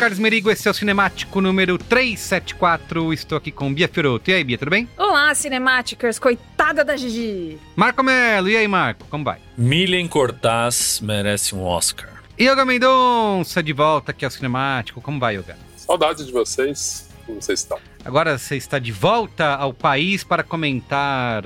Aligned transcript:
Carlos 0.00 0.18
Merigo, 0.18 0.50
esse 0.50 0.66
é 0.66 0.70
o 0.70 0.72
Cinemático 0.72 1.42
número 1.42 1.76
374. 1.76 3.12
Estou 3.12 3.36
aqui 3.36 3.52
com 3.52 3.70
Bia 3.72 3.86
Fioroto. 3.86 4.30
E 4.30 4.32
aí, 4.32 4.42
Bia, 4.42 4.56
tudo 4.56 4.70
bem? 4.70 4.88
Olá, 4.96 5.34
Cinemáticas, 5.34 6.18
coitada 6.18 6.82
da 6.82 6.96
Gigi. 6.96 7.58
Marco 7.76 8.02
Melo, 8.02 8.48
e 8.48 8.56
aí, 8.56 8.66
Marco, 8.66 9.04
como 9.10 9.24
vai? 9.24 9.38
Milen 9.58 10.08
Cortaz 10.08 11.00
merece 11.02 11.54
um 11.54 11.62
Oscar. 11.62 12.08
Yoga 12.40 12.64
Mendonça, 12.64 13.62
de 13.62 13.74
volta 13.74 14.12
aqui 14.12 14.24
ao 14.24 14.30
Cinemático. 14.30 15.02
Como 15.02 15.20
vai, 15.20 15.36
Yoga? 15.36 15.58
Saudade 15.76 16.24
de 16.24 16.32
vocês. 16.32 17.06
Como 17.26 17.42
vocês 17.42 17.60
estão? 17.60 17.78
Agora 18.02 18.38
você 18.38 18.56
está 18.56 18.78
de 18.78 18.92
volta 18.92 19.54
ao 19.54 19.74
país 19.74 20.24
para 20.24 20.42
comentar 20.42 21.44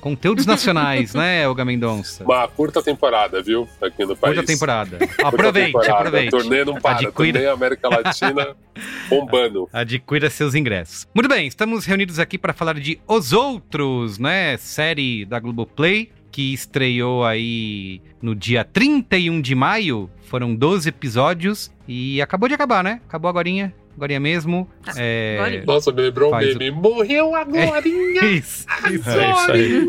conteúdos 0.00 0.46
nacionais, 0.46 1.14
né, 1.14 1.44
Yoga 1.46 1.64
Mendonça? 1.64 2.24
Uma 2.24 2.48
curta 2.48 2.82
temporada, 2.82 3.42
viu? 3.42 3.68
Aqui 3.80 4.04
no 4.04 4.16
país. 4.16 4.34
Curta 4.36 4.52
temporada. 4.52 4.98
Curta 4.98 5.28
Aproveite, 5.28 5.66
temporada. 5.72 5.92
aproveite. 5.94 6.30
Turnê 6.30 6.64
não 6.64 6.74
para. 6.80 7.06
Adquira- 7.06 7.12
Turnê 7.40 7.46
América 7.48 7.88
Latina 7.88 8.56
bombando. 9.08 9.68
Adquira 9.72 10.30
seus 10.30 10.54
ingressos. 10.54 11.06
Muito 11.14 11.28
bem, 11.28 11.46
estamos 11.46 11.84
reunidos 11.84 12.18
aqui 12.18 12.38
para 12.38 12.52
falar 12.52 12.74
de 12.74 13.00
Os 13.06 13.32
Outros, 13.32 14.18
né? 14.18 14.56
Série 14.56 15.24
da 15.24 15.38
Globoplay, 15.38 16.10
que 16.30 16.52
estreou 16.52 17.24
aí 17.24 18.00
no 18.22 18.34
dia 18.34 18.64
31 18.64 19.40
de 19.40 19.54
maio. 19.54 20.10
Foram 20.28 20.54
12 20.54 20.88
episódios 20.88 21.72
e 21.88 22.22
acabou 22.22 22.48
de 22.48 22.54
acabar, 22.54 22.84
né? 22.84 23.00
Acabou 23.08 23.28
agorinha, 23.28 23.74
agorinha 24.00 24.20
mesmo. 24.20 24.68
Ah, 24.86 24.92
É... 24.96 25.38
agorinha. 25.40 25.64
Nossa, 25.66 25.92
me 25.92 26.02
lembrou 26.02 26.28
um 26.28 26.30
Faz 26.32 26.56
meme. 26.56 26.70
Morreu 26.70 27.34
agorinha! 27.34 28.24
Isso, 28.30 28.66
isso. 28.90 29.10
É 29.10 29.30
isso 29.30 29.52
aí. 29.52 29.86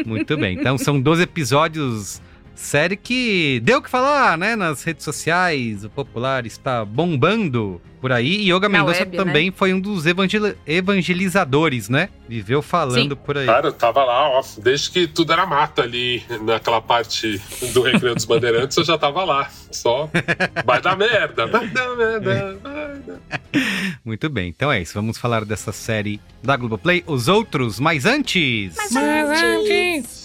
Muito 0.06 0.36
bem. 0.36 0.56
Então 0.58 0.76
são 0.78 1.00
12 1.00 1.22
episódios. 1.22 2.20
Série 2.54 2.96
que 2.96 3.60
deu 3.64 3.78
o 3.78 3.82
que 3.82 3.90
falar, 3.90 4.38
né? 4.38 4.54
Nas 4.56 4.82
redes 4.82 5.04
sociais, 5.04 5.84
o 5.84 5.90
popular 5.90 6.46
está 6.46 6.84
bombando 6.84 7.80
por 8.00 8.12
aí. 8.12 8.42
E 8.42 8.52
Yoga 8.52 8.68
Mendonça 8.68 9.00
web, 9.00 9.16
também 9.16 9.50
foi 9.50 9.72
um 9.72 9.80
dos 9.80 10.06
evangel- 10.06 10.54
evangelizadores, 10.66 11.88
né? 11.88 12.10
Viveu 12.28 12.62
falando 12.62 13.16
por 13.16 13.36
aí. 13.36 13.46
Cara, 13.46 13.68
eu 13.68 13.72
tava 13.72 14.04
lá, 14.04 14.28
ó, 14.28 14.42
desde 14.58 14.90
que 14.90 15.06
tudo 15.06 15.32
era 15.32 15.44
mato 15.46 15.80
ali, 15.82 16.22
naquela 16.42 16.80
parte 16.80 17.40
do 17.72 17.82
Recreio 17.82 18.14
dos 18.14 18.24
Bandeirantes, 18.24 18.76
eu 18.76 18.84
já 18.84 18.96
tava 18.96 19.24
lá. 19.24 19.50
Só 19.70 20.08
vai 20.64 20.80
dar 20.80 20.96
merda, 20.96 21.46
vai 21.46 21.66
dar 21.68 21.96
merda, 21.96 22.58
vai 22.62 22.98
dar. 23.00 23.20
Muito 24.04 24.28
bem. 24.28 24.48
Então 24.48 24.70
é 24.70 24.80
isso. 24.80 24.94
Vamos 24.94 25.18
falar 25.18 25.44
dessa 25.44 25.72
série 25.72 26.20
da 26.42 26.56
Globoplay. 26.56 27.02
Os 27.06 27.26
outros, 27.28 27.80
mas 27.80 28.04
antes. 28.06 28.76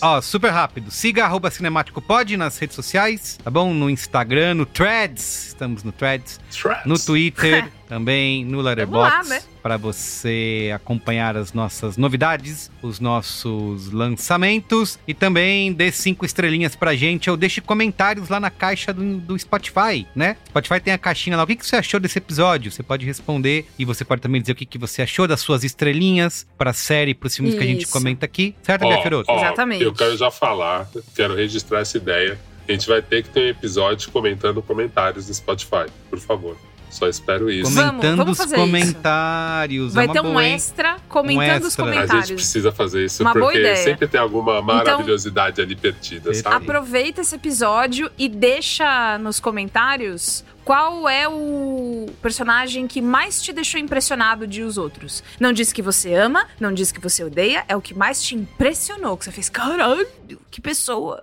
Ó, 0.01 0.21
super 0.21 0.51
rápido. 0.51 0.91
Siga 0.91 1.25
arroba 1.25 1.49
Cinemático 1.49 2.01
Pod 2.01 2.18
nas 2.37 2.57
redes 2.57 2.75
sociais, 2.75 3.37
tá 3.43 3.49
bom? 3.49 3.73
No 3.73 3.89
Instagram, 3.89 4.55
no 4.55 4.65
Threads. 4.65 5.47
Estamos 5.47 5.83
no 5.83 5.91
Threads. 5.91 6.39
Threats. 6.51 6.85
no 6.85 6.97
Twitter, 6.97 7.71
também 7.89 8.45
no 8.45 8.61
Letterboxd, 8.61 9.27
né? 9.27 9.41
para 9.63 9.75
você 9.75 10.71
acompanhar 10.73 11.35
as 11.35 11.51
nossas 11.53 11.97
novidades, 11.97 12.71
os 12.83 12.99
nossos 12.99 13.91
lançamentos 13.91 14.99
e 15.07 15.13
também 15.13 15.73
dê 15.73 15.91
cinco 15.91 16.23
estrelinhas 16.23 16.75
pra 16.75 16.95
gente 16.95 17.29
ou 17.29 17.35
deixe 17.35 17.59
comentários 17.59 18.29
lá 18.29 18.39
na 18.39 18.51
caixa 18.51 18.93
do, 18.93 19.17
do 19.17 19.37
Spotify, 19.37 20.07
né? 20.15 20.37
Spotify 20.47 20.79
tem 20.79 20.93
a 20.93 20.97
caixinha 20.99 21.35
lá. 21.35 21.43
O 21.43 21.47
que, 21.47 21.55
que 21.55 21.65
você 21.65 21.75
achou 21.75 21.99
desse 21.99 22.19
episódio? 22.19 22.71
Você 22.71 22.83
pode 22.83 23.05
responder 23.05 23.67
e 23.77 23.83
você 23.83 24.05
pode 24.05 24.21
também 24.21 24.39
dizer 24.39 24.51
o 24.53 24.55
que, 24.55 24.65
que 24.67 24.77
você 24.77 25.01
achou 25.01 25.27
das 25.27 25.41
suas 25.41 25.63
estrelinhas 25.63 26.45
pra 26.57 26.71
série, 26.71 27.15
pros 27.15 27.35
filmes 27.35 27.55
que 27.55 27.63
a 27.63 27.67
gente 27.67 27.83
Isso. 27.83 27.91
comenta 27.91 28.25
aqui, 28.25 28.55
certo, 28.61 28.85
Ó, 28.85 28.89
Bia 28.89 29.01
Feroto? 29.01 29.31
ó, 29.31 29.35
Exatamente. 29.35 29.83
Eu 29.83 29.93
quero 29.93 30.15
já 30.15 30.29
falar, 30.29 30.87
quero 31.15 31.35
registrar 31.35 31.79
essa 31.79 31.97
ideia. 31.97 32.39
A 32.67 32.71
gente 32.71 32.87
vai 32.87 33.01
ter 33.01 33.23
que 33.23 33.29
ter 33.29 33.39
um 33.39 33.47
episódio 33.47 34.11
comentando 34.11 34.61
comentários 34.61 35.27
no 35.27 35.33
Spotify, 35.33 35.87
por 36.07 36.19
favor. 36.19 36.55
Só 36.89 37.07
espero 37.07 37.49
isso. 37.51 37.73
Comentando 37.73 38.17
vamos 38.17 38.31
os 38.33 38.37
fazer 38.37 38.55
isso. 38.55 38.65
comentários. 38.65 39.93
Vai 39.93 40.05
é 40.05 40.07
uma 40.07 40.13
ter 40.13 40.21
um 40.21 40.39
extra 40.39 40.97
comentando 41.07 41.63
Um 41.63 41.67
os 41.67 41.67
extra. 41.67 41.83
A 41.83 41.87
comentários. 41.87 42.27
gente 42.27 42.35
precisa 42.37 42.71
fazer 42.71 43.05
isso 43.05 43.23
Uma 43.23 43.33
boa 43.33 43.45
porque 43.45 43.59
ideia. 43.59 43.75
sempre 43.77 44.07
tem 44.07 44.19
alguma 44.19 44.61
maravilhosidade 44.61 45.61
ali 45.61 45.75
perdida, 45.75 46.33
sabe? 46.33 46.55
Aproveita 46.55 47.21
esse 47.21 47.35
episódio 47.35 48.09
e 48.17 48.27
deixa 48.27 49.17
nos 49.19 49.39
comentários 49.39 50.43
qual 50.65 51.09
é 51.09 51.27
o 51.27 52.07
personagem 52.21 52.85
que 52.87 53.01
mais 53.01 53.41
te 53.41 53.51
deixou 53.51 53.79
impressionado 53.79 54.45
de 54.45 54.61
os 54.61 54.77
outros. 54.77 55.23
Não 55.39 55.51
diz 55.51 55.71
que 55.73 55.81
você 55.81 56.13
ama, 56.13 56.45
não 56.59 56.73
diz 56.73 56.91
que 56.91 56.99
você 56.99 57.23
odeia, 57.23 57.63
é 57.67 57.75
o 57.75 57.81
que 57.81 57.93
mais 57.93 58.21
te 58.21 58.35
impressionou, 58.35 59.17
que 59.17 59.25
você 59.25 59.31
fez, 59.31 59.49
caralho, 59.49 60.07
que 60.51 60.61
pessoa. 60.61 61.21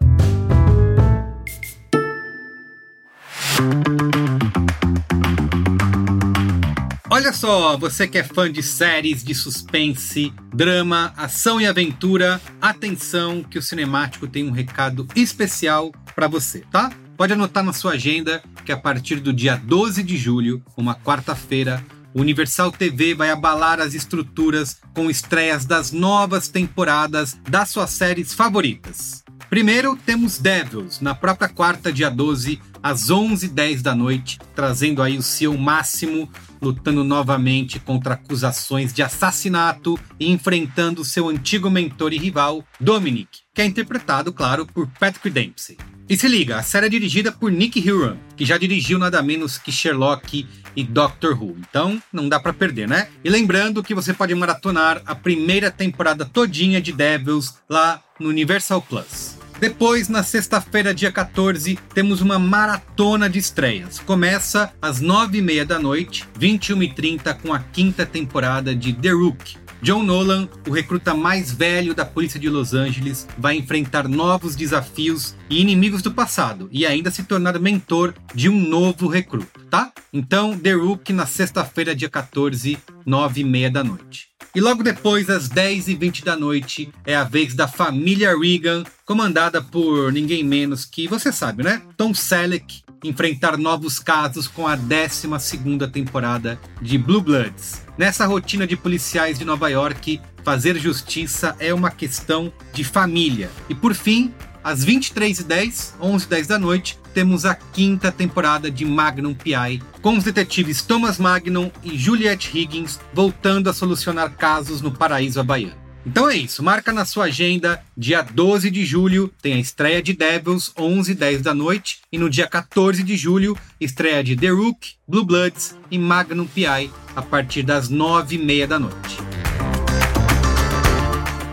Olha 7.17 7.33
só, 7.33 7.79
você 7.79 8.07
que 8.07 8.19
é 8.19 8.23
fã 8.23 8.53
de 8.53 8.63
séries 8.63 9.25
de 9.25 9.35
suspense, 9.35 10.35
drama, 10.53 11.15
ação 11.17 11.59
e 11.59 11.67
aventura, 11.67 12.39
atenção 12.61 13.43
que 13.43 13.59
o 13.59 13.63
Cinemático 13.63 14.29
tem 14.29 14.47
um 14.47 14.51
recado 14.51 15.09
especial 15.17 15.91
pra 16.15 16.29
você, 16.29 16.59
tá? 16.71 16.93
Pode 17.17 17.33
anotar 17.33 17.65
na 17.65 17.73
sua 17.73 17.93
agenda 17.93 18.43
que 18.67 18.71
a 18.71 18.77
partir 18.77 19.17
do 19.17 19.33
dia 19.33 19.57
12 19.57 20.03
de 20.03 20.15
julho, 20.15 20.63
uma 20.77 20.95
quarta-feira, 20.95 21.83
Universal 22.15 22.71
TV 22.71 23.15
vai 23.15 23.31
abalar 23.31 23.81
as 23.81 23.95
estruturas 23.95 24.77
com 24.93 25.09
estreias 25.09 25.65
das 25.65 25.93
novas 25.93 26.49
temporadas 26.49 27.35
das 27.49 27.71
suas 27.71 27.93
séries 27.93 28.35
favoritas. 28.35 29.25
Primeiro 29.49 29.97
temos 29.97 30.39
Devils, 30.39 31.01
na 31.01 31.15
própria 31.15 31.49
quarta, 31.49 31.93
dia 31.93 32.11
12, 32.11 32.61
às 32.83 33.11
11h10 33.11 33.81
da 33.81 33.95
noite, 33.95 34.39
trazendo 34.55 35.03
aí 35.03 35.17
o 35.17 35.23
seu 35.23 35.57
máximo, 35.57 36.29
lutando 36.61 37.05
novamente 37.05 37.79
contra 37.79 38.15
acusações 38.15 38.93
de 38.93 39.03
assassinato 39.03 39.99
e 40.19 40.31
enfrentando 40.31 41.05
seu 41.05 41.29
antigo 41.29 41.71
mentor 41.71 42.13
e 42.13 42.19
rival, 42.19 42.65
Dominic, 42.81 43.41
que 43.55 43.63
é 43.63 43.67
interpretado, 43.67 44.33
claro, 44.33 44.67
por 44.67 44.87
Patrick 44.99 45.31
Dempsey. 45.31 45.77
E 46.09 46.17
se 46.17 46.29
liga, 46.29 46.57
a 46.57 46.63
série 46.63 46.87
é 46.87 46.89
dirigida 46.89 47.33
por 47.33 47.51
Nick 47.51 47.91
Huron, 47.91 48.17
que 48.37 48.45
já 48.45 48.57
dirigiu 48.57 48.97
nada 48.97 49.21
menos 49.23 49.59
que 49.59 49.73
Sherlock 49.73 50.47
e 50.77 50.85
Doctor 50.85 51.33
Who. 51.33 51.57
Então, 51.59 52.01
não 52.13 52.29
dá 52.29 52.39
pra 52.39 52.53
perder, 52.53 52.87
né? 52.87 53.09
E 53.25 53.29
lembrando 53.29 53.83
que 53.83 53.95
você 53.95 54.15
pode 54.15 54.33
maratonar 54.33 55.03
a 55.05 55.17
primeira 55.17 55.69
temporada 55.69 56.25
todinha 56.25 56.81
de 56.81 56.93
Devils 56.93 57.55
lá 57.69 58.01
no 58.21 58.29
Universal 58.29 58.81
Plus. 58.83 59.37
Depois, 59.59 60.09
na 60.09 60.23
sexta-feira, 60.23 60.93
dia 60.93 61.11
14, 61.11 61.79
temos 61.95 62.21
uma 62.21 62.39
maratona 62.39 63.29
de 63.29 63.39
estreias. 63.39 63.99
Começa 63.99 64.73
às 64.83 65.01
9h30 65.01 65.65
da 65.65 65.79
noite, 65.79 66.29
21h30, 66.39 67.41
com 67.41 67.55
a 67.55 67.59
quinta 67.59 68.05
temporada 68.05 68.75
de 68.75 68.93
The 68.93 69.11
Rook. 69.11 69.57
John 69.81 70.03
Nolan, 70.03 70.49
o 70.67 70.73
recruta 70.73 71.15
mais 71.15 71.53
velho 71.53 71.95
da 71.95 72.05
polícia 72.05 72.41
de 72.41 72.51
Los 72.51 72.75
Angeles, 72.75 73.27
vai 73.39 73.57
enfrentar 73.57 74.09
novos 74.09 74.57
desafios 74.57 75.35
e 75.49 75.61
inimigos 75.61 76.03
do 76.03 76.11
passado 76.13 76.69
e 76.71 76.85
ainda 76.85 77.11
se 77.11 77.23
tornar 77.23 77.59
mentor 77.59 78.15
de 78.35 78.49
um 78.49 78.59
novo 78.59 79.07
recruta, 79.07 79.61
tá? 79.71 79.93
Então, 80.13 80.59
The 80.59 80.73
Rook 80.73 81.13
na 81.13 81.27
sexta-feira, 81.27 81.95
dia 81.95 82.11
14, 82.11 82.79
9h30 83.07 83.71
da 83.71 83.85
noite. 83.85 84.36
E 84.57 84.61
logo 84.63 84.83
depois, 84.83 85.29
às 85.29 85.51
10h20 85.51 86.25
da 86.25 86.35
noite, 86.35 86.91
é 87.05 87.15
a 87.15 87.25
vez 87.25 87.53
da 87.53 87.69
família 87.69 88.35
Regan, 88.35 88.85
comandada 89.05 89.61
por 89.61 90.11
ninguém 90.11 90.43
menos 90.43 90.87
que, 90.87 91.07
você 91.07 91.31
sabe, 91.31 91.63
né? 91.63 91.83
Tom 91.95 92.15
Selleck, 92.15 92.83
enfrentar 93.05 93.59
novos 93.59 93.99
casos 93.99 94.49
com 94.49 94.67
a 94.67 94.75
12ª 94.75 95.91
temporada 95.91 96.59
de 96.81 96.97
Blue 96.97 97.21
Bloods. 97.21 97.83
Nessa 97.99 98.25
rotina 98.25 98.67
de 98.67 98.79
policiais 98.79 99.39
de 99.39 99.45
Nova 99.45 99.69
York, 99.69 100.23
fazer 100.43 100.79
justiça 100.79 101.55
é 101.59 101.75
uma 101.75 101.91
questão 101.91 102.51
de 102.73 102.83
família. 102.83 103.51
E 103.69 103.75
por 103.75 103.93
fim, 103.93 104.33
às 104.65 104.87
23h10, 104.87 105.99
11h10 106.01 106.47
da 106.47 106.59
noite, 106.59 106.99
temos 107.17 107.47
a 107.47 107.55
quinta 107.55 108.13
temporada 108.13 108.71
de 108.71 108.85
Magnum 108.85 109.33
P.I., 109.33 109.81
com 110.03 110.19
os 110.19 110.25
detetives 110.25 110.83
Thomas 110.83 111.17
Magnum 111.17 111.71
e 111.83 111.97
Juliette 111.97 112.51
Higgins 112.55 113.01
voltando 113.15 113.71
a 113.71 113.73
solucionar 113.73 114.33
casos 114.33 114.83
no 114.83 114.91
paraíso 114.91 115.41
havaiano. 115.41 115.73
Então 116.05 116.29
é 116.29 116.37
isso, 116.37 116.63
marca 116.63 116.93
na 116.93 117.07
sua 117.07 117.25
agenda, 117.25 117.83
dia 117.97 118.21
12 118.21 118.71
de 118.71 118.85
julho 118.85 119.33
tem 119.41 119.55
a 119.55 119.59
estreia 119.59 120.03
de 120.03 120.13
Devils, 120.13 120.71
11 120.77 121.13
h 121.13 121.21
10 121.21 121.41
da 121.41 121.55
noite, 121.55 122.01
e 122.13 122.19
no 122.19 122.29
dia 122.29 122.47
14 122.47 123.03
de 123.03 123.17
julho, 123.17 123.57
estreia 123.81 124.23
de 124.23 124.37
The 124.37 124.51
Rook, 124.51 124.91
Blue 125.09 125.25
Bloods 125.25 125.75
e 125.91 125.99
Magnum 125.99 126.47
P.I. 126.47 126.91
a 127.17 127.23
partir 127.23 127.63
das 127.63 127.89
9 127.89 128.37
h 128.37 128.47
30 128.47 128.67
da 128.67 128.79
noite. 128.79 129.17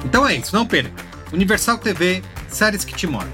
Então 0.04 0.27
é 0.27 0.36
isso, 0.36 0.54
não 0.54 0.66
perca. 0.66 0.92
Universal 1.31 1.77
TV, 1.77 2.21
séries 2.50 2.83
que 2.83 2.94
te 2.94 3.07
moram. 3.07 3.31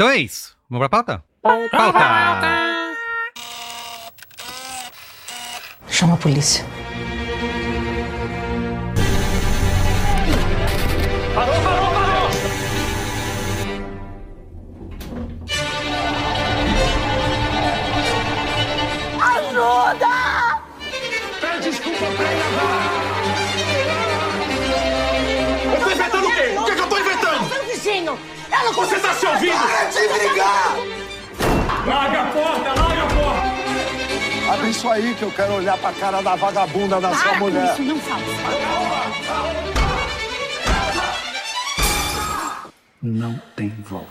Então 0.00 0.08
é 0.08 0.16
isso. 0.16 0.56
Vamos 0.70 0.88
pra 0.88 1.04
pauta? 1.04 1.22
Pauta! 1.42 1.98
Chama 5.88 6.14
a 6.14 6.16
polícia. 6.16 6.64
Parou, 11.34 11.54
parou, 11.60 11.90
parou! 11.92 12.30
Ajuda! 19.20 20.62
Pede 21.42 21.60
desculpa 21.68 22.06
pra 22.16 22.30
Eu 25.74 25.80
tô 25.84 25.90
inventando 25.90 26.26
o 26.26 26.32
quê? 26.32 26.56
O 26.58 26.64
que, 26.64 26.70
é 26.70 26.74
que 26.74 26.80
eu 26.80 26.88
tô 26.88 26.98
inventando? 26.98 27.48
Seu 27.50 27.64
vizinho! 27.66 28.39
Ela 28.60 28.72
Você 28.72 28.98
tá 28.98 29.14
se 29.14 29.26
ouvindo? 29.26 29.52
Para 29.52 29.84
de 29.90 30.08
brigar! 30.08 30.76
Larga 31.86 32.22
a 32.22 32.26
porta, 32.26 32.80
larga 32.80 33.02
a 33.02 33.06
porta! 33.06 34.52
Abre 34.52 34.70
isso 34.70 34.88
aí 34.88 35.14
que 35.14 35.22
eu 35.22 35.30
quero 35.30 35.54
olhar 35.54 35.78
pra 35.78 35.92
cara 35.92 36.20
da 36.22 36.34
vagabunda 36.36 37.00
da 37.00 37.14
sua 37.14 37.22
Para 37.22 37.32
com 37.38 37.44
mulher. 37.44 37.72
isso, 37.72 37.82
não 37.82 37.98
fala. 38.00 39.70
Não 43.02 43.40
tem 43.56 43.70
volta. 43.88 44.10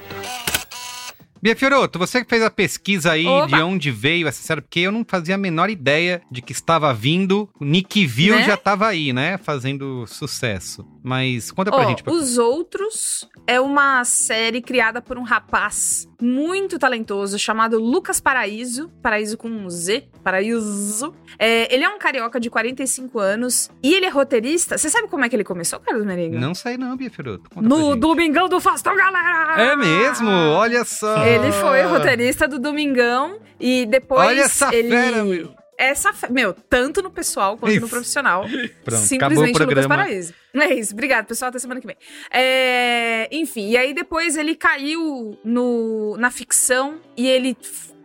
Bia 1.42 1.56
Fioroto, 1.56 1.98
você 1.98 2.22
que 2.22 2.30
fez 2.30 2.44
a 2.44 2.50
pesquisa 2.52 3.14
aí 3.14 3.26
Oba! 3.26 3.48
de 3.56 3.64
onde 3.64 3.92
veio 3.92 4.28
essa 4.28 4.42
série, 4.44 4.60
porque 4.60 4.82
eu 4.82 4.92
não 4.92 5.06
fazia 5.08 5.36
a 5.36 5.38
menor 5.38 5.70
ideia 5.70 6.22
de 6.30 6.42
que 6.42 6.52
estava 6.52 6.94
vindo. 6.94 7.50
O 7.58 7.64
Nick 7.64 8.06
viu 8.06 8.36
Né? 8.36 8.44
já 8.44 8.56
estava 8.56 8.88
aí, 8.88 9.14
né? 9.14 9.38
Fazendo 9.38 10.06
sucesso. 10.06 10.86
Mas 11.02 11.50
conta 11.50 11.72
pra 11.72 11.80
Ó, 11.86 11.88
gente. 11.88 12.04
Os 12.06 12.38
Outros 12.38 13.26
é 13.50 13.60
uma 13.60 14.06
série 14.06 14.62
criada 14.62 15.02
por 15.02 15.18
um 15.18 15.24
rapaz 15.24 16.08
muito 16.22 16.78
talentoso 16.78 17.40
chamado 17.40 17.80
Lucas 17.80 18.20
Paraíso. 18.20 18.90
Paraíso 19.02 19.40
com 19.40 19.50
um 19.50 19.68
Z. 19.68 20.08
Paraíso. 20.24 21.16
É, 21.40 21.74
ele 21.74 21.84
é 21.84 21.90
um 21.90 21.98
carioca 21.98 22.40
de 22.40 22.48
45 22.48 23.18
anos 23.18 23.72
e 23.82 23.96
ele 23.96 24.06
é 24.06 24.10
roteirista. 24.10 24.78
Você 24.78 24.88
sabe 24.88 25.08
como 25.08 25.26
é 25.26 25.30
que 25.30 25.36
ele 25.36 25.44
começou, 25.44 25.80
Carlos 25.80 26.06
Merigo? 26.06 26.38
Não 26.38 26.54
sei 26.54 26.78
não, 26.78 26.96
Bia 26.96 27.10
pra 27.10 27.60
No. 27.60 27.96
Domingão 27.96 28.48
do 28.48 28.60
Faustão, 28.60 28.96
galera! 28.96 29.60
É 29.60 29.76
mesmo? 29.76 30.30
Olha 30.30 30.86
só. 30.86 31.26
Ele 31.26 31.52
foi 31.52 31.82
roteirista 31.82 32.48
do 32.48 32.60
Domingão 32.60 33.40
e 33.60 33.88
depois 33.88 34.28
Olha 34.28 34.42
essa 34.42 34.76
ele... 34.76 34.92
fera, 34.92 35.24
meu. 35.24 35.59
Essa, 35.80 36.12
meu, 36.30 36.54
tanto 36.54 37.02
no 37.02 37.10
pessoal 37.10 37.58
quanto 37.58 37.72
no 37.72 37.78
Isso. 37.78 37.88
profissional. 37.90 38.44
Pronto, 38.84 39.02
Simplesmente 39.02 39.56
acabou 39.56 39.66
o 39.66 39.70
Lucas. 39.70 39.88
Paraíso. 39.88 40.34
É 40.54 40.74
isso, 40.74 40.94
obrigado, 40.94 41.26
pessoal. 41.26 41.50
Até 41.50 41.60
semana 41.60 41.80
que 41.80 41.88
vem. 41.88 41.96
É, 42.30 43.30
enfim, 43.32 43.70
e 43.70 43.78
aí 43.78 43.94
depois 43.94 44.36
ele 44.36 44.56
caiu 44.56 45.40
no, 45.44 46.18
na 46.18 46.30
ficção 46.30 47.00
e 47.16 47.28
ele 47.28 47.56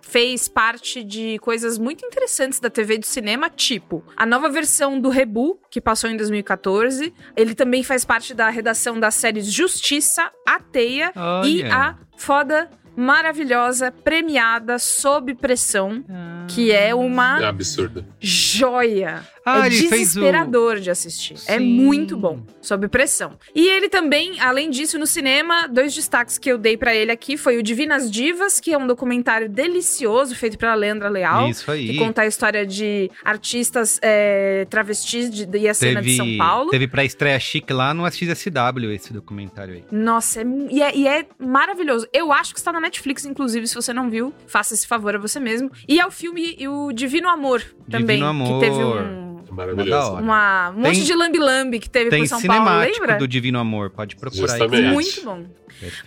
fez 0.03 0.47
parte 0.47 1.03
de 1.03 1.41
coisas 1.41 1.77
muito 1.77 2.07
interessantes 2.07 2.61
da 2.61 2.71
TV 2.71 2.99
do 2.99 3.07
cinema, 3.07 3.51
tipo 3.51 4.05
a 4.17 4.25
nova 4.25 4.49
versão 4.49 5.01
do 5.01 5.09
Rebu, 5.09 5.59
que 5.69 5.81
passou 5.81 6.09
em 6.09 6.17
2014. 6.17 7.13
Ele 7.37 7.55
também 7.55 7.83
faz 7.83 8.05
parte 8.05 8.33
da 8.33 8.49
redação 8.49 9.01
das 9.01 9.17
séries 9.17 9.51
Justiça, 9.53 10.31
A 10.47 10.61
Teia 10.61 11.13
e 11.45 11.63
Olha. 11.63 11.75
a 11.75 11.99
foda 12.17 12.71
maravilhosa, 12.97 13.91
premiada, 13.93 14.79
sob 14.79 15.35
pressão, 15.35 16.05
que 16.49 16.71
é 16.73 16.95
uma 16.95 17.41
É 17.43 17.47
absurdo. 17.47 18.05
joia. 18.21 19.23
Ah, 19.45 19.67
é 19.67 19.71
fez 19.71 19.85
o- 19.85 19.89
desesperador 19.91 20.81
de 20.81 20.91
assistir. 20.91 21.35
É 21.47 21.59
Sim. 21.59 21.65
muito 21.65 22.17
bom, 22.17 22.41
sob 22.63 22.89
pressão. 22.89 23.33
E 23.55 23.69
ele 23.69 23.89
também, 23.89 24.41
além 24.41 24.71
disso, 24.71 24.99
no 24.99 25.07
cinema, 25.07 25.69
dois 25.69 25.95
destaques 25.95 26.39
que 26.39 26.51
eu 26.51 26.57
dei 26.57 26.77
pra 26.77 26.95
ele 26.95 27.11
aqui 27.13 27.37
foi 27.37 27.59
o 27.59 27.63
Divinas 27.63 28.11
Divas, 28.11 28.59
que 28.59 28.73
é 28.73 28.79
um 28.79 28.87
documentário 28.87 29.49
delicioso 29.49 30.35
feito 30.35 30.57
pela 30.57 30.75
Leandra 30.75 31.09
Leal. 31.09 31.49
Isso 31.49 31.71
aí. 31.71 31.89
Que 31.89 31.99
conta 31.99 32.23
a 32.23 32.27
história 32.27 32.67
de 32.67 33.11
artistas 33.23 33.99
é, 34.03 34.67
travestis 34.71 35.29
de, 35.31 35.49
e 35.59 35.69
a 35.69 35.75
cena 35.75 36.01
de 36.01 36.17
São 36.17 36.37
Paulo. 36.39 36.71
Teve 36.71 36.87
pra 36.89 37.05
estreia 37.05 37.39
chique 37.39 37.73
lá 37.73 37.93
no 37.93 38.07
SXSW 38.07 38.91
esse 38.95 39.13
documentário 39.13 39.75
aí. 39.75 39.85
Nossa, 39.91 40.41
é, 40.41 40.45
e, 40.71 40.83
é, 40.83 40.97
e 40.97 41.07
é 41.07 41.27
maravilhoso. 41.39 42.07
Eu 42.13 42.33
acho 42.33 42.53
que 42.55 42.59
está 42.59 42.73
na 42.73 42.81
Netflix, 42.81 43.25
inclusive, 43.25 43.67
se 43.67 43.75
você 43.75 43.93
não 43.93 44.09
viu, 44.09 44.33
faça 44.47 44.75
esse 44.75 44.87
favor 44.87 45.15
a 45.15 45.19
você 45.19 45.39
mesmo. 45.39 45.71
E 45.89 46.01
é 46.01 46.07
o 46.07 46.11
filme 46.11 46.57
e 46.59 46.67
o 46.69 46.93
Divino 46.93 47.29
Amor 47.29 47.63
também, 47.91 48.17
Divino 48.17 48.27
Amor. 48.27 48.61
que 48.61 48.67
teve 48.67 48.83
um, 48.85 49.34
Maravilhoso. 49.55 50.13
Uma, 50.15 50.71
um 50.71 50.75
monte 50.81 50.95
Tem- 50.97 51.05
de 51.05 51.15
lambi-lambi 51.15 51.79
que 51.81 51.89
teve 51.91 52.11
Tem 52.11 52.21
por 52.21 52.29
São 52.29 52.41
Paulo, 52.43 52.65
cinemático 52.65 53.01
lembra? 53.01 53.19
do 53.19 53.29
Divino 53.29 53.59
Amor, 53.59 53.91
pode 53.91 54.17
procurar 54.17 54.49
Justamente. 54.49 54.85
aí. 54.87 54.93
Muito 54.93 55.23
bom. 55.25 55.45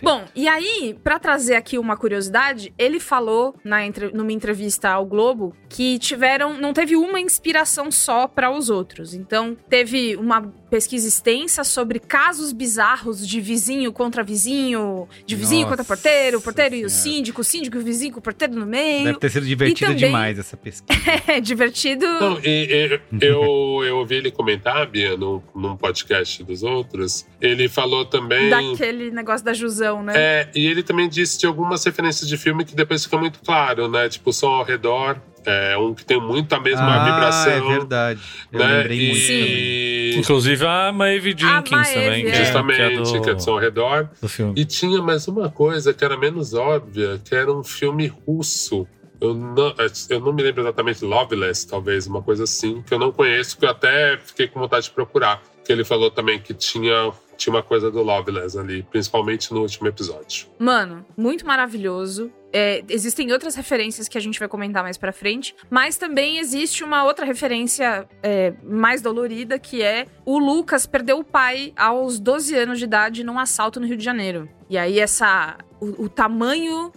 Bom, 0.02 0.24
e 0.34 0.48
aí, 0.48 0.96
pra 1.02 1.18
trazer 1.18 1.54
aqui 1.54 1.78
uma 1.78 1.96
curiosidade, 1.96 2.72
ele 2.78 2.98
falou 3.00 3.54
na 3.64 3.84
entre- 3.84 4.10
numa 4.12 4.32
entrevista 4.32 4.88
ao 4.90 5.04
Globo 5.06 5.54
que 5.68 5.98
tiveram, 5.98 6.58
não 6.60 6.72
teve 6.72 6.96
uma 6.96 7.20
inspiração 7.20 7.90
só 7.90 8.26
para 8.26 8.50
os 8.50 8.70
outros. 8.70 9.14
Então, 9.14 9.56
teve 9.68 10.16
uma 10.16 10.42
pesquisa 10.70 11.08
extensa 11.08 11.64
sobre 11.64 11.98
casos 11.98 12.52
bizarros 12.52 13.26
de 13.26 13.40
vizinho 13.40 13.92
contra 13.92 14.22
vizinho, 14.22 15.08
de 15.24 15.34
vizinho 15.34 15.62
Nossa 15.62 15.70
contra 15.76 15.84
porteiro, 15.84 16.40
porteiro 16.40 16.74
e 16.74 16.84
o 16.84 16.90
Senhora. 16.90 17.16
síndico, 17.16 17.40
o 17.40 17.44
síndico 17.44 17.76
e 17.76 17.80
o 17.80 17.82
vizinho 17.82 18.12
com 18.12 18.18
o 18.18 18.22
porteiro 18.22 18.54
no 18.54 18.66
meio. 18.66 19.04
Deve 19.04 19.18
ter 19.18 19.30
sido 19.30 19.46
divertido 19.46 19.92
também- 19.92 20.06
demais 20.06 20.38
essa 20.38 20.56
pesquisa. 20.56 20.88
É 21.26 21.40
divertido. 21.40 22.06
Não, 22.06 22.38
e- 22.42 22.98
e- 23.10 23.24
eu, 23.26 23.82
eu 23.84 23.98
ouvi 23.98 24.16
ele 24.16 24.30
comentar, 24.30 24.86
Bia, 24.86 25.16
num, 25.16 25.42
num 25.54 25.76
podcast 25.76 26.42
dos 26.44 26.62
outros. 26.62 27.26
Ele 27.40 27.68
falou 27.68 28.04
também. 28.04 28.48
Daquele 28.50 29.10
negócio 29.10 29.44
da 29.44 29.52
Jusão, 29.58 30.02
né? 30.02 30.14
É, 30.16 30.48
e 30.54 30.66
ele 30.66 30.82
também 30.82 31.08
disse 31.08 31.38
de 31.38 31.46
algumas 31.46 31.84
referências 31.84 32.28
de 32.28 32.36
filme 32.36 32.64
que 32.64 32.74
depois 32.74 33.04
fica 33.04 33.18
muito 33.18 33.40
claro, 33.40 33.88
né? 33.88 34.08
Tipo, 34.08 34.30
o 34.30 34.32
som 34.32 34.48
ao 34.48 34.64
redor. 34.64 35.16
É 35.46 35.78
um 35.78 35.94
que 35.94 36.04
tem 36.04 36.20
muito 36.20 36.52
a 36.54 36.60
mesma 36.60 36.96
ah, 36.96 37.04
vibração. 37.04 37.52
é 37.52 37.78
verdade. 37.78 38.20
Eu 38.52 38.58
né? 38.58 38.66
lembrei 38.66 39.08
muito 39.08 39.22
também. 39.22 39.46
e... 39.46 40.14
Inclusive 40.18 40.66
a 40.66 40.92
Maeve 40.92 41.30
Jenkins 41.30 41.70
Maeve, 41.70 41.94
também. 41.94 42.26
é. 42.26 42.30
que 42.30 42.36
Justamente, 42.36 42.96
do- 42.96 43.22
que 43.22 43.30
é 43.30 43.34
de 43.34 43.42
som 43.42 43.52
ao 43.52 43.58
redor. 43.58 44.10
do 44.20 44.28
filme. 44.28 44.52
E 44.56 44.64
tinha 44.66 45.00
mais 45.00 45.26
uma 45.26 45.48
coisa 45.48 45.94
que 45.94 46.04
era 46.04 46.18
menos 46.18 46.52
óbvia, 46.52 47.18
que 47.24 47.34
era 47.34 47.50
um 47.50 47.64
filme 47.64 48.12
russo. 48.26 48.86
Eu 49.20 49.32
não, 49.34 49.74
eu 50.10 50.20
não 50.20 50.32
me 50.32 50.42
lembro 50.42 50.62
exatamente, 50.62 51.04
Loveless, 51.04 51.66
talvez, 51.66 52.06
uma 52.06 52.22
coisa 52.22 52.44
assim, 52.44 52.82
que 52.82 52.94
eu 52.94 52.98
não 52.98 53.10
conheço, 53.10 53.58
que 53.58 53.64
eu 53.64 53.70
até 53.70 54.16
fiquei 54.18 54.46
com 54.46 54.60
vontade 54.60 54.84
de 54.84 54.90
procurar. 54.92 55.42
Que 55.64 55.72
ele 55.72 55.84
falou 55.84 56.10
também 56.10 56.38
que 56.38 56.54
tinha, 56.54 57.10
tinha 57.38 57.54
uma 57.54 57.62
coisa 57.62 57.90
do 57.90 58.02
Loveless 58.02 58.58
ali, 58.58 58.82
principalmente 58.82 59.54
no 59.54 59.60
último 59.62 59.86
episódio. 59.88 60.48
Mano, 60.58 61.06
muito 61.16 61.46
maravilhoso. 61.46 62.30
É, 62.52 62.82
existem 62.88 63.30
outras 63.30 63.54
referências 63.54 64.08
que 64.08 64.18
a 64.18 64.20
gente 64.20 64.38
vai 64.38 64.48
comentar 64.48 64.82
mais 64.82 64.96
pra 64.96 65.12
frente, 65.12 65.54
mas 65.70 65.96
também 65.96 66.38
existe 66.38 66.82
uma 66.82 67.04
outra 67.04 67.24
referência 67.24 68.08
é, 68.22 68.54
mais 68.62 69.00
dolorida 69.02 69.58
que 69.58 69.82
é 69.82 70.06
o 70.24 70.38
Lucas 70.38 70.86
perdeu 70.86 71.18
o 71.18 71.24
pai 71.24 71.72
aos 71.76 72.18
12 72.18 72.54
anos 72.56 72.78
de 72.78 72.84
idade 72.84 73.22
num 73.22 73.38
assalto 73.38 73.78
no 73.78 73.86
Rio 73.86 73.96
de 73.96 74.04
Janeiro. 74.04 74.48
E 74.68 74.76
aí 74.76 74.98
essa 74.98 75.58
o, 75.80 76.04
o 76.04 76.08
tamanho 76.08 76.92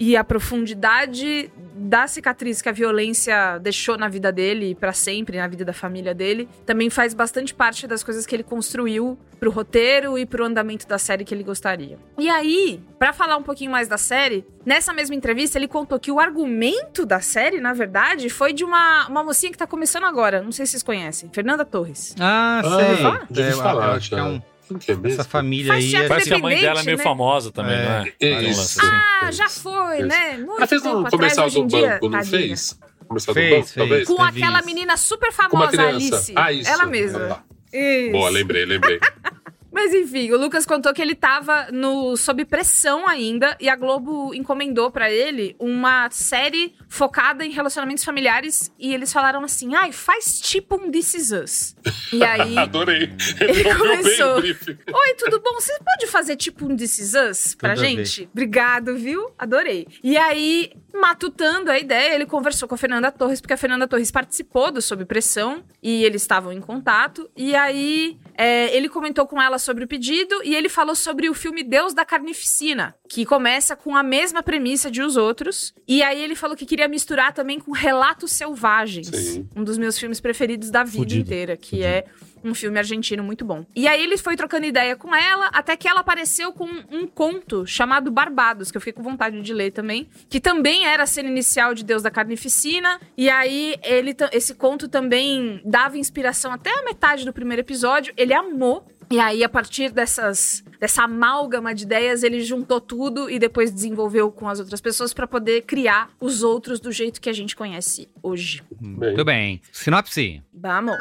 e 0.00 0.16
a 0.16 0.24
profundidade 0.24 1.50
da 1.74 2.06
cicatriz 2.06 2.60
que 2.62 2.68
a 2.68 2.72
violência 2.72 3.58
deixou 3.58 3.96
na 3.96 4.08
vida 4.08 4.30
dele 4.32 4.70
e 4.70 4.74
pra 4.74 4.92
sempre 4.92 5.36
na 5.38 5.46
vida 5.46 5.64
da 5.64 5.72
família 5.72 6.14
dele 6.14 6.48
também 6.66 6.88
faz 6.90 7.14
bastante 7.14 7.54
parte 7.54 7.86
das 7.86 8.02
coisas 8.02 8.26
que 8.26 8.34
ele 8.34 8.42
construiu 8.42 9.18
pro 9.40 9.50
roteiro 9.50 10.16
e 10.18 10.24
pro 10.24 10.44
andamento 10.44 10.86
da 10.86 10.98
série 10.98 11.24
que 11.24 11.34
ele 11.34 11.42
gostaria. 11.42 11.98
E 12.18 12.28
aí, 12.28 12.80
pra 12.98 13.12
falar 13.12 13.36
um 13.36 13.42
pouquinho 13.42 13.70
mais 13.70 13.88
da 13.88 13.98
série, 13.98 14.44
nessa 14.64 14.92
mesma 14.92 15.14
entrevista 15.16 15.58
ele 15.58 15.66
contou 15.68 15.98
que 15.98 16.10
o 16.12 16.20
argumento 16.20 17.04
da 17.04 17.20
série, 17.20 17.60
na 17.60 17.72
verdade, 17.74 18.28
foi 18.30 18.52
de 18.52 18.64
uma, 18.64 19.08
uma 19.08 19.24
mocinha 19.24 19.50
que 19.50 19.58
tá 19.58 19.66
começando 19.66 20.04
agora, 20.04 20.40
não 20.42 20.52
sei 20.52 20.66
se 20.66 20.72
vocês 20.72 20.82
conhem, 20.82 21.10
Fernanda 21.32 21.64
Torres. 21.64 22.14
Ah, 22.20 22.60
Ah, 22.64 22.76
sei. 22.78 22.96
já 22.96 23.08
ouvi 23.10 23.40
É, 23.42 23.52
eu- 23.52 23.56
falar, 23.58 23.86
eu 23.86 23.92
acho 23.92 24.08
que 24.10 24.14
é 24.14 24.22
um- 24.22 24.40
Quem 24.78 24.86
que 24.86 24.92
é 24.92 24.96
mesmo? 24.96 25.20
essa 25.20 25.28
família 25.28 25.72
aí. 25.74 25.94
é- 25.94 26.08
Parece 26.08 26.28
que 26.28 26.34
a 26.34 26.38
mãe 26.38 26.60
dela 26.60 26.80
é 26.80 26.84
meio 26.84 26.96
né? 26.98 27.02
famosa 27.04 27.50
também, 27.52 27.74
É. 27.74 27.84
não 27.84 27.90
é? 27.92 28.12
É 28.20 28.42
isso. 28.42 28.60
assim. 28.60 28.80
Ah, 28.92 29.28
Isso. 29.28 29.38
já 29.38 29.48
foi, 29.48 30.02
né? 30.02 30.36
Muito 30.38 30.56
Ela 30.58 30.66
fez 30.66 30.84
um 30.86 31.04
comercial 31.04 31.50
do 31.50 31.66
dia, 31.66 31.88
banco, 31.88 32.04
não 32.08 32.18
tadinha. 32.18 32.38
fez? 32.40 32.78
Comercial 33.08 33.34
Fez, 33.34 33.48
do 33.50 33.54
banco, 33.56 33.66
fez. 33.68 33.74
talvez? 33.88 34.08
Com 34.08 34.22
aquela 34.22 34.62
menina 34.62 34.96
super 34.96 35.32
famosa. 35.32 35.82
Alice. 35.82 36.32
Ah, 36.34 36.52
isso. 36.52 36.70
Ela 36.70 36.86
mesma. 36.86 37.44
Isso. 37.72 38.12
Boa, 38.12 38.30
lembrei, 38.30 38.64
lembrei. 38.64 38.98
Mas 39.82 39.94
enfim, 39.94 40.30
o 40.30 40.38
Lucas 40.38 40.64
contou 40.64 40.94
que 40.94 41.02
ele 41.02 41.16
tava 41.16 41.66
no 41.72 42.16
sob 42.16 42.44
pressão 42.44 43.08
ainda 43.08 43.56
e 43.58 43.68
a 43.68 43.74
Globo 43.74 44.32
encomendou 44.32 44.92
pra 44.92 45.10
ele 45.10 45.56
uma 45.58 46.08
série 46.08 46.72
focada 46.88 47.44
em 47.44 47.50
relacionamentos 47.50 48.04
familiares 48.04 48.72
e 48.78 48.94
eles 48.94 49.12
falaram 49.12 49.42
assim: 49.42 49.74
"Ai, 49.74 49.90
faz 49.90 50.40
tipo 50.40 50.76
um 50.76 50.88
This 50.88 51.14
Is 51.14 51.32
Us". 51.32 51.76
E 52.12 52.22
aí 52.22 52.56
Adorei. 52.56 53.12
Ele 53.40 53.64
bem 53.64 53.76
começou. 53.76 54.36
Oi, 54.36 55.14
tudo 55.18 55.40
bom? 55.40 55.54
Você 55.54 55.76
pode 55.84 56.06
fazer 56.06 56.36
tipo 56.36 56.64
um 56.64 56.76
This 56.76 57.00
Is 57.00 57.14
Us 57.14 57.54
pra 57.56 57.74
Tudo 57.74 57.84
gente? 57.84 58.28
Obrigado, 58.30 58.94
viu? 58.96 59.32
Adorei. 59.36 59.88
E 60.00 60.16
aí, 60.16 60.74
matutando 60.94 61.70
a 61.70 61.78
ideia, 61.78 62.14
ele 62.14 62.26
conversou 62.26 62.68
com 62.68 62.74
a 62.74 62.78
Fernanda 62.78 63.10
Torres, 63.10 63.40
porque 63.40 63.54
a 63.54 63.56
Fernanda 63.56 63.88
Torres 63.88 64.10
participou 64.10 64.70
do 64.70 64.80
Sob 64.82 65.04
Pressão 65.04 65.62
e 65.82 66.04
eles 66.04 66.22
estavam 66.22 66.52
em 66.52 66.60
contato. 66.60 67.30
E 67.36 67.54
aí, 67.54 68.18
é, 68.36 68.74
ele 68.76 68.88
comentou 68.88 69.26
com 69.26 69.40
ela 69.40 69.58
sobre 69.58 69.84
o 69.84 69.88
pedido 69.88 70.40
e 70.44 70.54
ele 70.54 70.68
falou 70.68 70.94
sobre 70.94 71.28
o 71.28 71.34
filme 71.34 71.62
Deus 71.62 71.94
da 71.94 72.04
Carnificina, 72.04 72.94
que 73.08 73.24
começa 73.24 73.74
com 73.74 73.96
a 73.96 74.02
mesma 74.02 74.42
premissa 74.42 74.90
de 74.90 75.02
Os 75.02 75.16
Outros. 75.16 75.74
E 75.86 76.02
aí, 76.02 76.22
ele 76.22 76.34
falou 76.34 76.56
que 76.56 76.66
queria 76.66 76.88
misturar 76.88 77.32
também 77.32 77.58
com 77.58 77.72
Relatos 77.72 78.32
Selvagens, 78.32 79.08
Sim. 79.08 79.48
um 79.56 79.64
dos 79.64 79.78
meus 79.78 79.98
filmes 79.98 80.20
preferidos 80.20 80.70
da 80.70 80.84
vida 80.84 80.98
Fudido. 80.98 81.22
inteira, 81.22 81.56
que 81.56 81.82
é 81.82 82.04
um 82.44 82.54
filme 82.54 82.78
argentino 82.78 83.22
muito 83.22 83.44
bom. 83.44 83.64
E 83.74 83.86
aí 83.86 84.02
ele 84.02 84.16
foi 84.16 84.36
trocando 84.36 84.66
ideia 84.66 84.96
com 84.96 85.14
ela, 85.14 85.46
até 85.52 85.76
que 85.76 85.88
ela 85.88 86.00
apareceu 86.00 86.52
com 86.52 86.68
um 86.90 87.06
conto 87.06 87.66
chamado 87.66 88.10
Barbados, 88.10 88.70
que 88.70 88.76
eu 88.76 88.80
fiquei 88.80 88.92
com 88.92 89.02
vontade 89.02 89.40
de 89.40 89.52
ler 89.52 89.70
também, 89.70 90.08
que 90.28 90.40
também 90.40 90.86
era 90.86 91.02
a 91.02 91.06
cena 91.06 91.28
inicial 91.28 91.74
de 91.74 91.84
Deus 91.84 92.02
da 92.02 92.10
Carnificina. 92.10 93.00
E 93.16 93.28
aí 93.28 93.76
ele 93.82 94.14
esse 94.32 94.54
conto 94.54 94.88
também 94.88 95.60
dava 95.64 95.98
inspiração 95.98 96.52
até 96.52 96.70
a 96.70 96.82
metade 96.82 97.24
do 97.24 97.32
primeiro 97.32 97.62
episódio. 97.62 98.12
Ele 98.16 98.34
amou. 98.34 98.86
E 99.10 99.20
aí, 99.20 99.44
a 99.44 99.48
partir 99.48 99.90
dessas, 99.90 100.64
dessa 100.80 101.02
amálgama 101.02 101.74
de 101.74 101.84
ideias, 101.84 102.22
ele 102.22 102.40
juntou 102.40 102.80
tudo 102.80 103.28
e 103.28 103.38
depois 103.38 103.70
desenvolveu 103.70 104.32
com 104.32 104.48
as 104.48 104.58
outras 104.58 104.80
pessoas 104.80 105.12
pra 105.12 105.26
poder 105.26 105.62
criar 105.62 106.08
os 106.18 106.42
outros 106.42 106.80
do 106.80 106.90
jeito 106.90 107.20
que 107.20 107.28
a 107.28 107.32
gente 107.32 107.54
conhece 107.54 108.08
hoje. 108.22 108.62
Muito 108.80 109.22
bem. 109.22 109.60
Sinopse. 109.70 110.42
Vamos! 110.54 110.96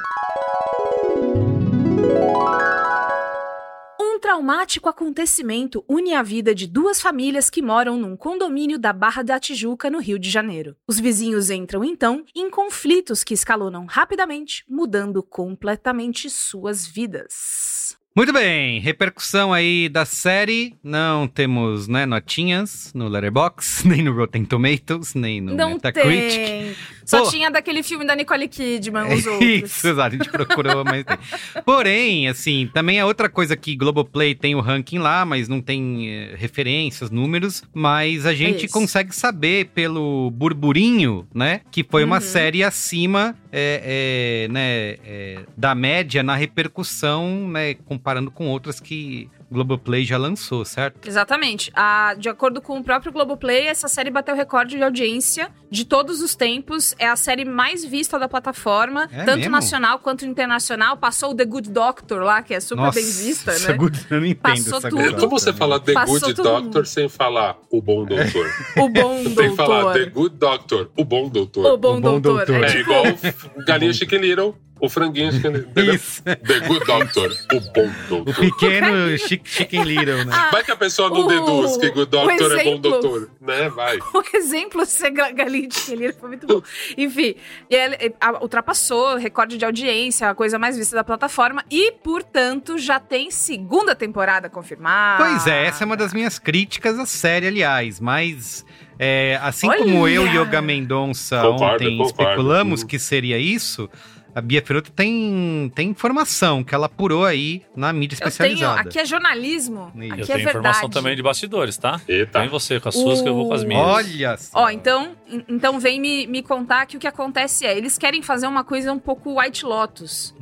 Um 3.99 4.19
traumático 4.19 4.87
acontecimento 4.89 5.83
une 5.87 6.13
a 6.13 6.21
vida 6.23 6.53
de 6.53 6.67
duas 6.67 7.01
famílias 7.01 7.49
que 7.49 7.61
moram 7.61 7.97
num 7.97 8.15
condomínio 8.15 8.77
da 8.77 8.93
Barra 8.93 9.23
da 9.23 9.39
Tijuca, 9.39 9.89
no 9.89 9.99
Rio 9.99 10.19
de 10.19 10.29
Janeiro. 10.29 10.75
Os 10.87 10.99
vizinhos 10.99 11.49
entram 11.49 11.83
então 11.83 12.23
em 12.35 12.49
conflitos 12.49 13.23
que 13.23 13.33
escalonam 13.33 13.85
rapidamente, 13.85 14.63
mudando 14.69 15.23
completamente 15.23 16.29
suas 16.29 16.85
vidas. 16.85 17.81
Muito 18.13 18.33
bem, 18.33 18.81
repercussão 18.81 19.53
aí 19.53 19.87
da 19.87 20.03
série. 20.03 20.75
Não 20.83 21.29
temos, 21.29 21.87
né, 21.87 22.05
notinhas 22.05 22.91
no 22.93 23.07
Letterboxd, 23.07 23.87
nem 23.89 24.03
no 24.03 24.13
Rotten 24.13 24.43
Tomatoes, 24.43 25.13
nem 25.15 25.39
no 25.39 25.55
Não 25.55 25.75
Metacritic. 25.75 26.35
tem. 26.35 26.75
Só 27.05 27.23
Pô. 27.23 27.29
tinha 27.29 27.49
daquele 27.49 27.83
filme 27.83 28.05
da 28.05 28.15
Nicole 28.15 28.47
Kidman, 28.47 29.13
os 29.13 29.25
outros. 29.27 29.49
Isso, 29.49 29.87
exato, 29.89 30.15
a 30.15 30.17
gente 30.17 30.29
procurou, 30.29 30.83
mas 30.83 31.03
tem. 31.03 31.17
Porém, 31.65 32.27
assim, 32.27 32.69
também 32.73 32.99
é 32.99 33.05
outra 33.05 33.29
coisa 33.29 33.55
que 33.55 33.75
Globoplay 33.75 34.35
tem 34.35 34.55
o 34.55 34.59
ranking 34.59 34.99
lá, 34.99 35.25
mas 35.25 35.47
não 35.47 35.61
tem 35.61 36.09
eh, 36.09 36.35
referências, 36.37 37.09
números, 37.09 37.63
mas 37.73 38.25
a 38.25 38.33
gente 38.33 38.65
Isso. 38.65 38.73
consegue 38.73 39.15
saber 39.15 39.65
pelo 39.73 40.31
burburinho, 40.31 41.27
né, 41.33 41.61
que 41.71 41.83
foi 41.83 42.03
uma 42.03 42.15
Uhum. 42.17 42.21
série 42.21 42.63
acima, 42.63 43.35
é, 43.51 44.45
é, 44.45 44.51
né, 44.51 44.95
é, 45.05 45.39
da 45.57 45.73
média 45.75 46.21
na 46.23 46.35
repercussão, 46.35 47.47
né, 47.49 47.73
comparando 47.85 48.31
com 48.31 48.47
outras 48.47 48.79
que 48.79 49.29
Globoplay 49.51 50.05
já 50.05 50.17
lançou, 50.17 50.63
certo? 50.63 51.07
Exatamente. 51.07 51.71
A- 51.75 52.15
de 52.17 52.29
acordo 52.29 52.61
com 52.61 52.77
o 52.79 52.83
próprio 52.83 53.11
Globoplay, 53.11 53.67
essa 53.67 53.87
série 53.87 54.09
bateu 54.09 54.35
recorde 54.35 54.77
de 54.77 54.83
audiência 54.83 55.49
de 55.69 55.83
todos 55.85 56.21
os 56.21 56.35
tempos. 56.35 56.95
É 56.97 57.07
a 57.07 57.15
série 57.15 57.43
mais 57.43 57.83
vista 57.83 58.17
da 58.17 58.29
plataforma, 58.29 59.09
É 59.11 59.23
tanto 59.25 59.37
mesmo? 59.39 59.51
nacional 59.51 59.99
quanto 59.99 60.25
internacional. 60.25 60.95
Passou 60.97 61.31
o 61.31 61.35
The 61.35 61.45
Good 61.45 61.69
Doctor 61.71 62.21
lá, 62.23 62.41
que 62.41 62.53
é 62.53 62.59
super 62.59 62.81
Nossa, 62.83 62.99
bem 62.99 63.09
vista, 63.11 63.51
essa 63.51 63.71
né? 63.71 63.77
good- 63.77 64.05
eu 64.09 64.19
não 64.21 64.25
entendo 64.27 64.41
Passou 64.41 64.77
essa 64.77 64.89
tudo. 64.89 65.15
Como 65.15 65.29
você 65.29 65.45
doctor, 65.47 65.53
fala 65.53 65.79
The 65.79 65.93
Passou 65.93 66.19
Good 66.19 66.33
tudo. 66.35 66.43
Doctor 66.49 66.87
sem 66.87 67.09
falar 67.09 67.57
o 67.69 67.81
bom 67.81 68.05
doutor? 68.05 68.47
O 68.77 68.89
bom 68.89 69.23
Tem 69.35 69.49
que 69.49 69.55
falar 69.55 69.93
The 69.93 69.99
doutor. 70.05 70.11
Good 70.13 70.35
Doctor, 70.37 70.89
o 70.97 71.03
bom 71.03 71.29
doutor. 71.29 71.65
O 71.65 71.77
bom, 71.77 71.97
O 71.97 72.01
bom 72.01 72.19
doutor. 72.21 72.45
doutor. 72.45 72.63
É 72.63 72.79
igual 72.79 73.03
Galinha 73.67 73.93
Chicken 73.93 74.19
Little, 74.19 74.55
O 74.81 74.89
franguinho, 74.89 75.39
que 75.39 75.45
ele- 75.45 75.59
entendeu? 75.59 75.99
The 76.25 76.59
Good 76.67 76.85
Doctor, 76.87 77.31
o 77.53 77.59
bom 77.59 77.85
O 77.87 78.23
doutor. 78.23 78.35
pequeno 78.35 79.17
Chick- 79.19 79.47
Chicken 79.47 79.83
Little, 79.83 80.25
né? 80.25 80.49
Vai 80.51 80.63
que 80.63 80.71
a 80.71 80.75
pessoa 80.75 81.09
não 81.09 81.21
o- 81.21 81.27
deduz 81.27 81.77
que 81.77 81.89
Good 81.89 82.01
o 82.01 82.05
Doctor 82.07 82.51
é 82.59 82.63
bom 82.63 82.71
exemplo- 82.71 82.79
doutor, 82.79 83.29
né? 83.39 83.69
Vai. 83.69 83.99
O 84.13 84.23
exemplo 84.37 84.85
ser 84.85 85.11
galinha 85.11 85.67
de 85.67 85.75
Chiquilheiro 85.75 86.15
foi 86.19 86.29
muito 86.29 86.47
bom. 86.47 86.61
Enfim, 86.97 87.35
e 87.69 87.75
ele, 87.75 88.15
a- 88.19 88.41
ultrapassou 88.41 89.13
o 89.13 89.17
recorde 89.17 89.57
de 89.57 89.63
audiência, 89.65 90.27
a 90.29 90.33
coisa 90.35 90.57
mais 90.57 90.75
vista 90.75 90.95
da 90.95 91.03
plataforma, 91.03 91.63
e, 91.69 91.91
portanto, 92.03 92.77
já 92.79 92.99
tem 92.99 93.29
segunda 93.29 93.93
temporada 93.95 94.49
confirmada. 94.49 95.23
Pois 95.23 95.45
é, 95.45 95.65
essa 95.67 95.83
é 95.83 95.85
uma 95.85 95.95
das 95.97 96.11
minhas 96.13 96.39
críticas 96.39 96.97
à 96.97 97.05
série, 97.05 97.45
aliás. 97.47 97.99
Mas, 97.99 98.65
é, 98.97 99.37
assim 99.43 99.67
Olha! 99.67 99.77
como 99.79 100.07
eu 100.07 100.25
e 100.25 100.37
Yoga 100.37 100.61
Mendonça 100.61 101.39
Concordo, 101.41 101.75
ontem 101.85 101.97
concordo. 101.97 102.21
especulamos 102.23 102.81
Uhum. 102.81 102.87
que 102.87 102.97
seria 102.99 103.37
isso, 103.37 103.89
a 104.33 104.41
Bia 104.41 104.61
Feroto 104.61 104.91
tem, 104.91 105.71
tem 105.75 105.89
informação 105.89 106.63
que 106.63 106.73
ela 106.73 106.85
apurou 106.85 107.25
aí 107.25 107.61
na 107.75 107.91
mídia 107.91 108.15
Eu 108.15 108.19
tenho, 108.19 108.29
especializada. 108.29 108.81
aqui 108.81 108.99
é 108.99 109.05
jornalismo, 109.05 109.91
Isso. 109.95 110.13
aqui 110.13 110.21
Eu 110.21 110.23
é 110.23 110.27
tenho 110.27 110.27
verdade. 110.27 110.49
informação 110.49 110.89
também 110.89 111.15
de 111.15 111.21
bastidores, 111.23 111.77
tá? 111.77 111.99
Eita. 112.07 112.39
Vem 112.39 112.49
você 112.49 112.79
com 112.79 112.89
as 112.89 112.95
suas 112.95 113.21
que 113.21 113.27
eu 113.29 113.33
vou 113.35 113.47
com 113.47 113.53
as 113.53 113.63
minhas. 113.63 113.83
Olha 113.85 114.37
só. 114.37 114.59
Ó, 114.59 114.69
então, 114.69 115.15
en- 115.29 115.43
então 115.49 115.79
vem 115.79 115.99
me, 115.99 116.27
me 116.27 116.41
contar 116.43 116.85
que 116.85 116.97
o 116.97 116.99
que 116.99 117.07
acontece 117.07 117.65
é, 117.65 117.77
eles 117.77 117.97
querem 117.97 118.21
fazer 118.21 118.47
uma 118.47 118.63
coisa 118.63 118.91
um 118.93 118.99
pouco 118.99 119.39
White 119.39 119.65
Lotus. 119.65 120.33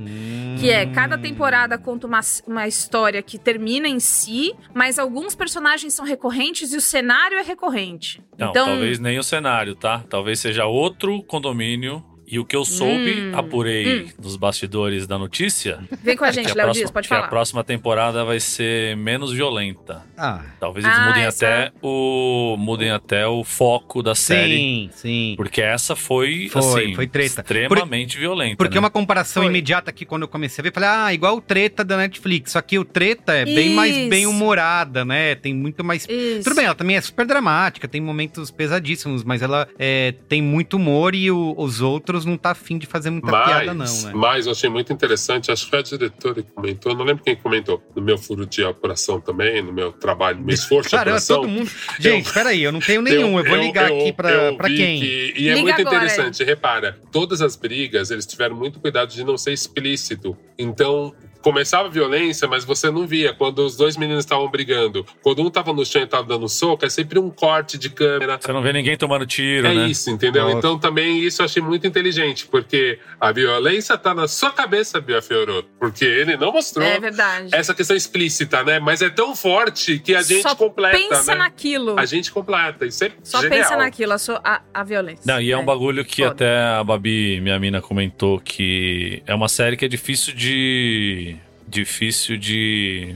Que 0.60 0.70
é, 0.70 0.86
cada 0.88 1.18
temporada 1.18 1.78
conta 1.78 2.08
uma, 2.08 2.20
uma 2.48 2.68
história 2.68 3.22
que 3.22 3.38
termina 3.38 3.88
em 3.88 4.00
si, 4.00 4.54
mas 4.74 5.00
alguns 5.00 5.36
personagens 5.36 5.94
são 5.94 6.06
recorrentes 6.06 6.74
e 6.74 6.78
o 6.78 6.82
cenário 6.82 7.38
é 7.38 7.42
recorrente. 7.42 8.22
Não, 8.38 8.50
então, 8.50 8.66
talvez 8.68 9.00
nem 9.00 9.18
o 9.20 9.24
cenário, 9.24 9.76
tá? 9.76 10.04
Talvez 10.10 10.40
seja 10.40 10.66
outro 10.66 11.22
condomínio. 11.24 12.04
E 12.32 12.38
o 12.38 12.46
que 12.46 12.56
eu 12.56 12.64
soube, 12.64 13.22
Hum, 13.22 13.32
apurei 13.34 14.04
hum. 14.04 14.08
nos 14.22 14.36
bastidores 14.36 15.08
da 15.08 15.18
notícia. 15.18 15.80
vem 16.04 16.16
com 16.16 16.24
a 16.26 16.32
gente, 16.32 16.52
que 16.52 16.58
Léo 16.58 16.72
Dias, 16.72 16.92
pode 16.92 17.08
que 17.08 17.14
falar. 17.14 17.26
a 17.26 17.30
próxima 17.30 17.64
temporada 17.64 18.24
vai 18.24 18.40
ser 18.40 18.96
menos 18.96 19.32
violenta. 19.34 20.04
Ah, 20.18 20.42
Talvez 20.60 20.86
eles 20.86 20.98
Ah, 20.98 21.08
mudem 21.08 21.24
essa- 21.24 21.46
até 21.48 21.72
o 21.82 22.56
mudem 22.58 22.92
até 22.92 23.26
o 23.28 23.44
foco 23.44 24.04
da 24.04 24.14
série, 24.14 24.58
sim, 24.58 24.90
sim. 24.94 25.34
porque 25.38 25.62
essa 25.62 25.96
foi, 25.96 26.50
Foi, 26.50 26.62
assim, 26.84 26.96
foi 26.96 27.08
treta. 27.08 27.42
extremamente 27.42 28.18
violenta. 28.18 28.58
Porque 28.58 28.76
né? 28.76 28.80
uma 28.80 28.90
comparação 28.90 29.44
Foi. 29.44 29.50
imediata 29.50 29.90
aqui, 29.90 30.06
quando 30.06 30.24
eu 30.24 30.28
comecei 30.28 30.62
a 30.62 30.64
ver, 30.64 30.74
falei, 30.74 30.90
ah, 30.90 31.14
igual 31.14 31.38
o 31.38 31.42
treta 31.42 31.84
da 31.84 31.98
Netflix. 31.98 32.52
Só 32.52 32.62
que 32.62 32.78
o 32.78 32.86
treta 32.86 33.34
é 33.34 33.46
bem 33.46 33.72
mais 33.72 33.96
Isso. 33.96 34.10
bem 34.10 34.28
humorada, 34.28 35.04
né? 35.04 35.36
Tem 35.36 35.54
muito 35.54 35.84
mais. 35.84 36.06
Isso. 36.08 36.44
Tudo 36.44 36.56
bem, 36.56 36.66
ela 36.66 36.76
também 36.76 36.96
é 36.96 37.02
super 37.02 37.26
dramática, 37.26 37.88
tem 37.88 38.02
momentos 38.02 38.52
pesadíssimos, 38.52 39.24
mas 39.24 39.42
ela 39.42 39.68
é, 39.80 40.14
tem 40.28 40.42
muito 40.42 40.76
humor 40.78 41.16
e 41.16 41.32
o- 41.32 41.56
os 41.58 41.82
outros 41.82 42.19
não 42.26 42.38
tá 42.38 42.52
afim 42.52 42.78
de 42.78 42.86
fazer 42.86 43.10
muita 43.10 43.28
piada, 43.28 43.66
não, 43.74 43.76
Mas, 43.86 44.04
né? 44.04 44.12
mas 44.16 44.46
eu 44.46 44.52
achei 44.52 44.70
muito 44.70 44.92
interessante, 44.94 45.52
acho 45.52 45.66
que 45.66 45.70
foi 45.70 45.80
a 45.80 45.82
diretora 45.84 46.42
que 46.44 46.52
comentou, 46.52 46.96
não 46.96 47.04
lembro 47.06 47.24
quem 47.24 47.36
comentou, 47.36 47.82
no 47.96 48.02
meu 48.02 48.18
furo 48.18 48.46
de 48.46 48.64
apuração 48.64 49.20
também, 49.20 49.62
no 49.62 49.72
meu 49.74 49.92
trabalho, 49.92 50.40
no 50.40 50.46
meu 50.46 50.54
esforço 50.56 50.90
de 50.90 50.96
Caramba, 50.96 51.18
apuração. 51.18 51.42
todo 51.42 51.50
mundo. 51.50 51.70
Gente, 52.00 52.32
peraí, 52.32 52.64
eu 52.64 52.72
não 52.72 52.80
tenho 52.80 53.02
nenhum. 53.02 53.38
Eu, 53.40 53.46
vou 53.46 53.58
ligar 53.58 53.92
aqui 53.92 54.12
pra, 54.14 54.32
eu 54.32 54.56
pra 54.58 54.68
quem? 54.68 55.00
que- 55.00 55.34
e 55.38 55.48
é 55.50 55.54
Liga 55.54 55.62
muito 55.62 55.82
agora, 55.82 55.96
interessante, 56.06 56.44
repara, 56.44 57.00
todas 57.12 57.42
as 57.42 57.56
brigas, 57.56 58.12
eles 58.12 58.26
tiveram 58.26 58.56
muito 58.56 58.80
cuidado 58.80 59.10
de 59.12 59.24
não 59.24 59.38
ser 59.38 59.54
explícito. 59.54 60.36
Então, 60.58 61.14
começava 61.42 61.88
a 61.88 61.92
violência, 61.92 62.48
mas 62.48 62.66
você 62.66 62.90
não 62.92 63.08
via 63.08 63.34
quando 63.34 63.60
os 63.60 63.76
dois 63.76 63.96
meninos 63.98 64.24
estavam 64.26 64.50
brigando. 64.50 65.06
Quando 65.22 65.42
um 65.42 65.50
tava 65.50 65.72
no 65.74 65.86
chão 65.86 66.02
e 66.02 66.08
tava 66.08 66.24
dando 66.28 66.48
soco, 66.50 66.86
é 66.86 66.90
sempre 66.90 67.18
um 67.20 67.30
corte 67.30 67.78
de 67.78 67.90
câmera. 67.90 68.38
Você 68.42 68.52
não 68.52 68.62
vê 68.62 68.74
ninguém 68.74 68.98
tomando 68.98 69.26
tiro, 69.26 69.68
É 69.68 69.74
né? 69.74 69.88
isso, 69.88 70.10
entendeu? 70.10 70.44
Nossa. 70.46 70.58
Então 70.58 70.78
também 70.80 71.20
isso 71.20 71.42
eu 71.42 71.46
achei 71.46 71.62
muito 71.62 71.86
inteligente, 71.88 72.46
porque 72.48 73.00
a 73.20 73.32
violência 73.32 73.98
tá 73.98 74.14
na 74.14 74.28
sua 74.28 74.52
cabeça, 74.52 75.00
Bia 75.00 75.22
Fiorotto. 75.22 75.70
Porque 75.80 76.04
ele 76.06 76.36
não 76.38 76.52
mostrou 76.52 76.86
É 76.86 77.00
verdade. 77.00 77.50
essa 77.54 77.74
questão 77.74 77.96
explícita, 77.96 78.64
né? 78.64 78.80
Mas 78.80 79.02
é 79.02 79.10
tão 79.10 79.36
forte 79.36 80.00
que 80.00 80.14
a 80.16 80.22
gente 80.22 80.42
Só 80.42 80.56
completa, 80.56 80.98
pensa 80.98 81.34
né? 81.34 81.40
naquilo. 81.40 82.00
A 82.00 82.06
gente 82.06 82.32
completa. 82.32 82.86
Isso 82.86 83.04
é 83.06 83.12
Só 83.24 83.42
genial. 83.42 83.62
pensa 83.62 83.78
naquilo, 83.78 84.14
a, 84.14 84.18
sua- 84.18 84.42
a, 84.44 84.62
a 84.74 84.84
violência. 84.84 85.24
Não, 85.26 85.40
e 85.42 85.52
é 85.52 85.58
um 85.58 85.66
bagulho 85.66 86.04
que 86.04 86.22
Foda. 86.24 86.32
até 86.32 86.58
a 86.62 86.84
Babi, 86.84 87.40
minha 87.42 87.60
mina, 87.60 87.82
comentou 87.82 88.40
que 88.40 89.22
é 89.26 89.34
uma 89.34 89.48
série 89.48 89.78
que 89.78 89.86
é 89.86 89.88
difícil 89.88 90.34
de. 90.36 91.29
Difícil 91.70 92.38
de 92.38 93.16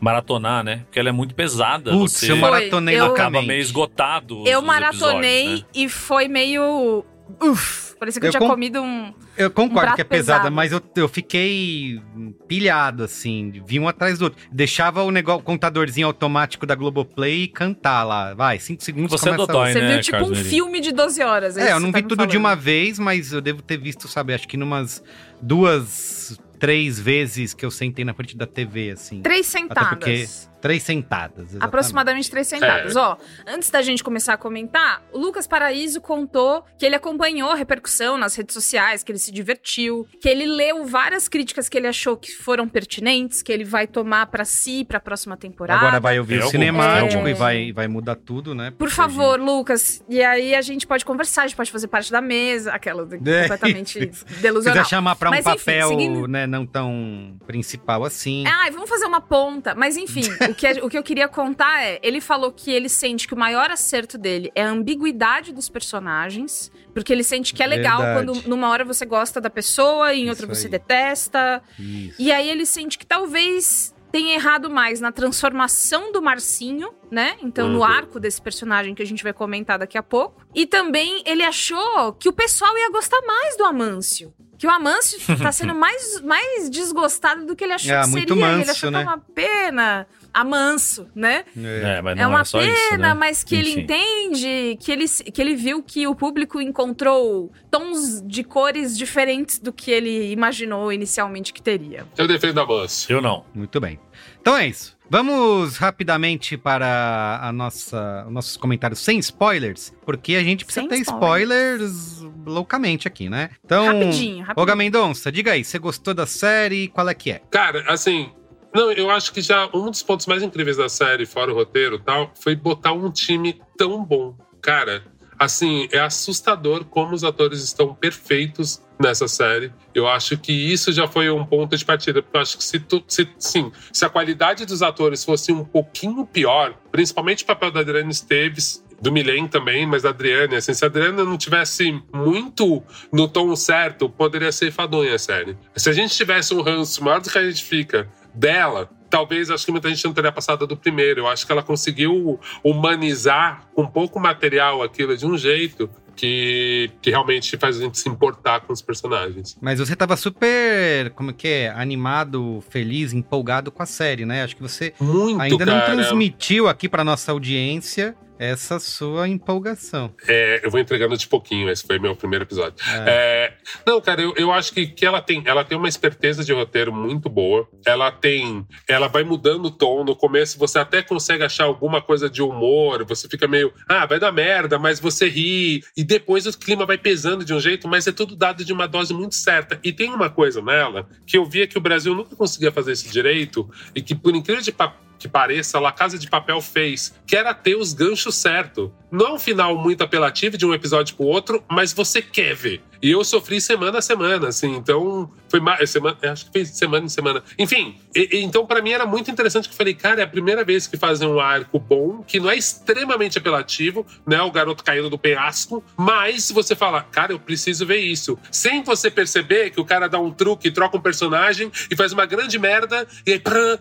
maratonar, 0.00 0.62
né? 0.62 0.82
Porque 0.84 0.98
ela 0.98 1.08
é 1.08 1.12
muito 1.12 1.34
pesada. 1.34 1.90
Putz, 1.90 2.12
você 2.12 2.32
eu 2.32 2.36
maratonei 2.36 2.98
eu- 2.98 3.06
acaba 3.06 3.40
meio 3.42 3.60
esgotado. 3.60 4.44
Eu 4.46 4.60
os 4.60 4.64
maratonei 4.66 5.56
né? 5.56 5.62
e 5.74 5.88
foi 5.88 6.28
meio. 6.28 7.04
Uf! 7.42 7.94
Parecia 7.98 8.20
que 8.20 8.26
eu, 8.26 8.28
Eu 8.28 8.32
tinha 8.32 8.40
com- 8.40 8.48
comido 8.48 8.82
um. 8.82 9.14
Eu 9.36 9.50
concordo 9.50 9.80
prato 9.80 9.94
que 9.94 10.00
é 10.02 10.04
pesada, 10.04 10.40
pesado. 10.40 10.54
mas 10.54 10.72
eu, 10.72 10.82
eu 10.96 11.08
fiquei 11.08 11.98
pilhado, 12.46 13.02
assim, 13.02 13.62
vi 13.66 13.80
um 13.80 13.88
atrás 13.88 14.18
do 14.18 14.26
outro. 14.26 14.38
Deixava 14.52 15.02
o 15.02 15.10
negócio, 15.10 15.40
o 15.40 15.42
contadorzinho 15.42 16.06
automático 16.06 16.66
da 16.66 16.74
Globoplay 16.74 17.48
cantar 17.48 18.04
lá. 18.04 18.34
Vai, 18.34 18.58
cinco 18.58 18.84
segundos 18.84 19.10
Você 19.12 19.30
é 19.30 19.32
começa 19.32 19.46
dodói, 19.46 19.72
Você 19.72 19.80
né, 19.80 19.92
viu 19.94 20.00
tipo 20.02 20.18
Carlos 20.18 20.38
um 20.38 20.44
filme 20.44 20.80
de 20.80 20.92
12 20.92 21.22
horas. 21.22 21.56
É, 21.56 21.62
isso 21.64 21.70
eu 21.72 21.80
não 21.80 21.86
vi 21.92 22.02
tá 22.02 22.08
tudo 22.08 22.26
de 22.26 22.32
falando. 22.36 22.36
uma 22.36 22.54
vez, 22.54 22.98
mas 22.98 23.32
eu 23.32 23.40
devo 23.40 23.62
ter 23.62 23.78
visto, 23.78 24.06
sabe, 24.06 24.34
acho 24.34 24.46
que 24.46 24.56
numas 24.58 25.02
duas, 25.40 26.38
três 26.64 26.98
vezes 26.98 27.52
que 27.52 27.64
eu 27.64 27.70
sentei 27.70 28.06
na 28.06 28.14
frente 28.14 28.34
da 28.34 28.46
TV, 28.46 28.90
assim. 28.92 29.20
Três 29.20 29.54
Até 29.54 29.84
porque 29.84 30.26
sentadas. 30.26 30.50
Três 30.64 30.82
sentadas. 30.82 31.40
exatamente. 31.50 31.62
Aproximadamente 31.64 32.30
três 32.30 32.46
sentadas. 32.48 32.96
É. 32.96 32.98
Ó, 32.98 33.16
antes 33.46 33.68
da 33.68 33.82
gente 33.82 34.02
começar 34.02 34.32
a 34.32 34.36
comentar, 34.38 35.02
o 35.12 35.18
Lucas 35.18 35.46
Paraíso 35.46 36.00
contou 36.00 36.64
que 36.78 36.86
ele 36.86 36.94
acompanhou 36.96 37.50
a 37.50 37.54
repercussão 37.54 38.16
nas 38.16 38.34
redes 38.34 38.54
sociais, 38.54 39.02
que 39.02 39.12
ele 39.12 39.18
se 39.18 39.30
divertiu, 39.30 40.06
que 40.22 40.26
ele 40.26 40.46
leu 40.46 40.86
várias 40.86 41.28
críticas 41.28 41.68
que 41.68 41.76
ele 41.76 41.86
achou 41.86 42.16
que 42.16 42.32
foram 42.32 42.66
pertinentes, 42.66 43.42
que 43.42 43.52
ele 43.52 43.62
vai 43.62 43.86
tomar 43.86 44.24
pra 44.28 44.46
si 44.46 44.86
pra 44.86 44.98
próxima 44.98 45.36
temporada. 45.36 45.80
Agora 45.80 46.00
vai 46.00 46.18
ouvir 46.18 46.38
Tem 46.38 46.46
o 46.46 46.50
cinemático 46.50 47.16
algum. 47.16 47.28
e 47.28 47.34
vai, 47.34 47.70
vai 47.72 47.86
mudar 47.86 48.14
tudo, 48.16 48.54
né? 48.54 48.70
Por 48.70 48.88
a 48.88 48.90
favor, 48.90 49.38
Lucas. 49.38 50.02
E 50.08 50.22
aí 50.22 50.54
a 50.54 50.62
gente 50.62 50.86
pode 50.86 51.04
conversar, 51.04 51.42
a 51.42 51.46
gente 51.46 51.56
pode 51.56 51.70
fazer 51.70 51.88
parte 51.88 52.10
da 52.10 52.22
mesa, 52.22 52.72
aquela 52.72 53.02
É, 53.02 53.06
completamente 53.42 53.98
delusional. 54.40 54.78
quiser 54.82 54.88
chamar 54.88 55.14
pra 55.16 55.28
um 55.28 55.32
Mas, 55.32 55.44
enfim, 55.46 55.58
papel, 55.58 55.88
seguindo- 55.88 56.26
né, 56.26 56.46
não 56.46 56.64
tão 56.64 57.36
principal 57.46 58.02
assim. 58.02 58.44
Ai, 58.46 58.70
vamos 58.70 58.88
fazer 58.88 59.04
uma 59.04 59.20
ponta. 59.20 59.74
Mas 59.74 59.98
enfim, 59.98 60.22
o 60.54 60.56
que, 60.56 60.80
o 60.86 60.88
que 60.88 60.96
eu 60.98 61.02
queria 61.02 61.28
contar 61.28 61.82
é: 61.82 61.98
ele 62.02 62.20
falou 62.20 62.50
que 62.52 62.70
ele 62.70 62.88
sente 62.88 63.26
que 63.28 63.34
o 63.34 63.36
maior 63.36 63.70
acerto 63.70 64.16
dele 64.16 64.50
é 64.54 64.62
a 64.62 64.68
ambiguidade 64.70 65.52
dos 65.52 65.68
personagens. 65.68 66.70
Porque 66.94 67.12
ele 67.12 67.24
sente 67.24 67.52
que 67.52 67.62
é 67.62 67.66
legal 67.66 68.00
Verdade. 68.00 68.26
quando 68.40 68.48
numa 68.48 68.68
hora 68.70 68.84
você 68.84 69.04
gosta 69.04 69.40
da 69.40 69.50
pessoa, 69.50 70.14
em 70.14 70.28
outra 70.30 70.46
Isso 70.46 70.54
você 70.54 70.66
aí. 70.66 70.70
detesta. 70.70 71.62
Isso. 71.78 72.22
E 72.22 72.30
aí 72.32 72.48
ele 72.48 72.64
sente 72.64 72.96
que 72.96 73.04
talvez 73.04 73.92
tenha 74.12 74.34
errado 74.36 74.70
mais 74.70 75.00
na 75.00 75.10
transformação 75.10 76.12
do 76.12 76.22
Marcinho, 76.22 76.94
né? 77.10 77.36
Então, 77.42 77.68
no 77.68 77.78
Uhum. 77.78 77.84
arco 77.84 78.20
desse 78.20 78.40
personagem 78.40 78.94
que 78.94 79.02
a 79.02 79.06
gente 79.06 79.24
vai 79.24 79.32
comentar 79.32 79.76
daqui 79.76 79.98
a 79.98 80.02
pouco. 80.04 80.40
E 80.54 80.66
também 80.66 81.20
ele 81.26 81.42
achou 81.42 82.12
que 82.12 82.28
o 82.28 82.32
pessoal 82.32 82.78
ia 82.78 82.90
gostar 82.92 83.20
mais 83.26 83.56
do 83.56 83.64
Amâncio. 83.64 84.32
Que 84.56 84.68
o 84.68 84.70
Amâncio 84.70 85.18
tá 85.42 85.50
sendo 85.50 85.74
mais, 85.74 86.20
mais 86.20 86.70
desgostado 86.70 87.44
do 87.44 87.56
que 87.56 87.64
ele 87.64 87.72
achou 87.72 87.92
Ah, 87.96 88.02
que 88.04 88.10
muito 88.10 88.28
seria. 88.34 88.46
ele 88.46 88.56
manso, 88.58 88.70
achou 88.70 88.90
né? 88.92 89.02
que 89.02 89.04
é 89.04 89.08
uma 89.10 89.18
pena. 89.18 90.06
Amanso, 90.34 91.06
né? 91.14 91.44
É, 91.56 92.02
mas 92.02 92.16
não 92.16 92.24
é 92.24 92.26
uma 92.26 92.44
só 92.44 92.58
pena, 92.58 92.72
isso, 92.72 92.96
né? 92.98 93.14
mas 93.14 93.44
que 93.44 93.54
ele 93.54 93.70
Enfim. 93.70 93.80
entende, 93.82 94.76
que 94.80 94.90
ele, 94.90 95.08
que 95.08 95.40
ele 95.40 95.54
viu 95.54 95.82
que 95.82 96.06
o 96.08 96.14
público 96.14 96.60
encontrou 96.60 97.52
tons 97.70 98.20
de 98.26 98.42
cores 98.42 98.98
diferentes 98.98 99.60
do 99.60 99.72
que 99.72 99.90
ele 99.92 100.32
imaginou 100.32 100.92
inicialmente 100.92 101.52
que 101.52 101.62
teria. 101.62 102.04
Eu 102.18 102.26
defendo 102.26 102.60
a 102.60 102.66
Manso. 102.66 103.12
Eu 103.12 103.22
não. 103.22 103.44
Muito 103.54 103.80
bem. 103.80 103.98
Então 104.40 104.56
é 104.56 104.66
isso. 104.66 104.94
Vamos 105.08 105.76
rapidamente 105.76 106.56
para 106.56 107.38
a 107.42 107.52
nossa, 107.52 108.24
os 108.26 108.32
nossos 108.32 108.56
comentários 108.56 109.00
sem 109.00 109.18
spoilers, 109.18 109.92
porque 110.04 110.34
a 110.34 110.42
gente 110.42 110.64
precisa 110.64 110.88
Sem 110.88 110.88
ter 110.88 111.02
spoilers. 111.02 112.22
loucamente 112.46 113.06
aqui, 113.06 113.28
né? 113.28 113.50
Então, 113.64 113.84
Rapidinho, 113.86 114.38
rapidinho. 114.40 114.54
Olga 114.56 114.74
Mendonça, 114.74 115.30
diga 115.30 115.52
aí, 115.52 115.62
você 115.62 115.78
gostou 115.78 116.14
da 116.14 116.26
série? 116.26 116.88
Qual 116.88 117.08
é 117.08 117.14
que 117.14 117.30
é? 117.32 117.42
Cara, 117.50 117.84
assim. 117.86 118.30
Não, 118.74 118.90
eu 118.90 119.08
acho 119.08 119.32
que 119.32 119.40
já 119.40 119.70
um 119.72 119.88
dos 119.88 120.02
pontos 120.02 120.26
mais 120.26 120.42
incríveis 120.42 120.76
da 120.76 120.88
série, 120.88 121.24
fora 121.24 121.52
o 121.52 121.54
roteiro 121.54 121.94
e 121.94 122.00
tal, 122.00 122.32
foi 122.34 122.56
botar 122.56 122.92
um 122.92 123.08
time 123.08 123.60
tão 123.78 124.04
bom. 124.04 124.36
Cara, 124.60 125.04
assim, 125.38 125.88
é 125.92 126.00
assustador 126.00 126.84
como 126.84 127.14
os 127.14 127.22
atores 127.22 127.62
estão 127.62 127.94
perfeitos 127.94 128.82
nessa 128.98 129.28
série. 129.28 129.72
Eu 129.94 130.08
acho 130.08 130.36
que 130.36 130.52
isso 130.52 130.92
já 130.92 131.06
foi 131.06 131.30
um 131.30 131.44
ponto 131.44 131.76
de 131.76 131.84
partida, 131.84 132.20
porque 132.20 132.36
eu 132.36 132.40
acho 132.40 132.58
que 132.58 132.64
se, 132.64 132.80
tu, 132.80 133.02
se, 133.06 133.28
sim, 133.38 133.70
se 133.92 134.04
a 134.04 134.08
qualidade 134.08 134.66
dos 134.66 134.82
atores 134.82 135.24
fosse 135.24 135.52
um 135.52 135.64
pouquinho 135.64 136.26
pior, 136.26 136.74
principalmente 136.90 137.44
o 137.44 137.46
papel 137.46 137.70
da 137.70 137.80
Adriana 137.80 138.10
Esteves, 138.10 138.82
do 139.00 139.12
Milen 139.12 139.46
também, 139.46 139.86
mas 139.86 140.02
da 140.02 140.08
Adriane, 140.08 140.56
assim, 140.56 140.72
se 140.72 140.84
a 140.84 140.88
Adriana 140.88 141.24
não 141.24 141.36
tivesse 141.36 142.02
muito 142.12 142.82
no 143.12 143.28
tom 143.28 143.54
certo, 143.54 144.08
poderia 144.08 144.50
ser 144.50 144.72
fadonha 144.72 145.14
a 145.14 145.18
série. 145.18 145.56
Se 145.76 145.90
a 145.90 145.92
gente 145.92 146.14
tivesse 146.16 146.54
um 146.54 146.62
ranço 146.62 147.04
maior 147.04 147.20
do 147.20 147.28
que 147.28 147.36
a 147.36 147.44
gente 147.44 147.62
fica 147.62 148.08
dela, 148.34 148.90
talvez 149.08 149.50
acho 149.50 149.64
que 149.64 149.72
muita 149.72 149.88
gente 149.88 150.04
não 150.04 150.12
teria 150.12 150.32
passado 150.32 150.66
do 150.66 150.76
primeiro. 150.76 151.20
Eu 151.20 151.28
acho 151.28 151.46
que 151.46 151.52
ela 151.52 151.62
conseguiu 151.62 152.38
humanizar 152.62 153.66
com 153.74 153.86
pouco 153.86 154.18
material 154.18 154.82
aquilo 154.82 155.16
de 155.16 155.24
um 155.24 155.38
jeito 155.38 155.88
que, 156.14 156.90
que 157.02 157.10
realmente 157.10 157.56
faz 157.56 157.78
a 157.78 157.80
gente 157.80 157.98
se 157.98 158.08
importar 158.08 158.60
com 158.60 158.72
os 158.72 158.82
personagens. 158.82 159.56
Mas 159.60 159.78
você 159.78 159.94
tava 159.96 160.16
super, 160.16 161.10
como 161.10 161.32
que 161.32 161.48
é, 161.48 161.70
animado, 161.70 162.62
feliz, 162.70 163.12
empolgado 163.12 163.70
com 163.70 163.82
a 163.82 163.86
série, 163.86 164.24
né? 164.24 164.42
Acho 164.42 164.56
que 164.56 164.62
você 164.62 164.92
Muito, 165.00 165.40
ainda 165.40 165.66
não 165.66 165.80
cara. 165.80 165.94
transmitiu 165.94 166.68
aqui 166.68 166.88
pra 166.88 167.04
nossa 167.04 167.32
audiência 167.32 168.16
essa 168.38 168.78
sua 168.78 169.28
empolgação. 169.28 170.12
É, 170.26 170.60
eu 170.64 170.70
vou 170.70 170.80
entregando 170.80 171.16
de 171.16 171.26
pouquinho, 171.26 171.70
esse 171.70 171.86
foi 171.86 171.98
meu 171.98 172.16
primeiro 172.16 172.44
episódio. 172.44 172.76
É, 173.06 173.54
não, 173.86 174.00
cara, 174.00 174.20
eu, 174.20 174.34
eu 174.36 174.52
acho 174.52 174.72
que, 174.72 174.86
que 174.86 175.06
ela, 175.06 175.20
tem, 175.20 175.42
ela 175.46 175.64
tem 175.64 175.78
uma 175.78 175.88
esperteza 175.88 176.44
de 176.44 176.52
roteiro 176.52 176.92
muito 176.92 177.28
boa. 177.28 177.68
Ela 177.86 178.10
tem. 178.10 178.66
Ela 178.88 179.08
vai 179.08 179.24
mudando 179.24 179.66
o 179.66 179.70
tom. 179.70 180.04
No 180.04 180.16
começo 180.16 180.58
você 180.58 180.78
até 180.78 181.02
consegue 181.02 181.44
achar 181.44 181.64
alguma 181.64 182.02
coisa 182.02 182.28
de 182.28 182.42
humor, 182.42 183.04
você 183.04 183.28
fica 183.28 183.46
meio. 183.46 183.72
Ah, 183.88 184.06
vai 184.06 184.18
dar 184.18 184.32
merda, 184.32 184.78
mas 184.78 185.00
você 185.00 185.28
ri. 185.28 185.82
E 185.96 186.03
depois 186.04 186.46
o 186.46 186.58
clima 186.58 186.84
vai 186.84 186.98
pesando 186.98 187.44
de 187.44 187.54
um 187.54 187.60
jeito, 187.60 187.88
mas 187.88 188.06
é 188.06 188.12
tudo 188.12 188.36
dado 188.36 188.64
de 188.64 188.72
uma 188.72 188.86
dose 188.86 189.14
muito 189.14 189.34
certa. 189.34 189.78
E 189.82 189.92
tem 189.92 190.10
uma 190.10 190.28
coisa 190.28 190.60
nela 190.60 191.08
que 191.26 191.36
eu 191.36 191.44
via 191.44 191.66
que 191.66 191.78
o 191.78 191.80
Brasil 191.80 192.14
nunca 192.14 192.36
conseguia 192.36 192.70
fazer 192.70 192.92
esse 192.92 193.08
direito 193.08 193.68
e 193.94 194.02
que, 194.02 194.14
por 194.14 194.34
incrível 194.34 194.62
de 194.62 194.72
que 195.18 195.28
pareça, 195.28 195.78
La 195.80 195.92
Casa 195.92 196.18
de 196.18 196.28
Papel 196.28 196.60
fez, 196.60 197.14
que 197.26 197.36
era 197.36 197.54
ter 197.54 197.76
os 197.76 197.92
ganchos 197.92 198.34
certo. 198.34 198.92
Não 199.10 199.26
é 199.28 199.32
um 199.32 199.38
final 199.38 199.76
muito 199.76 200.02
apelativo 200.02 200.58
de 200.58 200.66
um 200.66 200.74
episódio 200.74 201.14
pro 201.16 201.24
outro, 201.26 201.62
mas 201.70 201.92
você 201.92 202.20
quer 202.20 202.54
ver. 202.54 202.82
E 203.00 203.10
eu 203.10 203.22
sofri 203.22 203.60
semana 203.60 203.98
a 203.98 204.02
semana, 204.02 204.48
assim, 204.48 204.74
então 204.76 205.30
foi 205.48 205.60
mais 205.60 205.90
semana, 205.90 206.16
acho 206.22 206.46
que 206.46 206.52
foi 206.52 206.64
semana 206.64 207.04
em 207.04 207.08
semana. 207.08 207.42
Enfim, 207.58 207.96
e- 208.16 208.28
e 208.38 208.42
então 208.42 208.66
pra 208.66 208.80
mim 208.82 208.92
era 208.92 209.04
muito 209.06 209.30
interessante 209.30 209.68
que 209.68 209.74
eu 209.74 209.76
falei, 209.76 209.94
cara, 209.94 210.20
é 210.22 210.24
a 210.24 210.26
primeira 210.26 210.64
vez 210.64 210.86
que 210.86 210.96
fazem 210.96 211.28
um 211.28 211.38
arco 211.38 211.78
bom, 211.78 212.22
que 212.26 212.40
não 212.40 212.50
é 212.50 212.56
extremamente 212.56 213.36
apelativo, 213.38 214.06
né, 214.26 214.40
o 214.42 214.50
garoto 214.50 214.82
caindo 214.82 215.10
do 215.10 215.18
penhasco, 215.18 215.84
mas 215.96 216.50
você 216.50 216.74
fala, 216.74 217.02
cara, 217.02 217.32
eu 217.32 217.38
preciso 217.38 217.84
ver 217.86 217.98
isso. 217.98 218.38
Sem 218.50 218.82
você 218.82 219.10
perceber 219.10 219.70
que 219.70 219.80
o 219.80 219.84
cara 219.84 220.08
dá 220.08 220.18
um 220.18 220.30
truque, 220.32 220.70
troca 220.70 220.96
um 220.96 221.00
personagem 221.00 221.70
e 221.90 221.94
faz 221.94 222.12
uma 222.12 222.24
grande 222.26 222.58
merda 222.58 223.06
e 223.26 223.32
aí 223.32 223.38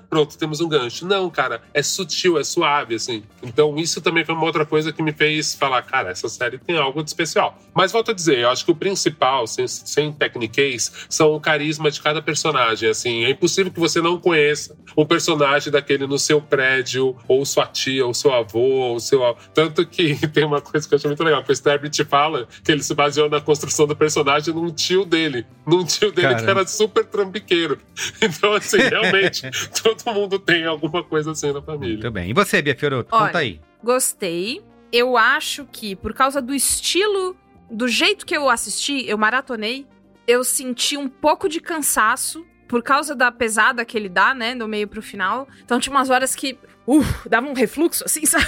pronto, 0.09 0.37
temos 0.37 0.59
um 0.61 0.67
gancho. 0.67 1.05
Não, 1.07 1.22
cara, 1.29 1.61
é 1.73 1.81
sutil, 1.81 2.37
é 2.37 2.43
suave, 2.43 2.95
assim. 2.95 3.23
Então 3.41 3.77
isso 3.77 4.01
também 4.01 4.25
foi 4.25 4.35
uma 4.35 4.45
outra 4.45 4.65
coisa 4.65 4.91
que 4.91 5.01
me 5.01 5.11
fez 5.11 5.53
falar, 5.55 5.81
cara, 5.81 6.11
essa 6.11 6.27
série 6.29 6.57
tem 6.57 6.77
algo 6.77 7.03
de 7.03 7.09
especial. 7.09 7.57
Mas 7.73 7.91
volto 7.91 8.11
a 8.11 8.13
dizer, 8.13 8.39
eu 8.39 8.49
acho 8.49 8.65
que 8.65 8.71
o 8.71 8.75
principal, 8.75 9.47
sem, 9.47 9.67
sem 9.67 10.11
techniquez, 10.11 10.91
são 11.09 11.33
o 11.33 11.39
carisma 11.39 11.89
de 11.89 12.01
cada 12.01 12.21
personagem, 12.21 12.89
assim. 12.89 13.23
É 13.25 13.29
impossível 13.31 13.71
que 13.71 13.79
você 13.79 14.01
não 14.01 14.19
conheça 14.19 14.75
um 14.95 15.05
personagem 15.05 15.71
daquele 15.71 16.05
no 16.05 16.19
seu 16.19 16.41
prédio, 16.41 17.15
ou 17.27 17.45
sua 17.45 17.65
tia, 17.65 18.05
ou 18.05 18.13
seu 18.13 18.33
avô, 18.33 18.59
ou 18.59 18.99
seu... 18.99 19.21
Tanto 19.53 19.85
que 19.85 20.15
tem 20.29 20.43
uma 20.43 20.61
coisa 20.61 20.87
que 20.87 20.93
eu 20.93 20.97
acho 20.97 21.07
muito 21.07 21.23
legal, 21.23 21.43
que 21.43 21.51
o 21.51 21.55
Sterbit 21.55 22.03
fala 22.05 22.47
que 22.63 22.71
ele 22.71 22.83
se 22.83 22.93
baseou 22.93 23.29
na 23.29 23.41
construção 23.41 23.87
do 23.87 23.95
personagem 23.95 24.53
num 24.53 24.71
tio 24.71 25.05
dele. 25.05 25.45
Num 25.65 25.83
tio 25.83 26.11
dele 26.11 26.27
que 26.27 26.33
Caramba. 26.35 26.51
era 26.61 26.67
super 26.67 27.05
trambiqueiro. 27.05 27.79
Então, 28.21 28.53
assim, 28.53 28.77
realmente, 28.77 29.49
todo 29.81 30.13
mundo 30.13 30.39
tem 30.39 30.65
alguma 30.65 31.03
coisa 31.03 31.12
assim 31.15 31.51
na 31.51 31.61
família. 31.61 31.93
Muito 31.93 32.11
bem. 32.11 32.29
E 32.29 32.33
você, 32.33 32.61
Bia 32.61 32.75
Fioroto? 32.75 33.09
Olha, 33.11 33.25
Conta 33.27 33.37
aí. 33.39 33.61
Gostei. 33.83 34.61
Eu 34.91 35.17
acho 35.17 35.67
que, 35.71 35.95
por 35.95 36.13
causa 36.13 36.41
do 36.41 36.53
estilo, 36.53 37.35
do 37.69 37.87
jeito 37.87 38.25
que 38.25 38.35
eu 38.35 38.49
assisti, 38.49 39.07
eu 39.07 39.17
maratonei, 39.17 39.87
eu 40.27 40.43
senti 40.43 40.95
um 40.95 41.09
pouco 41.09 41.49
de 41.49 41.59
cansaço 41.59 42.45
por 42.67 42.81
causa 42.81 43.15
da 43.15 43.31
pesada 43.31 43.85
que 43.85 43.97
ele 43.97 44.09
dá, 44.09 44.33
né, 44.33 44.55
do 44.55 44.67
meio 44.67 44.87
pro 44.87 45.01
final. 45.01 45.47
Então 45.63 45.79
tinha 45.79 45.95
umas 45.95 46.09
horas 46.09 46.35
que, 46.35 46.57
uh, 46.87 47.03
dava 47.29 47.47
um 47.47 47.53
refluxo, 47.53 48.03
assim, 48.03 48.25
sabe? 48.27 48.45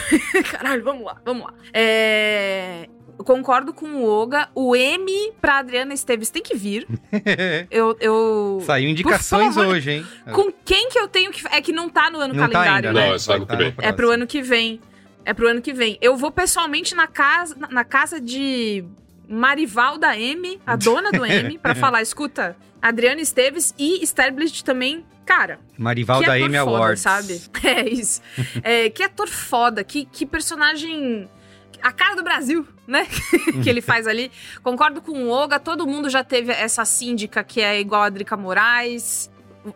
Caralho, 0.51 0.84
vamos 0.84 1.06
lá, 1.06 1.21
vamos 1.25 1.43
lá. 1.43 1.54
É... 1.73 2.89
Eu 3.17 3.23
concordo 3.23 3.73
com 3.73 3.88
o 3.88 4.06
Oga. 4.06 4.49
O 4.54 4.75
M 4.75 5.32
pra 5.39 5.60
Adriana 5.60 5.93
Esteves 5.93 6.30
tem 6.30 6.41
que 6.43 6.56
vir. 6.56 6.88
Eu. 7.71 7.95
eu... 7.99 8.62
Saiu 8.65 8.89
indicações 8.89 9.56
favor, 9.56 9.73
hoje, 9.73 9.91
hein? 9.91 10.06
Com 10.34 10.51
quem 10.51 10.89
que 10.89 10.99
eu 10.99 11.08
tenho 11.08 11.32
que. 11.32 11.41
É 11.47 11.62
que 11.62 11.71
não 11.71 11.89
tá 11.89 12.10
no 12.10 12.19
ano 12.19 12.34
Não 12.34 12.47
tá 12.47 12.51
calendário, 12.51 12.89
ainda, 12.89 12.99
né? 12.99 13.06
né? 13.06 13.08
Não, 13.10 13.15
é 13.15 13.19
só 13.19 13.34
ano 13.34 13.45
que 13.45 13.51
tá 13.51 13.58
vem. 13.58 13.73
É 13.80 13.91
pro 13.91 14.12
ano 14.12 14.28
que 14.28 14.41
vem. 14.41 14.82
É 15.23 15.34
pro 15.34 15.47
ano 15.47 15.62
que 15.62 15.73
vem. 15.73 15.97
Eu 16.01 16.15
vou 16.17 16.32
pessoalmente 16.32 16.93
na 16.93 17.08
casa, 17.08 17.56
na 17.69 17.84
casa 17.84 18.21
de 18.21 18.84
Marival 19.28 19.97
da 19.97 20.17
M, 20.17 20.60
a 20.65 20.75
dona 20.75 21.12
do 21.12 21.25
M, 21.25 21.58
pra 21.58 21.73
falar, 21.75 22.01
escuta, 22.01 22.56
Adriana 22.82 23.21
Esteves 23.21 23.73
e 23.78 24.06
Sterblit 24.06 24.63
também, 24.63 25.04
cara. 25.25 25.60
Marival 25.78 26.21
da 26.23 26.34
Amy 26.34 26.58
foda, 26.58 26.60
Awards. 26.60 27.01
sabe? 27.01 27.41
É 27.65 27.89
isso. 27.89 28.21
É, 28.62 28.89
que 28.89 29.01
ator 29.01 29.28
foda, 29.28 29.84
que, 29.84 30.06
que 30.06 30.25
personagem. 30.25 31.28
A 31.82 31.92
cara 31.92 32.16
do 32.16 32.24
Brasil, 32.24 32.68
né? 32.88 33.08
que 33.64 33.70
ele 33.70 33.82
faz 33.82 34.08
ali. 34.08 34.32
Concordo 34.64 35.02
com 35.02 35.26
o 35.26 35.30
Oga, 35.30 35.60
todo 35.60 35.88
mundo 35.88 36.10
já 36.10 36.24
teve 36.24 36.52
essa 36.52 36.86
síndica 36.86 37.44
que 37.44 37.62
é 37.62 37.80
igual 37.80 38.04
a 38.04 38.10
Drica 38.10 38.36
Moraes. 38.36 39.30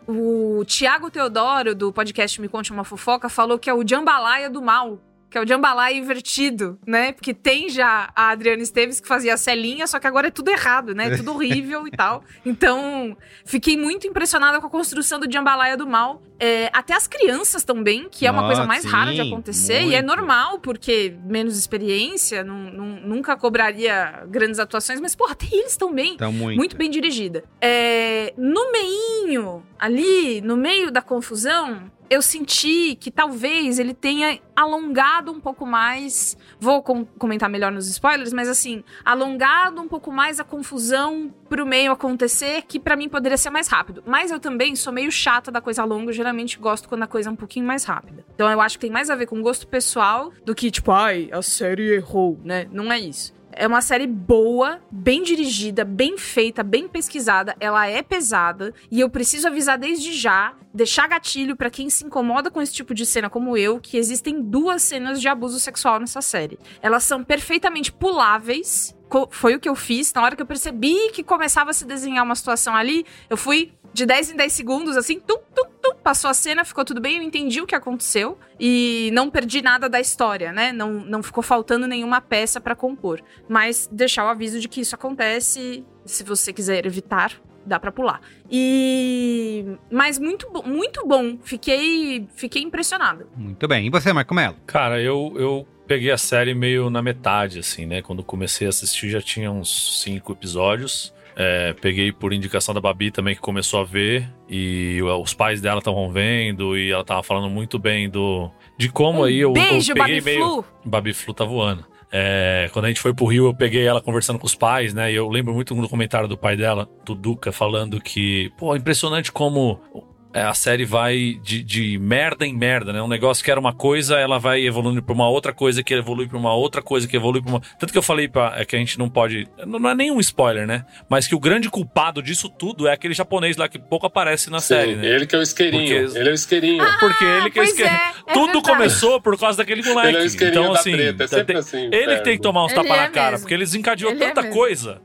O 0.06 0.64
Tiago 0.64 1.10
Teodoro, 1.10 1.74
do 1.74 1.92
podcast 1.92 2.40
Me 2.40 2.48
Conte 2.48 2.72
Uma 2.72 2.84
Fofoca, 2.84 3.28
falou 3.28 3.58
que 3.58 3.68
é 3.68 3.74
o 3.74 3.86
Jambalaya 3.86 4.48
do 4.48 4.62
mal. 4.62 5.00
Que 5.30 5.38
é 5.38 5.40
o 5.42 5.46
Jambalaya 5.46 5.96
invertido, 5.96 6.76
né? 6.84 7.12
Porque 7.12 7.32
tem 7.32 7.68
já 7.68 8.10
a 8.16 8.30
Adriana 8.30 8.62
Esteves 8.62 8.98
que 8.98 9.06
fazia 9.06 9.34
a 9.34 9.36
Celinha, 9.36 9.86
só 9.86 10.00
que 10.00 10.06
agora 10.08 10.26
é 10.26 10.30
tudo 10.30 10.50
errado, 10.50 10.92
né? 10.92 11.16
Tudo 11.16 11.32
horrível 11.32 11.86
e 11.86 11.90
tal. 11.92 12.24
Então, 12.44 13.16
fiquei 13.44 13.76
muito 13.76 14.08
impressionada 14.08 14.60
com 14.60 14.66
a 14.66 14.70
construção 14.70 15.20
do 15.20 15.30
Jambalaya 15.30 15.76
do 15.76 15.86
mal. 15.86 16.20
É, 16.42 16.68
até 16.72 16.94
as 16.94 17.06
crianças 17.06 17.62
também, 17.62 18.08
que 18.10 18.26
é 18.26 18.30
uma 18.30 18.40
Nossa, 18.42 18.54
coisa 18.54 18.66
mais 18.66 18.84
rara 18.84 19.12
de 19.12 19.22
sim, 19.22 19.28
acontecer. 19.28 19.82
E 19.82 19.94
é 19.94 20.02
muito. 20.02 20.16
normal, 20.16 20.58
porque 20.58 21.14
menos 21.24 21.56
experiência, 21.56 22.42
não- 22.42 22.70
não- 22.72 23.00
nunca 23.02 23.36
cobraria 23.36 24.24
grandes 24.26 24.58
atuações. 24.58 25.00
Mas, 25.00 25.14
porra, 25.14 25.32
até 25.32 25.46
eles 25.52 25.76
também. 25.76 26.16
Muito. 26.32 26.56
Muito 26.56 26.76
bem 26.76 26.90
dirigida. 26.90 27.44
É, 27.60 28.32
no 28.36 28.72
meinho, 28.72 29.62
ali, 29.78 30.40
no 30.40 30.56
meio 30.56 30.90
da 30.90 31.02
confusão, 31.02 31.90
eu 32.10 32.20
senti 32.20 32.96
que 32.96 33.10
talvez 33.10 33.78
ele 33.78 33.94
tenha 33.94 34.40
alongado 34.56 35.30
um 35.30 35.38
pouco 35.40 35.64
mais. 35.64 36.36
Vou 36.58 36.82
com- 36.82 37.04
comentar 37.04 37.48
melhor 37.48 37.70
nos 37.70 37.86
spoilers, 37.88 38.32
mas 38.32 38.48
assim, 38.48 38.82
alongado 39.04 39.80
um 39.80 39.86
pouco 39.88 40.10
mais 40.12 40.40
a 40.40 40.44
confusão 40.44 41.32
pro 41.48 41.64
meio 41.64 41.92
acontecer, 41.92 42.62
que 42.66 42.78
pra 42.80 42.96
mim 42.96 43.08
poderia 43.08 43.38
ser 43.38 43.50
mais 43.50 43.68
rápido. 43.68 44.02
Mas 44.04 44.30
eu 44.30 44.40
também 44.40 44.74
sou 44.76 44.92
meio 44.92 45.10
chata 45.10 45.50
da 45.50 45.60
coisa 45.60 45.84
longa, 45.84 46.12
geralmente 46.12 46.58
gosto 46.58 46.88
quando 46.88 47.04
a 47.04 47.06
coisa 47.06 47.30
é 47.30 47.32
um 47.32 47.36
pouquinho 47.36 47.64
mais 47.66 47.84
rápida. 47.84 48.24
Então 48.34 48.50
eu 48.50 48.60
acho 48.60 48.76
que 48.76 48.82
tem 48.82 48.90
mais 48.90 49.08
a 49.08 49.14
ver 49.14 49.26
com 49.26 49.40
gosto 49.40 49.66
pessoal 49.68 50.32
do 50.44 50.54
que, 50.54 50.70
tipo, 50.70 50.90
ai, 50.90 51.28
a 51.32 51.40
série 51.42 51.94
errou, 51.94 52.38
né? 52.44 52.66
Não 52.72 52.90
é 52.92 52.98
isso. 52.98 53.32
É 53.52 53.66
uma 53.66 53.82
série 53.82 54.06
boa, 54.06 54.80
bem 54.90 55.22
dirigida, 55.22 55.84
bem 55.84 56.16
feita, 56.16 56.62
bem 56.62 56.86
pesquisada. 56.88 57.56
Ela 57.58 57.86
é 57.88 58.02
pesada 58.02 58.72
e 58.90 59.00
eu 59.00 59.10
preciso 59.10 59.48
avisar 59.48 59.76
desde 59.76 60.12
já, 60.12 60.54
deixar 60.72 61.08
gatilho 61.08 61.56
pra 61.56 61.70
quem 61.70 61.90
se 61.90 62.04
incomoda 62.04 62.50
com 62.50 62.62
esse 62.62 62.72
tipo 62.72 62.94
de 62.94 63.04
cena 63.04 63.28
como 63.28 63.56
eu, 63.56 63.80
que 63.80 63.96
existem 63.96 64.40
duas 64.40 64.82
cenas 64.82 65.20
de 65.20 65.28
abuso 65.28 65.58
sexual 65.58 65.98
nessa 65.98 66.22
série. 66.22 66.58
Elas 66.80 67.04
são 67.04 67.24
perfeitamente 67.24 67.92
puláveis. 67.92 68.96
Foi 69.30 69.54
o 69.54 69.60
que 69.60 69.68
eu 69.68 69.74
fiz. 69.74 70.12
Na 70.12 70.22
hora 70.22 70.36
que 70.36 70.42
eu 70.42 70.46
percebi 70.46 71.10
que 71.12 71.22
começava 71.22 71.70
a 71.70 71.72
se 71.72 71.84
desenhar 71.84 72.24
uma 72.24 72.34
situação 72.34 72.74
ali, 72.74 73.04
eu 73.28 73.36
fui 73.36 73.72
de 73.92 74.06
10 74.06 74.32
em 74.32 74.36
10 74.36 74.52
segundos, 74.52 74.96
assim, 74.96 75.18
tum, 75.18 75.38
tum, 75.54 75.68
tum, 75.82 75.96
passou 76.02 76.30
a 76.30 76.34
cena, 76.34 76.64
ficou 76.64 76.84
tudo 76.84 77.00
bem, 77.00 77.16
eu 77.16 77.22
entendi 77.22 77.60
o 77.60 77.66
que 77.66 77.74
aconteceu 77.74 78.38
e 78.58 79.10
não 79.12 79.28
perdi 79.28 79.60
nada 79.62 79.88
da 79.88 80.00
história, 80.00 80.52
né? 80.52 80.72
Não, 80.72 80.92
não 80.92 81.22
ficou 81.22 81.42
faltando 81.42 81.86
nenhuma 81.86 82.20
peça 82.20 82.60
pra 82.60 82.74
compor. 82.76 83.20
Mas 83.48 83.88
deixar 83.90 84.24
o 84.24 84.28
aviso 84.28 84.60
de 84.60 84.68
que 84.68 84.80
isso 84.80 84.94
acontece, 84.94 85.84
se 86.04 86.22
você 86.22 86.52
quiser 86.52 86.86
evitar, 86.86 87.32
dá 87.66 87.78
pra 87.78 87.92
pular. 87.92 88.20
E 88.50 89.64
mas 89.90 90.18
muito 90.18 90.48
muito 90.64 91.06
bom. 91.06 91.38
Fiquei 91.42 92.26
fiquei 92.34 92.62
impressionada. 92.62 93.26
Muito 93.36 93.66
bem. 93.68 93.86
E 93.86 93.90
você, 93.90 94.12
Marco 94.12 94.34
Melo? 94.34 94.56
Cara, 94.66 95.00
eu, 95.00 95.32
eu 95.36 95.66
peguei 95.90 96.12
a 96.12 96.16
série 96.16 96.54
meio 96.54 96.88
na 96.88 97.02
metade, 97.02 97.58
assim, 97.58 97.84
né? 97.84 98.00
Quando 98.00 98.22
comecei 98.22 98.64
a 98.64 98.70
assistir 98.70 99.10
já 99.10 99.20
tinha 99.20 99.50
uns 99.50 100.00
cinco 100.00 100.30
episódios. 100.30 101.12
É, 101.34 101.72
peguei 101.72 102.12
por 102.12 102.32
indicação 102.32 102.72
da 102.72 102.80
Babi 102.80 103.10
também, 103.10 103.34
que 103.34 103.40
começou 103.40 103.80
a 103.80 103.84
ver. 103.84 104.24
E 104.48 105.00
os 105.02 105.34
pais 105.34 105.60
dela 105.60 105.80
estavam 105.80 106.08
vendo. 106.12 106.78
E 106.78 106.92
ela 106.92 107.02
tava 107.02 107.24
falando 107.24 107.50
muito 107.50 107.76
bem 107.76 108.08
do 108.08 108.48
de 108.78 108.88
como 108.88 109.24
aí 109.24 109.40
eu, 109.40 109.52
beijo, 109.52 109.90
eu 109.90 109.96
peguei 109.96 110.20
Babi 110.20 110.24
meio... 110.24 110.44
Flu. 110.44 110.64
Babi 110.84 111.12
Flu 111.12 111.34
tá 111.34 111.44
voando. 111.44 111.84
É, 112.12 112.70
quando 112.72 112.84
a 112.84 112.88
gente 112.88 113.00
foi 113.00 113.12
pro 113.12 113.26
Rio, 113.26 113.46
eu 113.46 113.54
peguei 113.54 113.84
ela 113.84 114.00
conversando 114.00 114.38
com 114.38 114.46
os 114.46 114.54
pais, 114.54 114.94
né? 114.94 115.10
E 115.10 115.16
eu 115.16 115.28
lembro 115.28 115.52
muito 115.52 115.74
do 115.74 115.88
comentário 115.88 116.28
do 116.28 116.38
pai 116.38 116.56
dela, 116.56 116.88
do 117.04 117.16
Duca, 117.16 117.50
falando 117.50 118.00
que, 118.00 118.52
pô, 118.56 118.76
impressionante 118.76 119.32
como 119.32 119.80
é, 119.94 120.00
a 120.32 120.54
série 120.54 120.84
vai 120.84 121.38
de, 121.42 121.62
de 121.62 121.98
merda 121.98 122.46
em 122.46 122.56
merda, 122.56 122.92
né? 122.92 123.02
Um 123.02 123.08
negócio 123.08 123.44
que 123.44 123.50
era 123.50 123.58
uma 123.58 123.72
coisa, 123.74 124.16
ela 124.18 124.38
vai 124.38 124.64
evoluindo 124.64 125.02
pra 125.02 125.12
uma 125.12 125.28
outra 125.28 125.52
coisa, 125.52 125.82
que 125.82 125.92
evolui 125.94 126.28
pra 126.28 126.38
uma 126.38 126.54
outra 126.54 126.80
coisa, 126.80 127.08
que 127.08 127.16
evolui 127.16 127.42
pra 127.42 127.50
uma. 127.50 127.60
Tanto 127.78 127.92
que 127.92 127.98
eu 127.98 128.02
falei 128.02 128.28
pra, 128.28 128.54
é 128.56 128.64
que 128.64 128.76
a 128.76 128.78
gente 128.78 128.98
não 128.98 129.08
pode. 129.08 129.48
Não 129.66 129.88
é 129.90 129.94
nenhum 129.94 130.20
spoiler, 130.20 130.66
né? 130.66 130.84
Mas 131.08 131.26
que 131.26 131.34
o 131.34 131.40
grande 131.40 131.68
culpado 131.68 132.22
disso 132.22 132.48
tudo 132.48 132.86
é 132.86 132.92
aquele 132.92 133.14
japonês 133.14 133.56
lá 133.56 133.68
que 133.68 133.78
pouco 133.78 134.06
aparece 134.06 134.50
na 134.50 134.60
Sim, 134.60 134.66
série, 134.68 134.94
né? 134.96 135.06
Ele 135.06 135.26
que 135.26 135.34
é 135.34 135.38
o 135.38 135.42
isqueirinho. 135.42 136.04
Porque- 136.06 136.18
Ele 136.18 136.28
é 136.28 136.32
o 136.32 136.34
isqueirinho. 136.34 136.84
Porque 137.00 137.24
ele 137.24 137.44
que 137.50 137.56
pois 137.56 137.68
esque- 137.70 137.82
é, 137.82 137.86
é 137.86 138.32
Tudo 138.32 138.52
verdade. 138.52 138.62
começou 138.70 139.20
por 139.20 139.38
causa 139.38 139.58
daquele 139.58 139.82
moleque. 139.82 140.08
Ele 140.08 140.16
é 140.18 140.20
o 140.20 140.26
isqueirinho 140.26 140.60
então, 140.62 140.72
da 140.74 140.80
assim, 140.80 140.92
treta, 140.92 141.24
é 141.24 141.26
sempre 141.26 141.44
tem- 141.46 141.56
assim, 141.56 141.88
ele 141.92 142.16
que 142.16 142.24
tem 142.24 142.36
que 142.36 142.42
tomar 142.42 142.64
uns 142.64 142.72
Ele 142.72 142.82
tapas 142.82 142.96
é 142.98 143.00
na 143.02 143.08
cara, 143.10 143.30
mesmo. 143.32 143.40
porque 143.42 143.54
ele 143.54 143.64
desencadeou 143.64 144.12
Ele 144.12 144.22
é 144.22 144.28
tanta 144.28 144.42
mesmo. 144.42 144.56
coisa. 144.56 145.00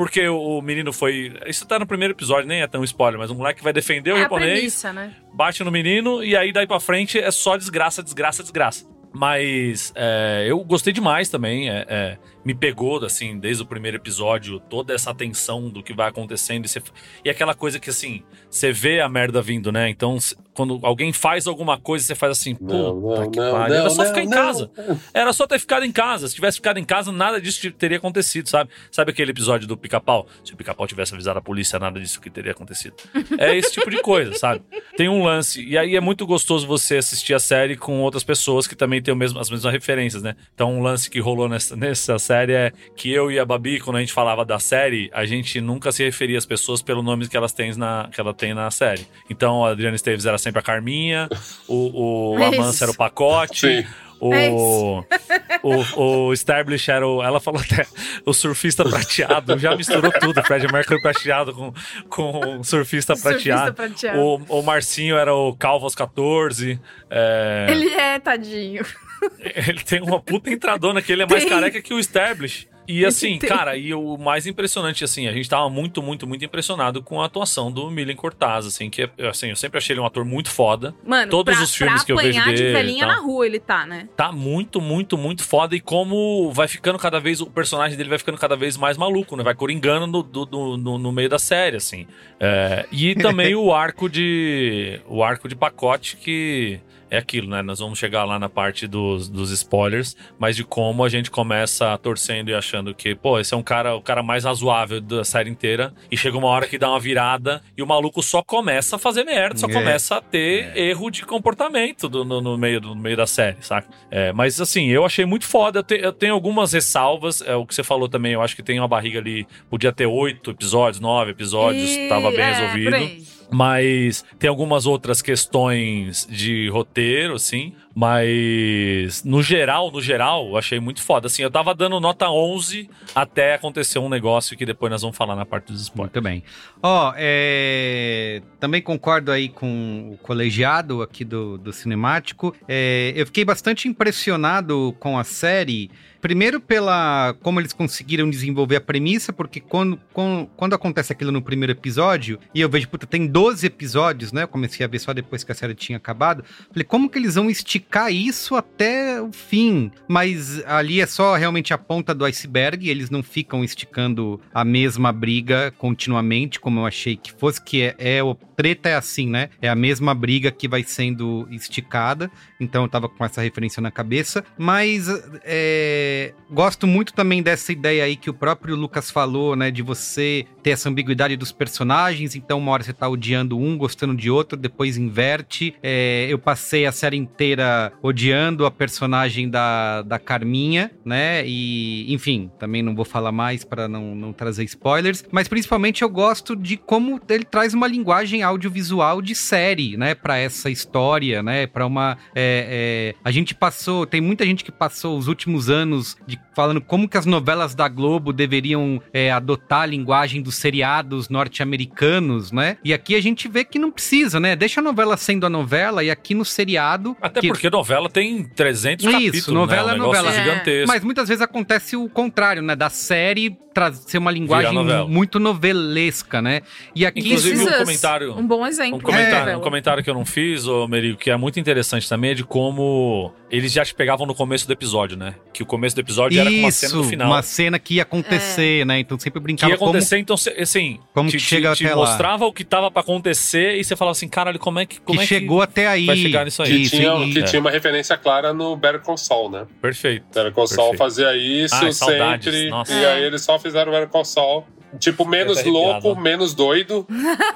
Porque 0.00 0.26
o, 0.26 0.62
menino 0.62 0.94
foi. 0.94 1.30
Isso 1.46 1.66
tá 1.66 1.78
no 1.78 1.86
primeiro 1.86 2.14
episódio, 2.14 2.48
nem 2.48 2.62
é 2.62 2.66
tão 2.66 2.82
spoiler, 2.82 3.18
mas 3.20 3.30
o 3.30 3.34
moleque 3.34 3.62
vai 3.62 3.70
defender 3.70 4.14
o 4.14 4.16
É 4.16 4.22
japonês 4.22 4.52
premissa, 4.52 4.94
né? 4.94 5.14
bate 5.34 5.62
no 5.62 5.70
menino 5.70 6.24
e 6.24 6.34
aí 6.34 6.54
daí 6.54 6.66
pra 6.66 6.80
frente 6.80 7.18
é 7.18 7.30
só 7.30 7.54
desgraça, 7.54 8.02
desgraça, 8.02 8.42
desgraça. 8.42 8.86
Mas 9.12 9.92
é, 9.94 10.46
eu 10.48 10.64
gostei 10.64 10.90
demais 10.90 11.28
também. 11.28 11.68
é, 11.68 11.84
é, 11.86 12.18
me 12.44 12.54
pegou, 12.54 13.04
assim, 13.04 13.38
desde 13.38 13.62
o 13.62 13.66
primeiro 13.66 13.96
episódio, 13.96 14.58
toda 14.60 14.94
essa 14.94 15.14
tensão 15.14 15.68
do 15.68 15.82
que 15.82 15.92
vai 15.92 16.08
acontecendo. 16.08 16.64
E, 16.64 16.68
você- 16.68 16.82
e 17.24 17.30
aquela 17.30 17.54
coisa 17.54 17.78
que, 17.78 17.90
assim, 17.90 18.22
você 18.48 18.72
vê 18.72 19.00
a 19.00 19.08
merda 19.08 19.42
vindo, 19.42 19.70
né? 19.70 19.88
Então, 19.90 20.16
quando 20.54 20.78
alguém 20.82 21.12
faz 21.12 21.46
alguma 21.46 21.78
coisa, 21.78 22.04
você 22.04 22.14
faz 22.14 22.38
assim, 22.38 22.54
puta 22.54 22.72
Não, 22.74 23.00
não, 23.00 23.30
que 23.30 23.38
não, 23.38 23.52
pariu. 23.52 23.74
Era 23.76 23.90
só 23.90 24.04
ficar 24.04 24.22
em 24.22 24.30
casa. 24.30 24.70
Era 25.14 25.32
só 25.32 25.46
ter 25.46 25.58
ficado 25.58 25.84
em 25.84 25.92
casa. 25.92 26.28
Se 26.28 26.34
tivesse 26.34 26.56
ficado 26.58 26.78
em 26.78 26.84
casa, 26.84 27.12
nada 27.12 27.40
disso 27.40 27.70
teria 27.72 27.98
acontecido, 27.98 28.48
sabe? 28.48 28.70
Sabe 28.90 29.10
aquele 29.10 29.30
episódio 29.30 29.66
do 29.66 29.76
pica-pau? 29.76 30.26
Se 30.44 30.52
o 30.52 30.56
pica-pau 30.56 30.86
tivesse 30.86 31.14
avisado 31.14 31.38
a 31.38 31.42
polícia, 31.42 31.78
nada 31.78 32.00
disso 32.00 32.20
que 32.20 32.30
teria 32.30 32.52
acontecido. 32.52 32.94
É 33.38 33.56
esse 33.56 33.72
tipo 33.72 33.90
de 33.90 34.00
coisa, 34.02 34.34
sabe? 34.34 34.62
Tem 34.96 35.08
um 35.08 35.24
lance. 35.24 35.62
E 35.64 35.76
aí 35.78 35.94
é 35.96 36.00
muito 36.00 36.26
gostoso 36.26 36.66
você 36.66 36.96
assistir 36.96 37.34
a 37.34 37.38
série 37.38 37.76
com 37.76 38.00
outras 38.00 38.24
pessoas 38.24 38.66
que 38.66 38.74
também 38.74 39.00
têm 39.02 39.14
mesmo, 39.14 39.38
as 39.38 39.48
mesmas 39.50 39.72
referências, 39.72 40.22
né? 40.22 40.34
Então, 40.54 40.72
um 40.74 40.82
lance 40.82 41.08
que 41.10 41.20
rolou 41.20 41.48
nessa, 41.48 41.74
nessa 41.76 42.18
série 42.30 42.52
é 42.52 42.72
que 42.94 43.10
eu 43.10 43.28
e 43.28 43.40
a 43.40 43.44
Babi, 43.44 43.80
quando 43.80 43.96
a 43.96 44.00
gente 44.00 44.12
falava 44.12 44.44
da 44.44 44.60
série, 44.60 45.10
a 45.12 45.24
gente 45.24 45.60
nunca 45.60 45.90
se 45.90 46.04
referia 46.04 46.38
às 46.38 46.46
pessoas 46.46 46.80
pelo 46.80 47.02
nome 47.02 47.28
que 47.28 47.36
elas 47.36 47.52
têm 47.52 47.74
na, 47.76 48.08
que 48.12 48.20
ela 48.20 48.32
tem 48.32 48.54
na 48.54 48.70
série. 48.70 49.04
Então, 49.28 49.64
a 49.66 49.70
Adriana 49.70 49.96
Esteves 49.96 50.26
era 50.26 50.38
sempre 50.38 50.60
a 50.60 50.62
Carminha, 50.62 51.28
o, 51.66 52.34
o 52.34 52.38
É 52.38 52.50
era 52.80 52.90
o 52.92 52.96
Pacote. 52.96 53.82
Sim. 53.82 53.86
O, 54.20 55.02
É 55.10 55.58
o, 55.64 56.28
o 56.28 56.32
Stablish 56.34 56.90
era 56.90 57.06
o. 57.06 57.22
Ela 57.22 57.40
falou 57.40 57.60
até 57.60 57.86
o 58.24 58.34
surfista 58.34 58.84
prateado. 58.84 59.58
Já 59.58 59.74
misturou 59.74 60.12
tudo. 60.12 60.42
Fred 60.42 60.70
Mercury 60.70 61.00
prateado 61.00 61.54
com, 61.54 61.72
com 62.08 62.62
surfista 62.62 63.16
Surfista 63.16 63.16
prateado. 63.16 63.74
prateado. 63.74 64.20
O, 64.20 64.60
o 64.60 64.62
Marcinho 64.62 65.16
era 65.16 65.34
o 65.34 65.56
Calvo 65.56 65.86
aos 65.86 65.94
14. 65.94 66.78
É. 67.08 67.66
Ele 67.70 67.88
é, 67.94 68.18
tadinho. 68.18 68.84
tem 69.86 70.00
uma 70.02 70.20
puta 70.20 70.50
entradona 70.50 71.00
que 71.02 71.12
ele 71.12 71.22
é 71.22 71.26
mais 71.26 71.42
Tem. 71.44 71.52
careca 71.52 71.80
que 71.82 71.92
o 71.94 71.98
Stablish. 71.98 72.68
E 72.88 73.06
assim, 73.06 73.38
Tem. 73.38 73.48
cara, 73.48 73.76
e 73.76 73.94
o 73.94 74.16
mais 74.18 74.48
impressionante, 74.48 75.04
assim, 75.04 75.28
a 75.28 75.32
gente 75.32 75.48
tava 75.48 75.70
muito, 75.70 76.02
muito, 76.02 76.26
muito 76.26 76.44
impressionado 76.44 77.00
com 77.00 77.22
a 77.22 77.26
atuação 77.26 77.70
do 77.70 77.88
Milen 77.88 78.16
Cortaz, 78.16 78.66
assim, 78.66 78.90
que 78.90 79.02
é- 79.02 79.28
assim, 79.28 79.48
eu 79.50 79.54
sempre 79.54 79.78
achei 79.78 79.94
ele 79.94 80.00
um 80.00 80.06
ator 80.06 80.24
muito 80.24 80.50
foda. 80.50 80.92
Mano, 81.06 81.30
Todos 81.30 81.54
pra, 81.54 81.62
os 81.62 81.72
filmes 81.72 82.02
que 82.02 82.10
eu 82.10 82.16
vejo 82.16 82.42
dele. 82.42 82.56
de 82.56 82.72
velhinha 82.72 83.06
na 83.06 83.20
rua 83.20 83.46
ele 83.46 83.60
tá, 83.60 83.86
né? 83.86 84.08
tá 84.16 84.32
muito, 84.32 84.80
muito, 84.80 85.16
muito 85.16 85.44
foda. 85.44 85.76
E 85.76 85.80
como 85.80 86.50
vai 86.52 86.66
ficando 86.66 86.98
cada 86.98 87.20
vez. 87.20 87.40
O 87.40 87.46
personagem 87.46 87.96
dele 87.96 88.08
vai 88.08 88.18
ficando 88.18 88.38
cada 88.38 88.56
vez 88.56 88.76
mais 88.76 88.96
maluco, 88.96 89.36
né? 89.36 89.44
Vai 89.44 89.54
coringando 89.54 90.08
no, 90.08 90.22
do- 90.24 90.76
no, 90.76 90.98
no 90.98 91.12
meio 91.12 91.28
da 91.28 91.38
série, 91.38 91.76
assim. 91.76 92.08
É, 92.40 92.86
e 92.90 93.14
também 93.14 93.54
o 93.54 93.72
arco 93.72 94.08
de. 94.08 95.00
O 95.06 95.22
arco 95.22 95.46
de 95.48 95.54
pacote 95.54 96.16
que. 96.16 96.80
É 97.10 97.18
aquilo, 97.18 97.48
né? 97.48 97.60
Nós 97.60 97.80
vamos 97.80 97.98
chegar 97.98 98.24
lá 98.24 98.38
na 98.38 98.48
parte 98.48 98.86
dos, 98.86 99.28
dos 99.28 99.50
spoilers, 99.50 100.16
mas 100.38 100.54
de 100.54 100.62
como 100.62 101.02
a 101.04 101.08
gente 101.08 101.30
começa 101.30 101.98
torcendo 101.98 102.50
e 102.50 102.54
achando 102.54 102.94
que, 102.94 103.14
pô, 103.16 103.38
esse 103.40 103.52
é 103.52 103.56
um 103.56 103.62
cara, 103.62 103.96
o 103.96 104.00
cara 104.00 104.22
mais 104.22 104.44
razoável 104.44 105.00
da 105.00 105.24
série 105.24 105.50
inteira. 105.50 105.92
E 106.10 106.16
chega 106.16 106.38
uma 106.38 106.46
hora 106.48 106.68
que 106.68 106.78
dá 106.78 106.88
uma 106.88 107.00
virada 107.00 107.60
e 107.76 107.82
o 107.82 107.86
maluco 107.86 108.22
só 108.22 108.42
começa 108.42 108.94
a 108.96 108.98
fazer 108.98 109.24
merda, 109.24 109.58
só 109.58 109.66
É. 109.66 109.72
começa 109.72 110.16
a 110.16 110.20
ter 110.20 110.76
erro 110.76 111.10
de 111.10 111.24
comportamento 111.26 112.08
do- 112.08 112.24
no, 112.24 112.40
no 112.40 112.56
meio, 112.56 112.80
do- 112.80 112.94
no 112.94 113.00
meio 113.00 113.16
da 113.16 113.26
série, 113.26 113.56
saca? 113.60 113.88
É, 114.10 114.32
mas 114.32 114.60
assim, 114.60 114.86
eu 114.88 115.04
achei 115.04 115.24
muito 115.24 115.46
foda. 115.46 115.80
Eu, 115.80 115.82
te- 115.82 116.00
eu 116.00 116.12
tenho 116.12 116.32
algumas 116.34 116.72
ressalvas. 116.72 117.40
É 117.42 117.56
o 117.56 117.66
que 117.66 117.74
você 117.74 117.82
falou 117.82 118.08
também. 118.08 118.32
Eu 118.34 118.42
acho 118.42 118.54
que 118.54 118.62
tem 118.62 118.78
uma 118.78 118.86
barriga 118.88 119.18
ali. 119.18 119.46
Podia 119.68 119.92
ter 119.92 120.06
oito 120.06 120.50
episódios, 120.52 121.00
nove 121.00 121.32
episódios. 121.32 121.90
E- 121.90 122.08
tava 122.08 122.30
bem 122.30 122.40
é, 122.40 122.52
resolvido. 122.52 123.39
Mas 123.52 124.24
tem 124.38 124.48
algumas 124.48 124.86
outras 124.86 125.20
questões 125.20 126.26
de 126.30 126.68
roteiro, 126.68 127.34
assim. 127.34 127.74
Mas 127.94 129.24
no 129.24 129.42
geral, 129.42 129.90
no 129.90 130.00
geral, 130.00 130.48
eu 130.48 130.56
achei 130.56 130.78
muito 130.78 131.02
foda. 131.02 131.26
Assim, 131.26 131.42
eu 131.42 131.50
tava 131.50 131.74
dando 131.74 131.98
nota 131.98 132.30
11 132.30 132.88
até 133.14 133.54
acontecer 133.54 133.98
um 133.98 134.08
negócio 134.08 134.56
que 134.56 134.64
depois 134.64 134.90
nós 134.90 135.02
vamos 135.02 135.16
falar 135.16 135.34
na 135.34 135.44
parte 135.44 135.72
dos 135.72 135.82
spoilers. 135.82 136.12
Muito 136.12 136.22
bem. 136.22 136.42
Ó, 136.82 137.12
é, 137.16 138.42
também 138.58 138.80
concordo 138.80 139.32
aí 139.32 139.48
com 139.48 140.12
o 140.12 140.18
colegiado 140.18 141.02
aqui 141.02 141.24
do, 141.24 141.58
do 141.58 141.72
Cinemático. 141.72 142.54
É, 142.68 143.12
eu 143.16 143.26
fiquei 143.26 143.44
bastante 143.44 143.88
impressionado 143.88 144.94
com 145.00 145.18
a 145.18 145.24
série. 145.24 145.90
Primeiro 146.20 146.60
pela 146.60 147.34
como 147.42 147.60
eles 147.60 147.72
conseguiram 147.72 148.28
desenvolver 148.28 148.76
a 148.76 148.80
premissa, 148.80 149.32
porque 149.32 149.58
quando, 149.58 149.98
quando, 150.12 150.46
quando 150.54 150.74
acontece 150.74 151.12
aquilo 151.12 151.32
no 151.32 151.40
primeiro 151.40 151.72
episódio, 151.72 152.38
e 152.54 152.60
eu 152.60 152.68
vejo, 152.68 152.88
puta, 152.88 153.06
tem 153.06 153.26
12 153.26 153.66
episódios, 153.66 154.30
né? 154.30 154.42
Eu 154.42 154.48
comecei 154.48 154.84
a 154.84 154.88
ver 154.88 154.98
só 154.98 155.14
depois 155.14 155.42
que 155.42 155.50
a 155.50 155.54
série 155.54 155.74
tinha 155.74 155.96
acabado. 155.96 156.44
Falei, 156.70 156.84
como 156.84 157.08
que 157.08 157.18
eles 157.18 157.36
vão 157.36 157.48
esticar 157.48 157.79
isso 158.10 158.54
até 158.54 159.20
o 159.20 159.32
fim? 159.32 159.90
Mas 160.08 160.64
ali 160.66 161.00
é 161.00 161.06
só 161.06 161.36
realmente 161.36 161.72
a 161.72 161.78
ponta 161.78 162.14
do 162.14 162.24
iceberg, 162.24 162.88
eles 162.88 163.10
não 163.10 163.22
ficam 163.22 163.64
esticando 163.64 164.40
a 164.52 164.64
mesma 164.64 165.12
briga 165.12 165.72
continuamente, 165.78 166.60
como 166.60 166.80
eu 166.80 166.86
achei 166.86 167.16
que 167.16 167.32
fosse, 167.32 167.62
que 167.62 167.82
é, 167.82 167.94
é 167.98 168.22
o 168.22 168.34
treta 168.60 168.90
é 168.90 168.94
assim, 168.94 169.26
né? 169.26 169.48
É 169.62 169.68
a 169.70 169.74
mesma 169.74 170.14
briga 170.14 170.50
que 170.50 170.68
vai 170.68 170.84
sendo 170.84 171.48
esticada. 171.50 172.30
Então 172.60 172.82
eu 172.82 172.88
tava 172.88 173.08
com 173.08 173.24
essa 173.24 173.40
referência 173.40 173.80
na 173.80 173.90
cabeça. 173.90 174.44
Mas 174.58 175.08
é, 175.44 176.34
gosto 176.50 176.86
muito 176.86 177.14
também 177.14 177.42
dessa 177.42 177.72
ideia 177.72 178.04
aí 178.04 178.16
que 178.16 178.28
o 178.28 178.34
próprio 178.34 178.76
Lucas 178.76 179.10
falou, 179.10 179.56
né? 179.56 179.70
De 179.70 179.80
você 179.80 180.44
ter 180.62 180.70
essa 180.70 180.90
ambiguidade 180.90 181.36
dos 181.36 181.52
personagens. 181.52 182.34
Então, 182.36 182.58
uma 182.58 182.72
hora 182.72 182.82
você 182.82 182.92
tá 182.92 183.08
odiando 183.08 183.58
um, 183.58 183.78
gostando 183.78 184.14
de 184.14 184.30
outro, 184.30 184.58
depois 184.58 184.98
inverte. 184.98 185.74
É, 185.82 186.26
eu 186.28 186.38
passei 186.38 186.84
a 186.84 186.92
série 186.92 187.16
inteira 187.16 187.69
odiando 188.02 188.64
a 188.66 188.70
personagem 188.70 189.48
da, 189.48 190.02
da 190.02 190.18
Carminha, 190.18 190.90
né? 191.04 191.42
E, 191.46 192.12
enfim, 192.12 192.50
também 192.58 192.82
não 192.82 192.94
vou 192.94 193.04
falar 193.04 193.32
mais 193.32 193.64
para 193.64 193.88
não, 193.88 194.14
não 194.14 194.32
trazer 194.32 194.64
spoilers. 194.64 195.24
Mas 195.30 195.48
principalmente 195.48 196.02
eu 196.02 196.08
gosto 196.08 196.54
de 196.56 196.76
como 196.76 197.20
ele 197.28 197.44
traz 197.44 197.74
uma 197.74 197.86
linguagem 197.86 198.42
audiovisual 198.42 199.20
de 199.22 199.34
série, 199.34 199.96
né? 199.96 200.14
Para 200.14 200.38
essa 200.38 200.70
história, 200.70 201.42
né? 201.42 201.66
Para 201.66 201.86
uma. 201.86 202.16
é, 202.34 203.14
é, 203.14 203.20
a 203.24 203.30
gente 203.30 203.54
passou, 203.54 204.06
tem 204.06 204.20
muita 204.20 204.44
gente 204.44 204.64
que 204.64 204.72
passou 204.72 205.16
os 205.18 205.28
últimos 205.28 205.68
anos 205.70 206.16
de, 206.26 206.38
falando 206.54 206.80
como 206.80 207.08
que 207.08 207.16
as 207.16 207.26
novelas 207.26 207.74
da 207.74 207.88
Globo 207.88 208.32
deveriam 208.32 209.00
é, 209.12 209.30
adotar 209.30 209.82
a 209.82 209.86
linguagem 209.86 210.42
dos 210.42 210.56
seriados 210.56 211.28
norte-americanos, 211.74 212.52
né? 212.52 212.76
E 212.84 212.92
aqui 212.92 213.14
a 213.14 213.20
gente 213.22 213.48
vê 213.48 213.64
que 213.64 213.78
não 213.78 213.90
precisa, 213.90 214.38
né? 214.40 214.54
Deixa 214.56 214.80
a 214.80 214.82
novela 214.84 215.16
sendo 215.16 215.46
a 215.46 215.50
novela 215.50 216.02
e 216.04 216.10
aqui 216.10 216.34
no 216.34 216.44
seriado. 216.44 217.16
Até 217.20 217.40
que- 217.40 217.48
porque 217.48 217.59
novela 217.68 218.08
tem 218.08 218.44
300 218.44 219.04
Isso, 219.04 219.12
capítulos, 219.12 219.48
novela 219.48 219.88
né? 219.88 219.92
é 219.92 219.94
Um 219.94 219.98
negócio 219.98 220.22
novela. 220.24 220.44
gigantesco. 220.44 220.86
Mas 220.88 221.04
muitas 221.04 221.28
vezes 221.28 221.42
acontece 221.42 221.96
o 221.96 222.08
contrário, 222.08 222.62
né? 222.62 222.74
Da 222.76 222.88
série 222.88 223.56
trazer 223.72 224.18
uma 224.18 224.32
linguagem 224.32 224.72
novela. 224.72 225.06
muito 225.06 225.38
novelesca, 225.38 226.42
né? 226.42 226.60
E 226.94 227.06
aqui 227.06 227.20
Inclusive, 227.20 227.62
um 227.62 227.66
comentário- 227.78 228.36
Um 228.36 228.46
bom 228.46 228.66
exemplo. 228.66 228.96
Um 228.98 229.00
comentário, 229.00 229.38
novela. 229.38 229.58
um 229.58 229.60
comentário 229.62 230.02
que 230.04 230.10
eu 230.10 230.14
não 230.14 230.24
fiz, 230.24 230.66
ô 230.66 230.88
Merigo, 230.88 231.16
que 231.16 231.30
é 231.30 231.36
muito 231.36 231.60
interessante 231.60 232.08
também, 232.08 232.32
é 232.32 232.34
de 232.34 232.42
como 232.44 233.32
eles 233.50 233.72
já 233.72 233.84
te 233.84 233.94
pegavam 233.94 234.26
no 234.26 234.34
começo 234.34 234.66
do 234.66 234.72
episódio, 234.72 235.16
né? 235.16 235.34
Que 235.52 235.62
o 235.62 235.66
começo 235.66 235.94
do 235.94 236.00
episódio 236.00 236.40
era 236.40 236.50
com 236.50 236.56
uma 236.58 236.70
cena 236.72 236.94
no 236.94 237.04
final. 237.04 237.26
uma 237.28 237.42
cena 237.42 237.78
que 237.78 237.94
ia 237.94 238.02
acontecer, 238.02 238.84
né? 238.86 238.98
Então 238.98 239.16
sempre 239.18 239.38
Que 239.40 239.44
brincava 239.44 239.70
ia 239.72 239.76
acontecer, 239.76 240.18
então, 240.18 240.36
cê- 240.36 240.56
assim, 240.60 240.98
como 241.14 241.28
te, 241.30 241.36
que 241.36 241.42
chega 241.42 241.72
te, 241.72 241.78
te 241.78 241.86
até 241.86 241.94
lá. 241.94 242.06
mostrava 242.06 242.46
o 242.46 242.52
que 242.52 242.64
tava 242.64 242.90
pra 242.90 243.02
acontecer 243.02 243.76
e 243.78 243.84
você 243.84 243.94
falava 243.94 244.12
assim, 244.12 244.28
caralho, 244.28 244.58
como 244.58 244.80
é 244.80 244.86
que. 244.86 245.00
Como 245.00 245.18
que 245.18 245.24
é 245.24 245.28
chegou 245.28 245.62
até 245.62 245.86
aí. 245.86 246.06
vai 246.06 246.16
chegar 246.16 246.44
nisso 246.44 246.62
aí? 246.62 246.70
Que, 246.70 246.76
Isso, 246.76 246.96
tinha, 246.96 247.12
que 247.32 247.38
é. 247.38 247.42
Tinha 247.50 247.60
uma 247.60 247.70
referência 247.70 248.16
clara 248.16 248.52
no 248.52 248.76
Better 248.76 249.00
Call 249.00 249.16
Saul, 249.16 249.50
né? 249.50 249.66
Perfeito. 249.82 250.24
Better 250.34 250.52
Call 250.52 250.66
Saul 250.66 250.96
fazia 250.96 251.36
isso 251.36 251.74
Ai, 251.74 251.92
saudades, 251.92 252.52
sempre. 252.54 252.70
nossa. 252.70 252.92
E 252.92 253.04
aí 253.06 253.22
eles 253.24 253.42
só 253.42 253.58
fizeram 253.58 253.90
o 253.90 253.94
Better 253.94 254.08
Call 254.08 254.24
Saul. 254.24 254.64
Tipo, 254.98 255.24
menos 255.24 255.62
louco, 255.64 256.16
menos 256.16 256.52
doido. 256.52 257.06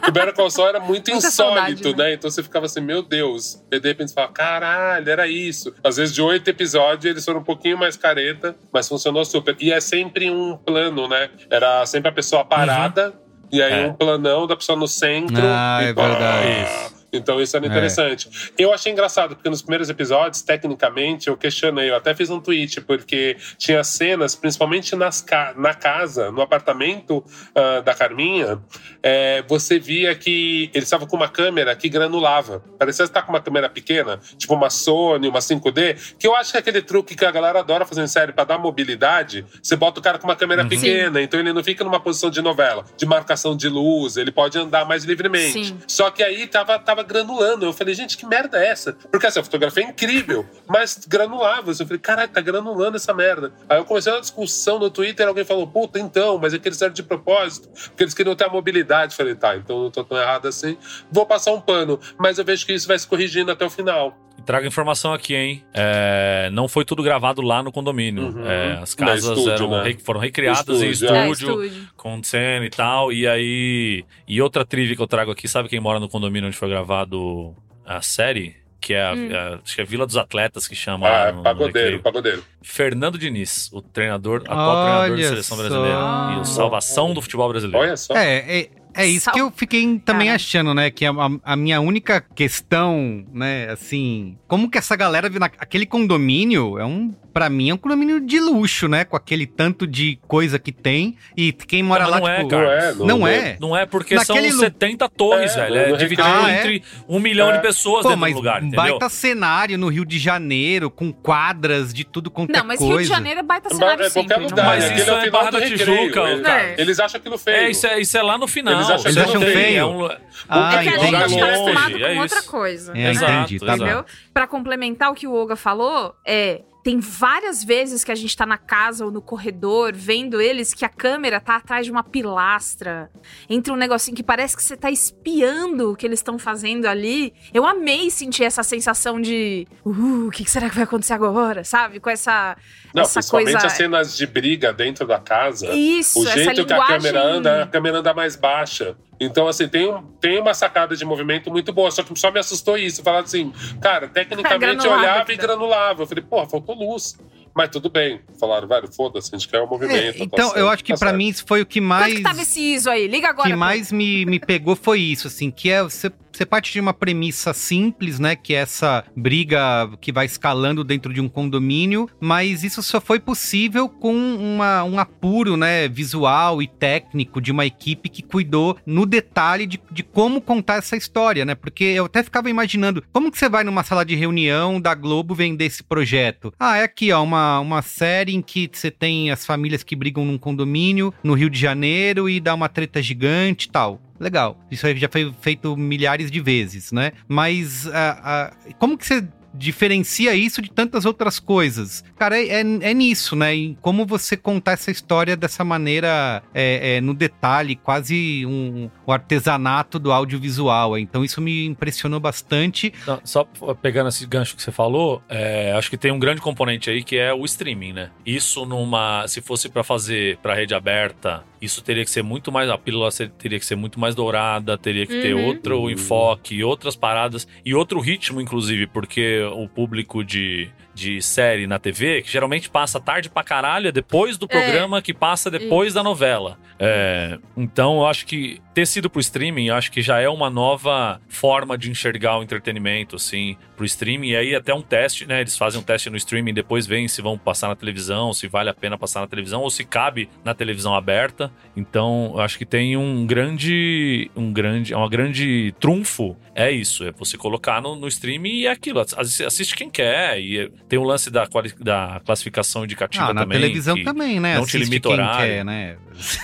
o 0.06 0.12
Better 0.12 0.32
Call 0.34 0.48
Saul 0.50 0.68
era 0.68 0.78
muito 0.78 1.10
Muita 1.10 1.26
insólito, 1.26 1.82
saudade, 1.82 1.96
né? 1.96 2.12
Então 2.14 2.30
você 2.30 2.44
ficava 2.44 2.66
assim, 2.66 2.80
meu 2.80 3.02
Deus. 3.02 3.60
E 3.72 3.80
de 3.80 3.88
repente 3.88 4.10
você 4.10 4.14
fala, 4.14 4.28
caralho, 4.28 5.10
era 5.10 5.26
isso. 5.26 5.74
Às 5.82 5.96
vezes 5.96 6.14
de 6.14 6.22
oito 6.22 6.48
episódios 6.48 7.04
eles 7.06 7.24
foram 7.24 7.40
um 7.40 7.44
pouquinho 7.44 7.76
mais 7.76 7.96
careta, 7.96 8.54
mas 8.72 8.88
funcionou 8.88 9.24
super. 9.24 9.56
E 9.58 9.72
é 9.72 9.80
sempre 9.80 10.30
um 10.30 10.56
plano, 10.56 11.08
né? 11.08 11.28
Era 11.50 11.84
sempre 11.86 12.08
a 12.08 12.12
pessoa 12.12 12.44
parada. 12.44 13.12
E 13.50 13.60
aí 13.60 13.82
É. 13.84 13.86
um 13.88 13.92
planão 13.94 14.46
da 14.46 14.54
pessoa 14.56 14.78
no 14.78 14.86
centro. 14.86 15.42
Ah, 15.44 15.80
e 15.82 15.86
é 15.88 15.92
pá, 15.92 16.08
verdade. 16.08 16.48
Isso. 16.62 16.93
Então 17.16 17.40
isso 17.40 17.56
era 17.56 17.64
É. 17.66 17.68
interessante. 17.68 18.52
Eu 18.58 18.72
achei 18.72 18.92
engraçado, 18.92 19.34
porque 19.36 19.48
nos 19.50 19.62
primeiros 19.62 19.88
episódios, 19.88 20.42
tecnicamente, 20.42 21.28
eu 21.28 21.36
questionei, 21.36 21.90
eu 21.90 21.96
até 21.96 22.14
fiz 22.14 22.30
um 22.30 22.40
tweet, 22.40 22.80
porque 22.80 23.36
tinha 23.58 23.82
cenas, 23.84 24.34
principalmente 24.34 24.94
nas 24.96 25.20
ca 25.20 25.54
na 25.56 25.74
casa, 25.74 26.30
no 26.30 26.40
apartamento 26.42 27.24
ah, 27.54 27.80
da 27.80 27.94
Carminha, 27.94 28.58
é, 29.02 29.42
você 29.46 29.78
via 29.78 30.14
que 30.14 30.70
eles 30.74 30.84
estavam 30.84 31.06
com 31.06 31.16
uma 31.16 31.28
câmera 31.28 31.74
que 31.76 31.88
granulava. 31.88 32.62
Parecia 32.78 33.04
estar 33.04 33.22
com 33.22 33.30
uma 33.32 33.40
câmera 33.40 33.68
pequena, 33.68 34.18
tipo 34.36 34.54
uma 34.54 34.70
Sony, 34.70 35.28
uma 35.28 35.40
5D, 35.40 36.16
que 36.18 36.26
eu 36.26 36.34
acho 36.34 36.50
que 36.50 36.56
é 36.56 36.60
aquele 36.60 36.82
truque 36.82 37.14
que 37.14 37.24
a 37.24 37.30
galera 37.30 37.60
adora 37.60 37.84
fazer 37.84 38.02
em 38.02 38.06
série 38.06 38.32
pra 38.32 38.44
dar 38.44 38.58
mobilidade. 38.58 39.44
Você 39.62 39.76
bota 39.76 40.00
o 40.00 40.02
cara 40.02 40.18
com 40.18 40.26
uma 40.26 40.36
câmera 40.36 40.64
pequena, 40.64 41.20
então 41.22 41.38
ele 41.38 41.52
não 41.52 41.62
fica 41.62 41.84
numa 41.84 42.00
posição 42.00 42.30
de 42.30 42.40
novela, 42.42 42.84
de 42.96 43.06
marcação 43.06 43.56
de 43.56 43.68
luz, 43.68 44.16
ele 44.16 44.32
pode 44.32 44.58
andar 44.58 44.84
mais 44.84 45.04
livremente. 45.04 45.66
Sim. 45.66 45.78
Só 45.86 46.10
que 46.10 46.22
aí 46.22 46.46
tava, 46.46 46.78
tava 46.78 47.03
granulando. 47.04 47.66
Eu 47.66 47.72
falei, 47.72 47.94
gente, 47.94 48.16
que 48.16 48.26
merda 48.26 48.58
é 48.58 48.68
essa? 48.68 48.92
Porque 49.10 49.26
assim, 49.26 49.40
a 49.40 49.44
fotografia 49.44 49.84
é 49.84 49.88
incrível, 49.88 50.46
mas 50.68 51.04
granulava. 51.06 51.70
Eu 51.70 51.76
falei, 51.76 51.98
caralho, 51.98 52.30
tá 52.30 52.40
granulando 52.40 52.96
essa 52.96 53.14
merda. 53.14 53.52
Aí 53.68 53.78
eu 53.78 53.84
comecei 53.84 54.12
uma 54.12 54.20
discussão 54.20 54.78
no 54.78 54.90
Twitter, 54.90 55.26
alguém 55.26 55.44
falou, 55.44 55.66
puta, 55.66 55.98
então, 55.98 56.38
mas 56.38 56.54
é 56.54 56.58
que 56.58 56.68
eles 56.68 56.80
eram 56.82 56.92
de 56.92 57.02
propósito, 57.02 57.68
porque 57.68 58.02
eles 58.02 58.14
queriam 58.14 58.34
ter 58.34 58.44
a 58.44 58.48
mobilidade. 58.48 59.12
Eu 59.12 59.16
falei, 59.16 59.34
tá, 59.34 59.56
então 59.56 59.84
não 59.84 59.90
tô 59.90 60.02
tão 60.04 60.18
errado 60.18 60.48
assim. 60.48 60.76
Vou 61.10 61.26
passar 61.26 61.52
um 61.52 61.60
pano, 61.60 62.00
mas 62.18 62.38
eu 62.38 62.44
vejo 62.44 62.66
que 62.66 62.72
isso 62.72 62.88
vai 62.88 62.98
se 62.98 63.06
corrigindo 63.06 63.50
até 63.50 63.64
o 63.64 63.70
final. 63.70 64.16
E 64.38 64.42
Trago 64.42 64.66
informação 64.66 65.12
aqui, 65.12 65.34
hein? 65.34 65.64
É, 65.72 66.50
não 66.52 66.68
foi 66.68 66.84
tudo 66.84 67.02
gravado 67.02 67.40
lá 67.40 67.62
no 67.62 67.70
condomínio. 67.72 68.24
Uhum. 68.28 68.46
É, 68.46 68.78
as 68.82 68.94
casas 68.94 69.24
estúdio, 69.38 69.52
eram 69.52 69.70
né? 69.70 69.82
re- 69.84 69.98
foram 70.04 70.20
recriadas 70.20 70.82
em 70.82 70.90
Estúdio, 70.90 71.14
é. 71.16 71.30
estúdio, 71.30 71.62
É, 71.62 71.66
estúdio. 71.66 71.88
com 71.96 72.22
cena 72.22 72.64
e 72.66 72.70
tal. 72.70 73.12
E 73.12 73.26
aí. 73.26 74.04
E 74.26 74.42
outra 74.42 74.64
trivia 74.64 74.94
que 74.96 75.02
eu 75.02 75.06
trago 75.06 75.30
aqui, 75.30 75.46
sabe 75.48 75.68
quem 75.68 75.80
mora 75.80 75.98
no 76.00 76.08
condomínio 76.08 76.48
onde 76.48 76.56
foi 76.56 76.68
gravado 76.68 77.54
a 77.86 78.02
série? 78.02 78.56
Que 78.80 78.92
é, 78.92 79.02
a, 79.02 79.14
Hum. 79.14 79.28
a- 79.32 79.60
acho 79.64 79.74
que 79.76 79.80
é 79.80 79.84
a 79.84 79.86
Vila 79.86 80.04
dos 80.06 80.16
Atletas 80.18 80.68
que 80.68 80.74
chama. 80.74 81.08
Ah, 81.08 81.28
é 81.28 81.30
no- 81.32 81.38
no 81.38 81.42
pagodeiro, 81.42 81.78
recreio. 81.78 82.02
pagodeiro. 82.02 82.44
Fernando 82.60 83.16
Diniz, 83.16 83.70
o 83.72 83.80
treinador, 83.80 84.42
atual 84.42 84.84
treinador 84.84 85.08
da 85.08 85.14
Olha 85.14 85.28
seleção 85.28 85.56
só. 85.56 85.62
brasileira. 85.62 85.98
E 86.36 86.40
o 86.40 86.44
salvação 86.44 87.14
do 87.14 87.22
futebol 87.22 87.48
brasileiro. 87.48 87.78
Olha 87.82 87.96
só. 87.96 88.14
É, 88.14 88.60
é, 88.60 88.68
é 88.94 89.06
isso 89.06 89.30
que 89.30 89.40
eu 89.40 89.50
fiquei 89.54 89.98
também 90.04 90.26
Cara. 90.28 90.36
achando, 90.36 90.72
né? 90.74 90.90
Que 90.90 91.04
a, 91.06 91.10
a- 91.10 91.52
a 91.52 91.56
minha 91.56 91.80
única 91.80 92.20
questão, 92.20 93.24
né, 93.32 93.68
assim, 93.70 94.36
como 94.46 94.70
que 94.70 94.78
essa 94.78 94.94
galera 94.96 95.28
viu 95.28 95.40
na, 95.40 95.46
aquele 95.58 95.86
condomínio 95.86 96.78
é 96.78 96.84
um, 96.84 97.12
Pra 97.34 97.50
mim 97.50 97.68
é 97.68 97.74
um 97.74 97.76
condomínio 97.76 98.20
de 98.20 98.38
luxo, 98.38 98.86
né? 98.86 99.04
Com 99.04 99.16
aquele 99.16 99.44
tanto 99.44 99.88
de 99.88 100.20
coisa 100.28 100.56
que 100.56 100.70
tem 100.70 101.16
e 101.36 101.52
quem 101.52 101.82
mora 101.82 102.04
Não, 102.04 102.10
lá 102.12 102.20
mas 102.20 102.28
não 102.28 102.32
é, 102.32 102.36
tipo, 102.36 102.48
cara. 102.48 102.94
não, 102.94 103.26
é. 103.26 103.56
Não 103.60 103.76
é 103.76 103.84
porque 103.84 104.14
Naquele 104.14 104.50
são 104.50 104.58
lu- 104.58 104.60
70 104.60 105.08
torres, 105.08 105.56
É, 105.56 105.62
velho. 105.68 105.76
É 105.76 105.96
dividido 105.96 106.22
recreio. 106.22 106.44
Ah, 106.46 106.52
é? 106.52 106.58
entre 106.60 106.82
um 107.08 107.18
milhão 107.18 107.50
É. 107.50 107.56
de 107.56 107.62
pessoas 107.62 108.02
Pô, 108.04 108.10
dentro 108.10 108.20
mas 108.20 108.34
do 108.34 108.36
lugar, 108.36 108.62
um 108.62 108.66
entendeu? 108.68 108.76
baita 108.76 109.08
cenário 109.08 109.76
no 109.76 109.88
Rio 109.88 110.04
de 110.04 110.16
Janeiro, 110.16 110.88
com 110.92 111.12
quadras 111.12 111.92
de 111.92 112.04
tudo 112.04 112.30
quanto 112.30 112.52
Não, 112.52 112.60
é 112.60 112.62
mas 112.62 112.78
coisa. 112.78 112.92
Rio 112.94 113.02
de 113.02 113.08
Janeiro 113.08 113.40
é 113.40 113.42
baita 113.42 113.68
cenário 113.68 114.04
É 114.04 114.10
qualquer 114.10 114.34
sempre. 114.34 114.44
lugar. 114.44 114.56
não 114.64 114.70
Mas 114.70 114.84
é? 114.84 114.86
Aquele 114.86 115.00
isso 115.02 115.10
é 115.10 115.14
o 115.14 115.16
é 115.24 115.30
Barra 115.30 115.50
do 115.50 115.58
da 115.58 115.66
recreio. 115.66 115.98
Tijuca, 116.02 116.20
Eles, 116.30 116.42
cara. 116.46 116.74
eles 116.78 117.00
acham 117.00 117.18
aquilo 117.18 117.36
feio. 117.38 117.56
É 117.56 117.70
isso, 117.72 117.86
é, 117.88 118.00
isso 118.00 118.16
é 118.16 118.22
lá 118.22 118.38
no 118.38 118.46
final. 118.46 118.74
Eles 118.90 119.16
acham 119.16 119.34
não 119.34 119.40
tem, 119.40 119.52
feio. 119.52 119.78
é 119.78 119.84
um- 119.86 120.08
Ah, 120.48 120.74
é 120.74 120.82
que 120.82 120.88
a 120.88 120.96
entendi. 120.96 121.28
gente 121.28 121.38
tá 121.40 121.46
acostumado 121.48 122.04
é 122.04 122.14
com 122.14 122.20
outra 122.20 122.42
coisa. 122.42 122.92
É, 122.96 123.10
Exato, 123.10 123.32
entendi, 123.32 123.58
tá 123.60 123.66
bom. 123.66 123.72
Entendeu? 123.84 124.04
Pra 124.32 124.46
complementar 124.46 125.10
o 125.10 125.14
que 125.14 125.26
o 125.26 125.32
Olga 125.32 125.56
falou, 125.56 126.14
é. 126.26 126.62
Tem 126.84 127.00
várias 127.00 127.64
vezes 127.64 128.04
que 128.04 128.12
a 128.12 128.14
gente 128.14 128.36
tá 128.36 128.44
na 128.44 128.58
casa 128.58 129.06
ou 129.06 129.10
no 129.10 129.22
corredor 129.22 129.92
vendo 129.94 130.38
eles 130.38 130.74
que 130.74 130.84
a 130.84 130.88
câmera 130.90 131.40
tá 131.40 131.56
atrás 131.56 131.86
de 131.86 131.90
uma 131.90 132.04
pilastra. 132.04 133.10
Entre 133.48 133.72
um 133.72 133.76
negocinho 133.76 134.14
que 134.14 134.22
parece 134.22 134.54
que 134.54 134.62
você 134.62 134.76
tá 134.76 134.90
espiando 134.90 135.92
o 135.92 135.96
que 135.96 136.04
eles 136.06 136.18
estão 136.18 136.38
fazendo 136.38 136.84
ali. 136.84 137.32
Eu 137.54 137.64
amei 137.64 138.10
sentir 138.10 138.44
essa 138.44 138.62
sensação 138.62 139.18
de. 139.18 139.66
Uh, 139.82 140.26
o 140.26 140.30
que 140.30 140.44
que 140.44 140.50
será 140.50 140.68
que 140.68 140.74
vai 140.74 140.84
acontecer 140.84 141.14
agora? 141.14 141.64
Sabe? 141.64 142.00
Com 142.00 142.10
essa. 142.10 142.54
Não, 142.94 143.02
essa 143.02 143.14
principalmente 143.14 143.52
coisa. 143.52 143.66
as 143.66 143.72
cenas 143.72 144.16
de 144.16 144.26
briga 144.26 144.72
dentro 144.72 145.06
da 145.06 145.18
casa. 145.18 145.66
Isso, 145.74 146.20
o 146.20 146.26
essa 146.28 146.34
jeito 146.38 146.64
que 146.64 146.72
a 146.72 146.76
linguagem- 146.76 146.96
câmera 147.12 147.22
anda, 147.26 147.62
a 147.64 147.66
câmera 147.66 147.98
anda 147.98 148.14
mais 148.14 148.36
baixa. 148.36 148.96
Então, 149.20 149.48
assim, 149.48 149.66
tem, 149.68 149.88
um- 149.88 150.02
tem 150.20 150.40
uma 150.40 150.54
sacada 150.54 150.94
de 150.96 151.04
movimento 151.04 151.50
muito 151.50 151.72
boa. 151.72 151.90
Só 151.90 152.02
que 152.02 152.18
só 152.18 152.30
me 152.30 152.38
assustou 152.38 152.78
isso. 152.78 153.02
Falar 153.02 153.20
assim, 153.20 153.52
cara, 153.82 154.06
tecnicamente 154.08 154.54
eu 154.54 154.58
Granulava 154.92 155.00
olhava 155.00 155.32
e 155.32 155.36
granulava. 155.36 156.02
Eu 156.02 156.06
falei, 156.06 156.22
porra, 156.24 156.48
faltou 156.48 156.74
luz. 156.74 157.16
Mas 157.56 157.68
tudo 157.68 157.88
bem. 157.88 158.20
Falaram, 158.40 158.66
velho, 158.66 158.92
foda-se, 158.92 159.30
a 159.32 159.38
gente 159.38 159.48
quer 159.48 159.60
o 159.60 159.64
É, 159.64 159.66
movimento. 159.66 160.18
tá 160.18 160.24
então, 160.24 160.46
certo, 160.46 160.58
eu 160.58 160.68
acho 160.68 160.82
que 160.84 160.92
tá 160.92 160.98
pra 160.98 161.08
certo. 161.10 161.18
mim 161.18 161.28
isso 161.28 161.44
foi 161.46 161.60
o 161.62 161.66
que 161.66 161.78
Quanto 161.80 161.88
mais 161.88 162.14
que 162.14 162.22
tava 162.22 162.42
esse 162.42 162.60
ISO 162.60 162.90
aí? 162.90 163.06
Liga 163.06 163.28
agora. 163.28 163.46
que 163.48 163.54
pô. 163.54 163.58
mais 163.60 163.92
me, 163.92 164.24
me 164.26 164.40
pegou 164.40 164.74
foi 164.74 164.98
isso, 165.00 165.28
assim, 165.28 165.52
que 165.52 165.70
é 165.70 165.80
você, 165.82 166.10
você 166.36 166.46
parte 166.46 166.72
de 166.72 166.80
uma 166.80 166.92
premissa 166.92 167.52
simples, 167.52 168.18
né, 168.18 168.36
que 168.36 168.54
é 168.54 168.58
essa 168.58 169.04
briga 169.16 169.90
que 170.00 170.12
vai 170.12 170.26
escalando 170.26 170.84
dentro 170.84 171.12
de 171.12 171.20
um 171.20 171.28
condomínio, 171.28 172.08
mas 172.20 172.64
isso 172.64 172.82
só 172.82 173.00
foi 173.00 173.20
possível 173.20 173.88
com 173.88 174.14
uma, 174.14 174.84
um 174.84 174.98
apuro, 174.98 175.56
né, 175.56 175.88
visual 175.88 176.62
e 176.62 176.66
técnico 176.66 177.40
de 177.40 177.52
uma 177.52 177.66
equipe 177.66 178.08
que 178.08 178.22
cuidou 178.22 178.76
no 178.86 179.06
detalhe 179.06 179.66
de, 179.66 179.80
de 179.90 180.02
como 180.02 180.40
contar 180.40 180.76
essa 180.76 180.96
história, 180.96 181.44
né, 181.44 181.54
porque 181.54 181.84
eu 181.84 182.06
até 182.06 182.22
ficava 182.22 182.50
imaginando, 182.50 183.02
como 183.12 183.30
que 183.30 183.38
você 183.38 183.48
vai 183.48 183.64
numa 183.64 183.84
sala 183.84 184.04
de 184.04 184.14
reunião 184.14 184.80
da 184.80 184.94
Globo 184.94 185.34
vender 185.34 185.66
esse 185.66 185.82
projeto? 185.82 186.52
Ah, 186.58 186.78
é 186.78 186.84
aqui, 186.84 187.12
ó, 187.12 187.22
uma, 187.22 187.60
uma 187.60 187.82
série 187.82 188.34
em 188.34 188.42
que 188.42 188.68
você 188.72 188.90
tem 188.90 189.30
as 189.30 189.46
famílias 189.46 189.82
que 189.82 189.96
brigam 189.96 190.24
num 190.24 190.38
condomínio 190.38 191.12
no 191.22 191.34
Rio 191.34 191.50
de 191.50 191.58
Janeiro 191.58 192.28
e 192.28 192.40
dá 192.40 192.54
uma 192.54 192.68
treta 192.68 193.02
gigante 193.02 193.66
e 193.66 193.70
tal. 193.70 194.00
Legal. 194.24 194.58
Isso 194.70 194.86
já 194.96 195.06
foi 195.06 195.34
feito 195.42 195.76
milhares 195.76 196.30
de 196.30 196.40
vezes, 196.40 196.90
né? 196.90 197.12
Mas 197.28 197.86
ah, 197.88 198.20
ah, 198.24 198.72
como 198.78 198.96
que 198.96 199.04
você 199.04 199.22
diferencia 199.54 200.34
isso 200.34 200.60
de 200.60 200.70
tantas 200.70 201.04
outras 201.04 201.38
coisas? 201.38 202.04
Cara, 202.18 202.38
é, 202.38 202.46
é, 202.48 202.60
é 202.60 202.94
nisso, 202.94 203.36
né? 203.36 203.54
Em 203.54 203.74
como 203.80 204.04
você 204.04 204.36
contar 204.36 204.72
essa 204.72 204.90
história 204.90 205.36
dessa 205.36 205.64
maneira, 205.64 206.42
é, 206.52 206.96
é, 206.96 207.00
no 207.00 207.14
detalhe, 207.14 207.76
quase 207.76 208.44
um, 208.46 208.90
um 209.06 209.12
artesanato 209.12 209.98
do 209.98 210.12
audiovisual. 210.12 210.98
Então 210.98 211.24
isso 211.24 211.40
me 211.40 211.66
impressionou 211.66 212.20
bastante. 212.20 212.92
Não, 213.06 213.20
só 213.24 213.44
pegando 213.80 214.08
esse 214.08 214.26
gancho 214.26 214.56
que 214.56 214.62
você 214.62 214.72
falou, 214.72 215.22
é, 215.28 215.72
acho 215.72 215.88
que 215.90 215.96
tem 215.96 216.10
um 216.12 216.18
grande 216.18 216.40
componente 216.40 216.90
aí 216.90 217.02
que 217.02 217.16
é 217.16 217.32
o 217.32 217.44
streaming, 217.44 217.92
né? 217.92 218.10
Isso 218.24 218.64
numa. 218.66 219.26
Se 219.28 219.40
fosse 219.40 219.68
pra 219.68 219.82
fazer 219.84 220.36
pra 220.38 220.54
rede 220.54 220.74
aberta, 220.74 221.44
isso 221.60 221.82
teria 221.82 222.04
que 222.04 222.10
ser 222.10 222.22
muito 222.22 222.50
mais. 222.50 222.68
A 222.68 222.76
pílula 222.78 223.10
teria 223.38 223.58
que 223.58 223.66
ser 223.66 223.76
muito 223.76 223.98
mais 224.00 224.14
dourada, 224.14 224.76
teria 224.76 225.06
que 225.06 225.20
ter 225.20 225.34
Uhum. 225.34 225.46
outro 225.46 225.90
enfoque, 225.90 226.62
outras 226.62 226.94
paradas 226.96 227.46
e 227.64 227.74
outro 227.74 227.98
ritmo, 228.00 228.40
inclusive, 228.40 228.86
porque 228.86 229.43
o 229.46 229.68
público 229.68 230.24
de, 230.24 230.70
de 230.94 231.20
série 231.20 231.66
na 231.66 231.78
TV, 231.78 232.22
que 232.22 232.30
geralmente 232.30 232.70
passa 232.70 233.00
tarde 233.00 233.28
pra 233.28 233.42
caralho, 233.42 233.88
é 233.88 233.92
depois 233.92 234.38
do 234.38 234.46
programa 234.46 235.02
que 235.02 235.12
passa 235.12 235.50
depois 235.50 235.92
da 235.92 236.02
novela. 236.02 236.56
É, 236.78 237.38
então, 237.56 237.98
eu 237.98 238.06
acho 238.06 238.26
que 238.26 238.60
ter 238.72 238.86
sido 238.86 239.08
pro 239.08 239.20
streaming, 239.20 239.66
eu 239.68 239.74
acho 239.74 239.90
que 239.92 240.02
já 240.02 240.20
é 240.20 240.28
uma 240.28 240.50
nova 240.50 241.20
forma 241.28 241.78
de 241.78 241.90
enxergar 241.90 242.38
o 242.38 242.42
entretenimento, 242.42 243.16
assim, 243.16 243.56
pro 243.76 243.84
streaming. 243.84 244.28
E 244.30 244.36
aí, 244.36 244.54
até 244.54 244.74
um 244.74 244.82
teste, 244.82 245.26
né? 245.26 245.40
Eles 245.40 245.56
fazem 245.56 245.80
um 245.80 245.82
teste 245.84 246.10
no 246.10 246.16
streaming, 246.16 246.52
depois 246.54 246.86
veem 246.86 247.06
se 247.08 247.22
vão 247.22 247.38
passar 247.38 247.68
na 247.68 247.76
televisão, 247.76 248.32
se 248.32 248.46
vale 248.48 248.70
a 248.70 248.74
pena 248.74 248.98
passar 248.98 249.20
na 249.20 249.26
televisão 249.26 249.62
ou 249.62 249.70
se 249.70 249.84
cabe 249.84 250.28
na 250.44 250.54
televisão 250.54 250.94
aberta. 250.94 251.52
Então, 251.76 252.32
eu 252.34 252.40
acho 252.40 252.58
que 252.58 252.66
tem 252.66 252.96
um 252.96 253.26
grande. 253.26 254.30
Um 254.36 254.52
grande. 254.52 254.92
É 254.92 254.96
uma 254.96 255.08
grande 255.08 255.72
trunfo. 255.80 256.36
É 256.54 256.70
isso. 256.70 257.04
É 257.04 257.12
você 257.12 257.36
colocar 257.36 257.80
no, 257.80 257.94
no 257.96 258.08
streaming 258.08 258.50
e 258.50 258.66
é 258.66 258.70
aquilo. 258.70 259.00
Assi- 259.00 259.44
Assiste 259.44 259.74
quem 259.76 259.88
quer. 259.90 260.40
E 260.40 260.58
é- 260.58 260.68
tem 260.88 260.98
o 260.98 261.02
lance 261.02 261.30
da, 261.30 261.46
quali- 261.46 261.74
da 261.80 262.20
classificação 262.24 262.84
indicativa 262.84 263.30
Ah, 263.30 263.34
na 263.34 263.42
também. 263.42 263.58
televisão 263.60 263.96
que 263.96 264.04
também, 264.04 264.38
né? 264.38 264.56
Não 264.56 264.66
te 264.66 264.78
limita 264.78 265.08
quem 265.08 265.12
horário. 265.18 265.46
quer, 265.54 265.64
né? 265.64 265.96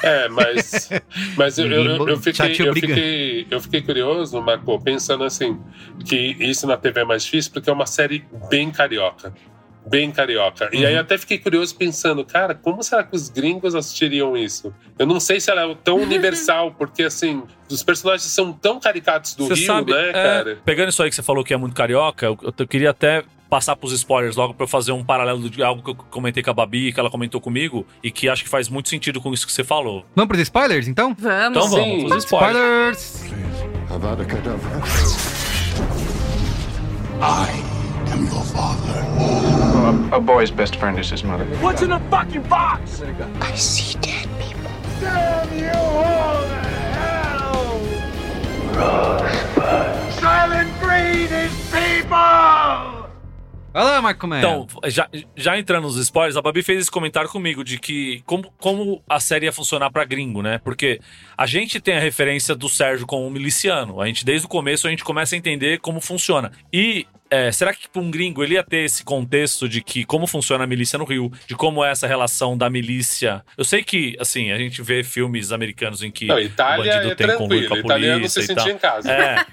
É, 0.02 0.28
mas, 0.28 0.88
mas 1.36 1.58
eu, 1.58 1.70
eu, 1.70 2.08
eu, 2.08 2.16
fiquei, 2.16 2.56
eu, 2.58 2.74
fiquei, 2.74 3.46
eu 3.50 3.60
fiquei 3.60 3.82
curioso, 3.82 4.40
Marco, 4.40 4.80
pensando 4.80 5.24
assim, 5.24 5.58
que 6.04 6.16
isso 6.40 6.66
na 6.66 6.76
TV 6.76 7.00
é 7.00 7.04
mais 7.04 7.22
difícil 7.24 7.52
porque 7.52 7.68
é 7.68 7.72
uma 7.72 7.86
série 7.86 8.24
bem 8.48 8.70
carioca. 8.70 9.32
Bem 9.86 10.10
carioca. 10.12 10.68
E 10.72 10.78
Uhum. 10.78 10.86
aí 10.86 10.96
até 10.98 11.16
fiquei 11.16 11.38
curioso 11.38 11.74
pensando, 11.74 12.22
cara, 12.24 12.54
como 12.54 12.82
será 12.82 13.02
que 13.02 13.16
os 13.16 13.30
gringos 13.30 13.74
assistiriam 13.74 14.36
isso? 14.36 14.74
Eu 14.98 15.06
não 15.06 15.18
sei 15.18 15.40
se 15.40 15.50
ela 15.50 15.62
é 15.70 15.74
tão 15.82 15.96
universal, 16.02 16.72
porque 16.76 17.02
assim, 17.02 17.42
os 17.68 17.82
personagens 17.82 18.30
são 18.30 18.52
tão 18.52 18.78
caricatos 18.78 19.34
do 19.34 19.46
Você 19.46 19.54
Rio, 19.54 19.66
sabe, 19.66 19.92
né, 19.92 20.10
é, 20.10 20.12
cara? 20.12 20.58
Pegando 20.64 20.90
isso 20.90 21.02
aí 21.02 21.08
que 21.08 21.16
você 21.16 21.22
falou 21.22 21.42
que 21.42 21.54
é 21.54 21.56
muito 21.56 21.74
carioca, 21.74 22.26
eu, 22.26 22.38
eu 22.58 22.68
queria 22.68 22.90
até 22.90 23.24
passar 23.50 23.74
pros 23.74 23.92
spoilers 23.92 24.36
logo 24.36 24.54
pra 24.54 24.64
eu 24.64 24.68
fazer 24.68 24.92
um 24.92 25.02
paralelo 25.04 25.50
de 25.50 25.62
algo 25.62 25.82
que 25.82 25.90
eu 25.90 25.94
comentei 25.94 26.42
com 26.42 26.50
a 26.50 26.54
Babi, 26.54 26.92
que 26.92 27.00
ela 27.00 27.10
comentou 27.10 27.40
comigo, 27.40 27.84
e 28.02 28.10
que 28.10 28.28
acho 28.28 28.44
que 28.44 28.48
faz 28.48 28.68
muito 28.68 28.88
sentido 28.88 29.20
com 29.20 29.34
isso 29.34 29.44
que 29.44 29.52
você 29.52 29.64
falou. 29.64 30.06
Vamos 30.14 30.28
pros 30.28 30.40
spoilers, 30.42 30.86
então? 30.86 31.14
Vamos. 31.18 31.58
Então 31.58 31.68
vamos, 31.68 32.04
pros 32.04 32.24
spoilers. 32.24 32.98
Spoilers! 32.98 34.24
Kedavra. 34.24 34.80
I 37.20 37.50
am 38.12 38.24
your 38.24 38.44
father. 38.44 39.04
a, 40.12 40.16
a 40.16 40.20
boy's 40.20 40.50
best 40.50 40.76
friend 40.76 40.98
is 40.98 41.10
his 41.10 41.24
mother. 41.24 41.44
What's 41.60 41.82
in 41.82 41.90
the 41.90 42.00
fucking 42.08 42.42
box? 42.42 43.02
I 43.40 43.54
see 43.56 43.98
dead 43.98 44.28
people. 44.38 44.70
Damn 45.00 45.58
you 45.58 45.72
all 45.74 46.42
to 46.42 46.62
hell! 46.94 47.80
Rosebud. 48.74 50.12
Silent 50.20 50.70
Vai 53.72 53.84
lá, 53.84 54.02
Marco 54.02 54.26
Melo. 54.26 54.66
Então, 54.66 54.90
já, 54.90 55.08
já 55.36 55.58
entrando 55.58 55.84
nos 55.84 55.96
spoilers, 55.96 56.36
a 56.36 56.42
Babi 56.42 56.62
fez 56.62 56.80
esse 56.80 56.90
comentário 56.90 57.30
comigo 57.30 57.62
de 57.62 57.78
que 57.78 58.20
como, 58.26 58.52
como 58.58 59.02
a 59.08 59.20
série 59.20 59.46
ia 59.46 59.52
funcionar 59.52 59.90
pra 59.90 60.04
gringo, 60.04 60.42
né? 60.42 60.58
Porque 60.58 61.00
a 61.38 61.46
gente 61.46 61.80
tem 61.80 61.96
a 61.96 62.00
referência 62.00 62.54
do 62.54 62.68
Sérgio 62.68 63.06
como 63.06 63.26
um 63.26 63.30
miliciano. 63.30 64.00
A 64.00 64.06
gente, 64.06 64.24
desde 64.24 64.46
o 64.46 64.48
começo, 64.48 64.86
a 64.86 64.90
gente 64.90 65.04
começa 65.04 65.34
a 65.34 65.38
entender 65.38 65.78
como 65.78 66.00
funciona. 66.00 66.50
E 66.72 67.06
é, 67.30 67.52
será 67.52 67.72
que 67.72 67.88
para 67.88 68.02
um 68.02 68.10
gringo 68.10 68.42
ele 68.42 68.54
ia 68.54 68.64
ter 68.64 68.78
esse 68.78 69.04
contexto 69.04 69.68
de 69.68 69.80
que 69.80 70.04
como 70.04 70.26
funciona 70.26 70.64
a 70.64 70.66
milícia 70.66 70.98
no 70.98 71.04
Rio, 71.04 71.30
de 71.46 71.54
como 71.54 71.84
é 71.84 71.90
essa 71.90 72.06
relação 72.06 72.58
da 72.58 72.68
milícia? 72.68 73.44
Eu 73.56 73.64
sei 73.64 73.84
que, 73.84 74.16
assim, 74.18 74.50
a 74.50 74.58
gente 74.58 74.82
vê 74.82 75.04
filmes 75.04 75.52
americanos 75.52 76.02
em 76.02 76.10
que 76.10 76.26
Não, 76.26 76.36
o 76.36 76.40
Itália 76.40 76.92
bandido 76.92 77.12
é 77.12 77.14
tem 77.14 77.36
conluio 77.36 77.68
com 77.68 77.74
a 77.74 77.82
polícia 77.82 78.42
se 78.42 78.52
e 78.52 78.54
tal. 78.54 78.68
em 78.68 78.78
casa. 78.78 79.10
É. 79.10 79.46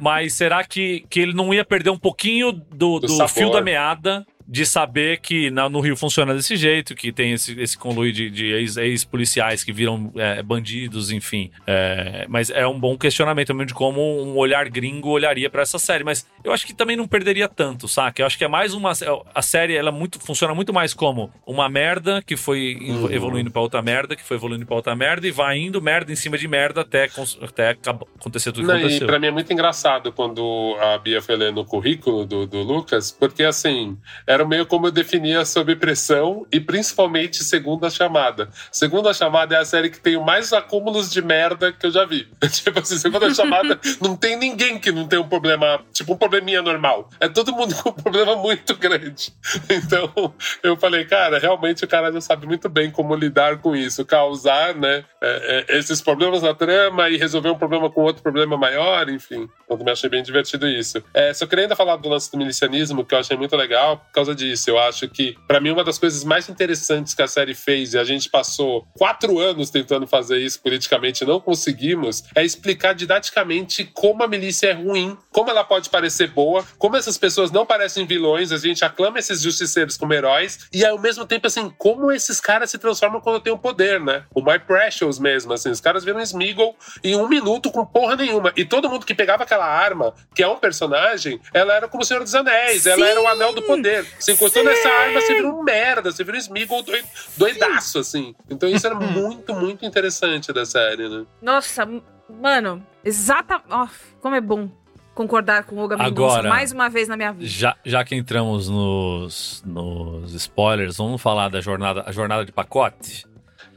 Mas 0.00 0.34
será 0.34 0.62
que, 0.62 1.04
que 1.10 1.20
ele 1.20 1.32
não 1.32 1.52
ia 1.52 1.64
perder 1.64 1.90
um 1.90 1.98
pouquinho 1.98 2.52
do, 2.52 3.00
Do 3.00 3.06
do 3.06 3.28
fio 3.28 3.50
da 3.50 3.60
meada 3.60 4.24
de 4.46 4.66
saber 4.66 5.20
que 5.20 5.50
na- 5.50 5.68
no 5.68 5.80
Rio 5.80 5.96
funciona 5.96 6.34
desse 6.34 6.56
jeito, 6.56 6.94
que 6.94 7.10
tem 7.12 7.32
esse, 7.32 7.58
esse 7.60 7.78
conluio 7.78 8.12
de, 8.12 8.28
de 8.30 8.46
ex- 8.52 8.76
ex-policiais 8.76 9.64
que 9.64 9.72
viram 9.72 10.12
é, 10.16 10.42
bandidos, 10.42 11.10
enfim. 11.10 11.50
É, 11.66 12.26
mas 12.28 12.50
é 12.50 12.66
um 12.66 12.78
bom 12.78 12.96
questionamento 12.98 13.48
também 13.48 13.66
de 13.66 13.72
como 13.74 14.00
um 14.22 14.36
olhar 14.36 14.68
gringo 14.68 15.08
olharia 15.10 15.48
pra 15.48 15.62
essa 15.62 15.78
série. 15.78 16.04
Mas 16.04 16.26
eu 16.44 16.52
acho 16.52 16.66
que 16.66 16.74
também 16.74 16.96
não 16.96 17.06
perderia 17.08 17.48
tanto, 17.48 17.88
saca? 17.88 18.20
Eu 18.22 18.26
acho 18.26 18.36
que 18.36 18.44
é 18.44 18.48
mais 18.48 18.74
uma. 18.74 18.92
A 19.34 19.42
série 19.42 19.74
ela 19.76 19.88
é 19.88 19.92
muito, 19.92 20.18
funciona 20.20 20.54
muito 20.54 20.72
mais 20.72 20.92
como 20.92 21.32
uma 21.46 21.68
merda 21.68 22.22
que 22.22 22.36
foi 22.36 22.76
Uhum. 22.80 23.10
evoluindo 23.10 23.50
pra 23.50 23.62
outra 23.62 23.80
merda, 23.82 24.14
que 24.16 24.22
foi 24.22 24.36
evoluindo 24.36 24.66
pra 24.66 24.76
outra 24.76 24.94
merda, 24.94 25.26
e 25.26 25.30
vai 25.30 25.58
indo 25.58 25.80
merda 25.80 26.12
em 26.12 26.16
cima 26.16 26.36
de 26.36 26.46
merda 26.46 26.82
até, 26.82 27.08
até 27.42 27.70
acontecer 27.70 28.52
tudo 28.52 28.62
que 28.66 28.68
Não, 28.68 28.76
e 28.76 28.80
aconteceu. 28.80 29.06
pra 29.06 29.18
mim 29.18 29.26
é 29.28 29.30
muito 29.30 29.52
engraçado 29.52 30.12
quando 30.12 30.76
a 30.80 30.98
Bia 30.98 31.20
foi 31.22 31.36
lendo 31.36 31.60
o 31.60 31.64
currículo 31.64 32.24
do, 32.26 32.46
do 32.46 32.62
Lucas, 32.62 33.10
porque 33.10 33.42
assim, 33.42 33.96
era 34.34 34.44
meio 34.44 34.66
como 34.66 34.88
eu 34.88 34.90
definia 34.90 35.44
sob 35.44 35.76
pressão 35.76 36.44
e 36.50 36.58
principalmente 36.58 37.44
segunda 37.44 37.88
chamada. 37.88 38.48
Segunda 38.72 39.14
chamada 39.14 39.54
é 39.54 39.58
a 39.58 39.64
série 39.64 39.88
que 39.88 40.00
tem 40.00 40.18
mais 40.18 40.52
acúmulos 40.52 41.10
de 41.10 41.22
merda 41.22 41.72
que 41.72 41.86
eu 41.86 41.90
já 41.92 42.04
vi. 42.04 42.28
tipo 42.50 42.80
assim, 42.80 42.98
segunda 42.98 43.32
chamada 43.32 43.78
não 44.02 44.16
tem 44.16 44.36
ninguém 44.36 44.78
que 44.78 44.90
não 44.90 45.06
tem 45.06 45.20
um 45.20 45.28
problema, 45.28 45.80
tipo 45.92 46.14
um 46.14 46.16
probleminha 46.16 46.60
normal. 46.62 47.08
É 47.20 47.28
todo 47.28 47.52
mundo 47.52 47.74
com 47.80 47.90
um 47.90 47.92
problema 47.92 48.34
muito 48.34 48.74
grande. 48.76 49.32
Então 49.70 50.34
eu 50.62 50.76
falei, 50.76 51.04
cara, 51.04 51.38
realmente 51.38 51.84
o 51.84 51.88
cara 51.88 52.12
já 52.12 52.20
sabe 52.20 52.46
muito 52.46 52.68
bem 52.68 52.90
como 52.90 53.14
lidar 53.14 53.58
com 53.58 53.76
isso, 53.76 54.04
causar, 54.04 54.74
né, 54.74 55.04
é, 55.20 55.64
é, 55.68 55.78
esses 55.78 56.00
problemas 56.00 56.42
na 56.42 56.54
trama 56.54 57.08
e 57.08 57.16
resolver 57.16 57.50
um 57.50 57.58
problema 57.58 57.88
com 57.88 58.02
outro 58.02 58.22
problema 58.22 58.56
maior, 58.56 59.08
enfim. 59.08 59.48
Eu 59.70 59.78
também 59.78 59.92
achei 59.92 60.10
bem 60.10 60.22
divertido 60.22 60.66
isso. 60.66 61.02
É, 61.14 61.32
só 61.32 61.46
queria 61.46 61.64
ainda 61.64 61.76
falar 61.76 61.96
do 61.96 62.08
lance 62.08 62.30
do 62.30 62.36
milicianismo, 62.36 63.04
que 63.04 63.14
eu 63.14 63.18
achei 63.18 63.36
muito 63.36 63.56
legal 63.56 63.98
por 63.98 64.23
causa 64.24 64.34
disso. 64.34 64.70
Eu 64.70 64.78
acho 64.78 65.06
que, 65.08 65.36
pra 65.46 65.60
mim, 65.60 65.70
uma 65.70 65.84
das 65.84 65.98
coisas 65.98 66.24
mais 66.24 66.48
interessantes 66.48 67.14
que 67.14 67.22
a 67.22 67.26
série 67.26 67.54
fez, 67.54 67.92
e 67.92 67.98
a 67.98 68.04
gente 68.04 68.30
passou 68.30 68.86
quatro 68.96 69.38
anos 69.38 69.70
tentando 69.70 70.06
fazer 70.06 70.38
isso 70.38 70.60
politicamente 70.60 71.22
e 71.22 71.26
não 71.26 71.38
conseguimos, 71.38 72.24
é 72.34 72.42
explicar 72.42 72.94
didaticamente 72.94 73.84
como 73.84 74.22
a 74.22 74.28
milícia 74.28 74.68
é 74.68 74.72
ruim, 74.72 75.16
como 75.30 75.50
ela 75.50 75.62
pode 75.62 75.90
parecer 75.90 76.28
boa, 76.28 76.64
como 76.78 76.96
essas 76.96 77.18
pessoas 77.18 77.50
não 77.50 77.66
parecem 77.66 78.06
vilões, 78.06 78.50
a 78.50 78.56
gente 78.56 78.84
aclama 78.84 79.18
esses 79.18 79.42
justiceiros 79.42 79.96
como 79.96 80.14
heróis, 80.14 80.66
e 80.72 80.84
ao 80.84 80.98
mesmo 80.98 81.26
tempo, 81.26 81.46
assim, 81.46 81.70
como 81.76 82.10
esses 82.10 82.40
caras 82.40 82.70
se 82.70 82.78
transformam 82.78 83.20
quando 83.20 83.40
tem 83.40 83.52
o 83.52 83.58
poder, 83.58 84.00
né? 84.00 84.24
O 84.34 84.42
My 84.42 84.58
Precious 84.58 85.18
mesmo, 85.18 85.52
assim, 85.52 85.70
os 85.70 85.80
caras 85.80 86.04
viram 86.04 86.20
Smeagol 86.20 86.76
em 87.02 87.14
um 87.14 87.28
minuto 87.28 87.70
com 87.70 87.84
porra 87.84 88.16
nenhuma. 88.16 88.52
E 88.56 88.64
todo 88.64 88.88
mundo 88.88 89.04
que 89.04 89.14
pegava 89.14 89.42
aquela 89.42 89.66
arma, 89.66 90.14
que 90.34 90.42
é 90.42 90.48
um 90.48 90.56
personagem, 90.56 91.40
ela 91.52 91.74
era 91.74 91.88
como 91.88 92.02
o 92.02 92.06
Senhor 92.06 92.22
dos 92.22 92.34
Anéis, 92.34 92.86
ela 92.86 93.06
era 93.06 93.20
o 93.20 93.26
anel 93.26 93.52
do 93.52 93.62
poder. 93.62 94.06
Você 94.18 94.32
encostou 94.32 94.62
Sim! 94.62 94.68
nessa 94.68 94.88
arma, 94.88 95.20
você 95.20 95.34
vira 95.34 95.48
um 95.48 95.62
merda, 95.62 96.10
você 96.12 96.24
vira 96.24 96.36
um 96.36 96.40
Smeagol 96.40 96.82
doi- 96.82 97.02
doidaço, 97.36 97.98
assim. 97.98 98.34
Então 98.48 98.68
isso 98.68 98.86
era 98.86 98.94
muito, 98.94 99.54
muito 99.54 99.84
interessante 99.84 100.52
da 100.52 100.64
série, 100.64 101.08
né? 101.08 101.24
Nossa, 101.42 101.86
mano, 102.28 102.84
exata. 103.04 103.60
Ó, 103.70 103.86
como 104.20 104.34
é 104.34 104.40
bom 104.40 104.68
concordar 105.14 105.64
com 105.64 105.76
o 105.76 105.78
Olga 105.78 105.96
Mendonça 105.96 106.34
Agora- 106.38 106.48
mais 106.48 106.72
uma 106.72 106.88
vez 106.88 107.06
na 107.06 107.16
minha 107.16 107.32
vida. 107.32 107.46
Já, 107.46 107.76
já 107.84 108.04
que 108.04 108.16
entramos 108.16 108.68
nos, 108.68 109.62
nos 109.64 110.32
spoilers, 110.34 110.96
vamos 110.96 111.20
falar 111.22 111.48
da 111.48 111.60
jornada, 111.60 112.02
a 112.06 112.10
jornada 112.12 112.44
de 112.44 112.50
pacote? 112.52 113.24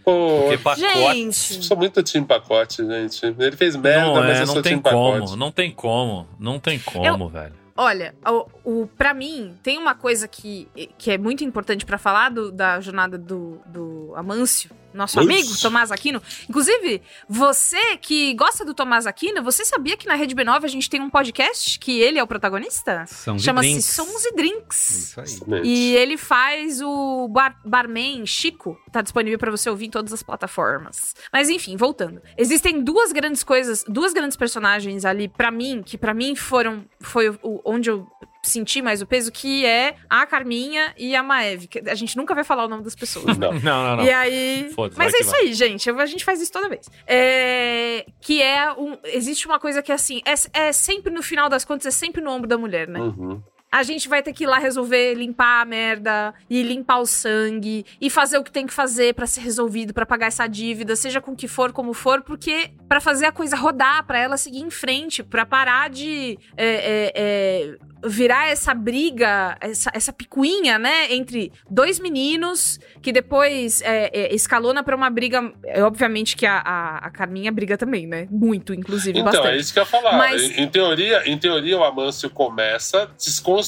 Pô, 0.04 0.44
Porque 0.44 0.58
pacote. 0.58 0.82
Gente, 0.82 1.56
eu 1.58 1.62
sou 1.64 1.76
muito 1.78 2.02
time 2.02 2.26
pacote, 2.26 2.78
gente. 2.86 3.26
Ele 3.38 3.56
fez 3.58 3.76
merda, 3.76 4.06
não, 4.06 4.16
mas 4.16 4.38
é, 4.40 4.42
eu 4.44 4.48
não 4.48 4.54
sou 4.54 4.62
tem 4.64 4.72
time 4.80 4.82
como, 4.84 5.14
pacote. 5.20 5.38
não 5.38 5.52
tem 5.52 5.72
como, 5.72 6.28
não 6.40 6.60
tem 6.60 6.80
como, 6.80 7.28
velho. 7.28 7.54
Olha, 7.78 8.16
o, 8.26 8.82
o, 8.82 8.88
pra 8.88 9.14
mim, 9.14 9.56
tem 9.64 9.78
uma 9.78 9.94
coisa 9.96 10.28
que, 10.28 10.68
que 10.98 11.12
é 11.12 11.18
muito 11.18 11.44
importante 11.44 11.86
pra 11.86 11.98
falar 11.98 12.30
do- 12.30 12.52
da 12.52 12.82
jornada 12.82 13.18
do, 13.18 13.60
do 13.68 14.12
Amâncio, 14.16 14.70
nosso 14.98 15.20
amigo, 15.20 15.50
Tomás 15.62 15.92
Aquino. 15.92 16.22
Inclusive, 16.50 17.02
você 17.30 17.98
que 17.98 18.34
gosta 18.34 18.66
do 18.66 18.74
Tomás 18.74 19.06
Aquino, 19.08 19.42
você 19.44 19.64
sabia 19.64 19.96
que 19.96 20.08
na 20.08 20.16
Rede 20.16 20.36
B9 20.36 20.64
a 20.64 20.68
gente 20.68 20.90
tem 20.90 21.00
um 21.02 21.10
podcast 21.10 21.78
que 21.80 22.00
ele 22.02 22.20
é 22.20 22.24
o 22.24 22.28
protagonista? 22.28 23.06
Sons 23.08 23.42
e 23.42 23.46
Chama-se. 23.46 23.82
Sons 23.82 24.26
e 24.26 24.36
Drinks. 24.36 25.16
Isso 25.24 25.46
aí. 25.54 25.62
E 25.64 25.96
ele 25.96 26.18
faz 26.18 26.82
o 26.82 27.28
bar- 27.30 27.60
barman 27.66 28.26
Chico, 28.26 28.78
tá 28.92 29.02
disponível 29.02 29.38
pra 29.40 29.52
você 29.52 29.70
ouvir 29.70 29.86
em 29.86 29.90
todas 29.90 30.12
as 30.12 30.24
plataformas. 30.24 31.14
Mas 31.32 31.50
enfim, 31.50 31.78
voltando. 31.78 32.22
Existem 32.38 32.82
duas 32.84 33.12
grandes 33.12 33.44
coisas, 33.44 33.84
duas 33.88 34.14
grandes 34.14 34.36
personagens 34.36 35.06
ali 35.06 35.28
pra 35.28 35.52
mim, 35.52 35.84
que 35.86 35.98
pra 35.98 36.14
mim 36.14 36.36
foram 36.36 36.86
foi 37.00 37.38
onde 37.64 37.90
eu 37.90 38.08
senti 38.48 38.82
mais 38.82 39.02
o 39.02 39.06
peso, 39.06 39.32
que 39.32 39.66
é 39.66 39.96
a 40.10 40.26
Carminha 40.26 40.94
e 40.98 41.16
a 41.16 41.24
Maeve. 41.24 41.68
que 41.68 41.80
A 41.90 41.96
gente 41.96 42.16
nunca 42.18 42.34
vai 42.34 42.44
falar 42.44 42.66
o 42.66 42.68
nome 42.68 42.84
das 42.84 42.96
pessoas, 42.96 43.38
né? 43.38 43.48
Não. 43.52 43.58
Não, 43.68 43.84
não, 43.84 43.96
não. 43.98 44.04
E 44.06 44.10
aí. 44.10 44.72
Mas 44.96 45.14
é 45.14 45.20
isso 45.20 45.32
vai. 45.32 45.42
aí, 45.42 45.54
gente. 45.54 45.90
A 45.90 46.06
gente 46.06 46.24
faz 46.24 46.42
isso 46.42 46.52
toda 46.52 46.70
vez. 46.70 46.90
É, 47.06 48.06
Que 48.22 48.42
é 48.42 48.72
um. 48.74 48.98
Existe 49.04 49.46
uma 49.46 49.60
coisa 49.60 49.82
que 49.82 49.92
é 49.92 49.96
assim. 49.96 50.22
É, 50.26 50.68
é 50.68 50.72
sempre 50.72 51.12
no 51.12 51.22
final 51.22 51.50
das 51.50 51.66
contas, 51.66 51.86
é 51.88 51.92
sempre 51.92 52.22
no 52.22 52.32
ombro 52.32 52.48
da 52.48 52.58
mulher, 52.58 52.88
né? 52.88 53.00
Uhum. 53.00 53.42
A 53.70 53.84
gente 53.84 54.08
vai 54.08 54.24
ter 54.24 54.32
que 54.32 54.46
ir 54.46 54.48
lá 54.48 54.58
resolver, 54.58 55.14
limpar 55.14 55.62
a 55.62 55.66
merda, 55.66 56.34
e 56.50 56.64
limpar 56.64 57.00
o 57.00 57.06
sangue, 57.06 57.86
e 58.00 58.10
fazer 58.10 58.38
o 58.38 58.44
que 58.44 58.52
tem 58.52 58.66
que 58.66 58.74
fazer 58.74 59.14
pra 59.14 59.28
ser 59.28 59.42
resolvido, 59.42 59.94
pra 59.94 60.06
pagar 60.06 60.28
essa 60.28 60.48
dívida, 60.48 60.96
seja 60.96 61.20
com 61.20 61.36
que 61.36 61.48
for, 61.50 61.74
como 61.74 61.94
for, 61.94 62.22
porque 62.22 62.72
pra 62.88 63.02
fazer 63.02 63.26
a 63.26 63.32
coisa 63.32 63.58
rodar, 63.58 64.06
pra 64.06 64.20
ela 64.20 64.38
seguir 64.38 64.62
em 64.62 64.70
frente, 64.70 65.22
pra 65.22 65.46
parar 65.46 65.90
de 65.90 66.40
é, 66.56 66.66
é, 66.66 67.12
é, 67.16 67.76
virar 68.08 68.48
essa 68.48 68.74
briga, 68.74 69.58
essa, 69.60 69.92
essa 69.94 70.14
picuinha, 70.14 70.80
né, 70.80 71.12
entre 71.14 71.52
dois 71.70 72.00
meninos, 72.00 72.80
que 73.02 73.12
depois 73.12 73.82
é, 73.82 74.10
é, 74.14 74.34
escalona 74.34 74.82
pra 74.82 74.96
uma 74.96 75.10
briga. 75.10 75.52
É, 75.66 75.84
obviamente 75.84 76.38
que 76.38 76.46
a, 76.46 76.58
a, 76.60 76.98
a 77.00 77.10
Carminha 77.10 77.52
briga 77.52 77.78
também, 77.78 78.08
né? 78.08 78.28
Muito, 78.32 78.74
inclusive, 78.74 79.20
Então, 79.20 79.26
bastante. 79.32 79.48
é 79.50 79.58
isso 79.58 79.74
que 79.74 79.80
eu 79.80 79.84
ia 79.84 79.90
falar. 79.90 80.18
Mas- 80.18 80.42
Em, 80.42 80.62
em 80.64 80.68
teoria, 80.70 81.24
em 81.30 81.38
teoria, 81.38 81.78
o 81.78 81.84
Amâncio 81.84 82.30
começa 82.30 83.12
desconstruindo 83.18 83.67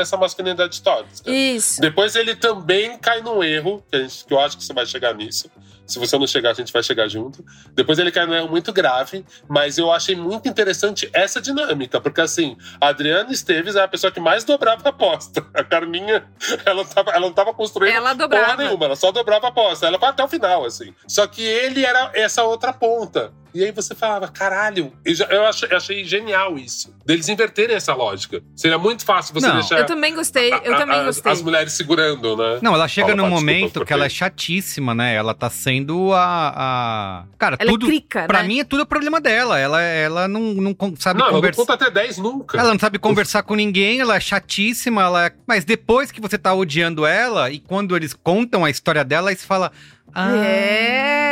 essa 0.00 0.16
masculinidade 0.16 0.80
tóxica. 0.82 1.30
Isso. 1.30 1.80
Depois 1.80 2.14
ele 2.16 2.34
também 2.34 2.98
cai 2.98 3.20
num 3.20 3.42
erro, 3.42 3.84
que, 3.90 3.98
gente- 4.02 4.24
que 4.24 4.32
eu 4.34 4.40
acho 4.40 4.56
que 4.56 4.64
você 4.64 4.72
vai 4.72 4.86
chegar 4.86 5.14
nisso. 5.14 5.50
Se 5.86 5.98
você 5.98 6.16
não 6.16 6.24
chegar, 6.26 6.50
a 6.50 6.54
gente 6.54 6.72
vai 6.72 6.84
chegar 6.84 7.08
junto. 7.08 7.44
Depois 7.74 7.98
ele 7.98 8.12
cai 8.12 8.24
num 8.24 8.32
erro 8.34 8.48
muito 8.48 8.72
grave, 8.72 9.26
mas 9.48 9.76
eu 9.76 9.90
achei 9.90 10.14
muito 10.14 10.48
interessante 10.48 11.10
essa 11.12 11.40
dinâmica, 11.40 12.00
porque 12.00 12.20
assim, 12.20 12.56
a 12.80 12.88
Adriana 12.90 13.32
Esteves 13.32 13.74
é 13.74 13.82
a 13.82 13.88
pessoa 13.88 14.12
que 14.12 14.20
mais 14.20 14.44
dobrava 14.44 14.82
a 14.84 14.90
aposta. 14.90 15.44
A 15.52 15.64
Carminha, 15.64 16.24
ela, 16.64 16.84
tava, 16.84 17.10
ela 17.10 17.20
não 17.26 17.32
tava 17.32 17.52
construindo 17.52 17.92
Ela 17.92 18.12
dobrava. 18.14 18.44
porra 18.52 18.56
nenhuma, 18.56 18.84
ela 18.84 18.94
só 18.94 19.10
dobrava 19.10 19.46
a 19.46 19.50
aposta. 19.50 19.84
Ela 19.88 19.98
vai 19.98 20.10
até 20.10 20.22
o 20.22 20.28
final, 20.28 20.64
assim. 20.64 20.94
Só 21.08 21.26
que 21.26 21.42
ele 21.42 21.84
era 21.84 22.12
essa 22.14 22.44
outra 22.44 22.72
ponta. 22.72 23.32
E 23.54 23.64
aí 23.64 23.72
você 23.72 23.94
falava, 23.94 24.28
caralho, 24.28 24.92
eu, 25.04 25.14
já- 25.14 25.26
eu 25.26 25.44
achei, 25.46 25.68
eu 25.70 25.76
achei 25.76 26.04
genial 26.04 26.56
isso. 26.58 26.94
Deles 27.04 27.28
inverterem 27.28 27.74
essa 27.76 27.94
lógica. 27.94 28.42
Seria 28.54 28.78
muito 28.78 29.04
fácil 29.04 29.34
você 29.34 29.46
Não. 29.46 29.54
deixar 29.54 29.78
Eu 29.78 29.86
também 29.86 30.14
gostei, 30.14 30.50
eu 30.52 30.74
a- 30.74 30.76
também 30.78 30.98
as- 31.00 31.06
gostei. 31.06 31.32
as 31.32 31.42
mulheres 31.42 31.72
segurando, 31.72 32.36
né? 32.36 32.58
Não, 32.62 32.74
ela 32.74 32.86
chega 32.88 33.14
num 33.14 33.28
momento 33.28 33.84
que 33.84 33.92
ela 33.92 34.06
é 34.06 34.08
chatíssima, 34.08 34.94
né? 34.94 35.14
Ela 35.14 35.34
tá 35.34 35.50
sendo 35.50 36.12
a. 36.12 36.52
a... 36.56 37.24
Cara, 37.38 37.56
Ela 37.58 37.70
é 37.70 37.72
tudo. 37.72 37.86
crica, 37.86 38.26
pra 38.26 38.42
né? 38.42 38.48
mim 38.48 38.60
é 38.60 38.64
tudo 38.64 38.86
problema 38.86 39.20
dela. 39.20 39.58
Ela, 39.58 39.80
ela 39.82 40.28
não, 40.28 40.40
não 40.40 40.76
sabe 40.98 41.18
Não, 41.18 41.26
ela 41.26 41.32
não 41.32 41.40
conversar. 41.40 41.62
conta 41.62 41.74
até 41.74 41.90
10 41.90 42.18
nunca. 42.18 42.58
Ela 42.58 42.70
não 42.72 42.78
sabe 42.78 42.98
conversar 42.98 43.42
com 43.42 43.54
ninguém, 43.54 44.00
ela 44.00 44.16
é 44.16 44.20
chatíssima, 44.20 45.02
ela 45.02 45.26
é... 45.26 45.32
Mas 45.46 45.64
depois 45.64 46.10
que 46.12 46.20
você 46.20 46.38
tá 46.38 46.54
odiando 46.54 47.04
ela, 47.06 47.50
e 47.50 47.58
quando 47.58 47.96
eles 47.96 48.12
contam 48.14 48.64
a 48.64 48.70
história 48.70 49.04
dela, 49.04 49.30
aí 49.30 49.36
você 49.36 49.46
fala. 49.46 49.72
Ah, 50.14 50.36
É. 50.36 51.29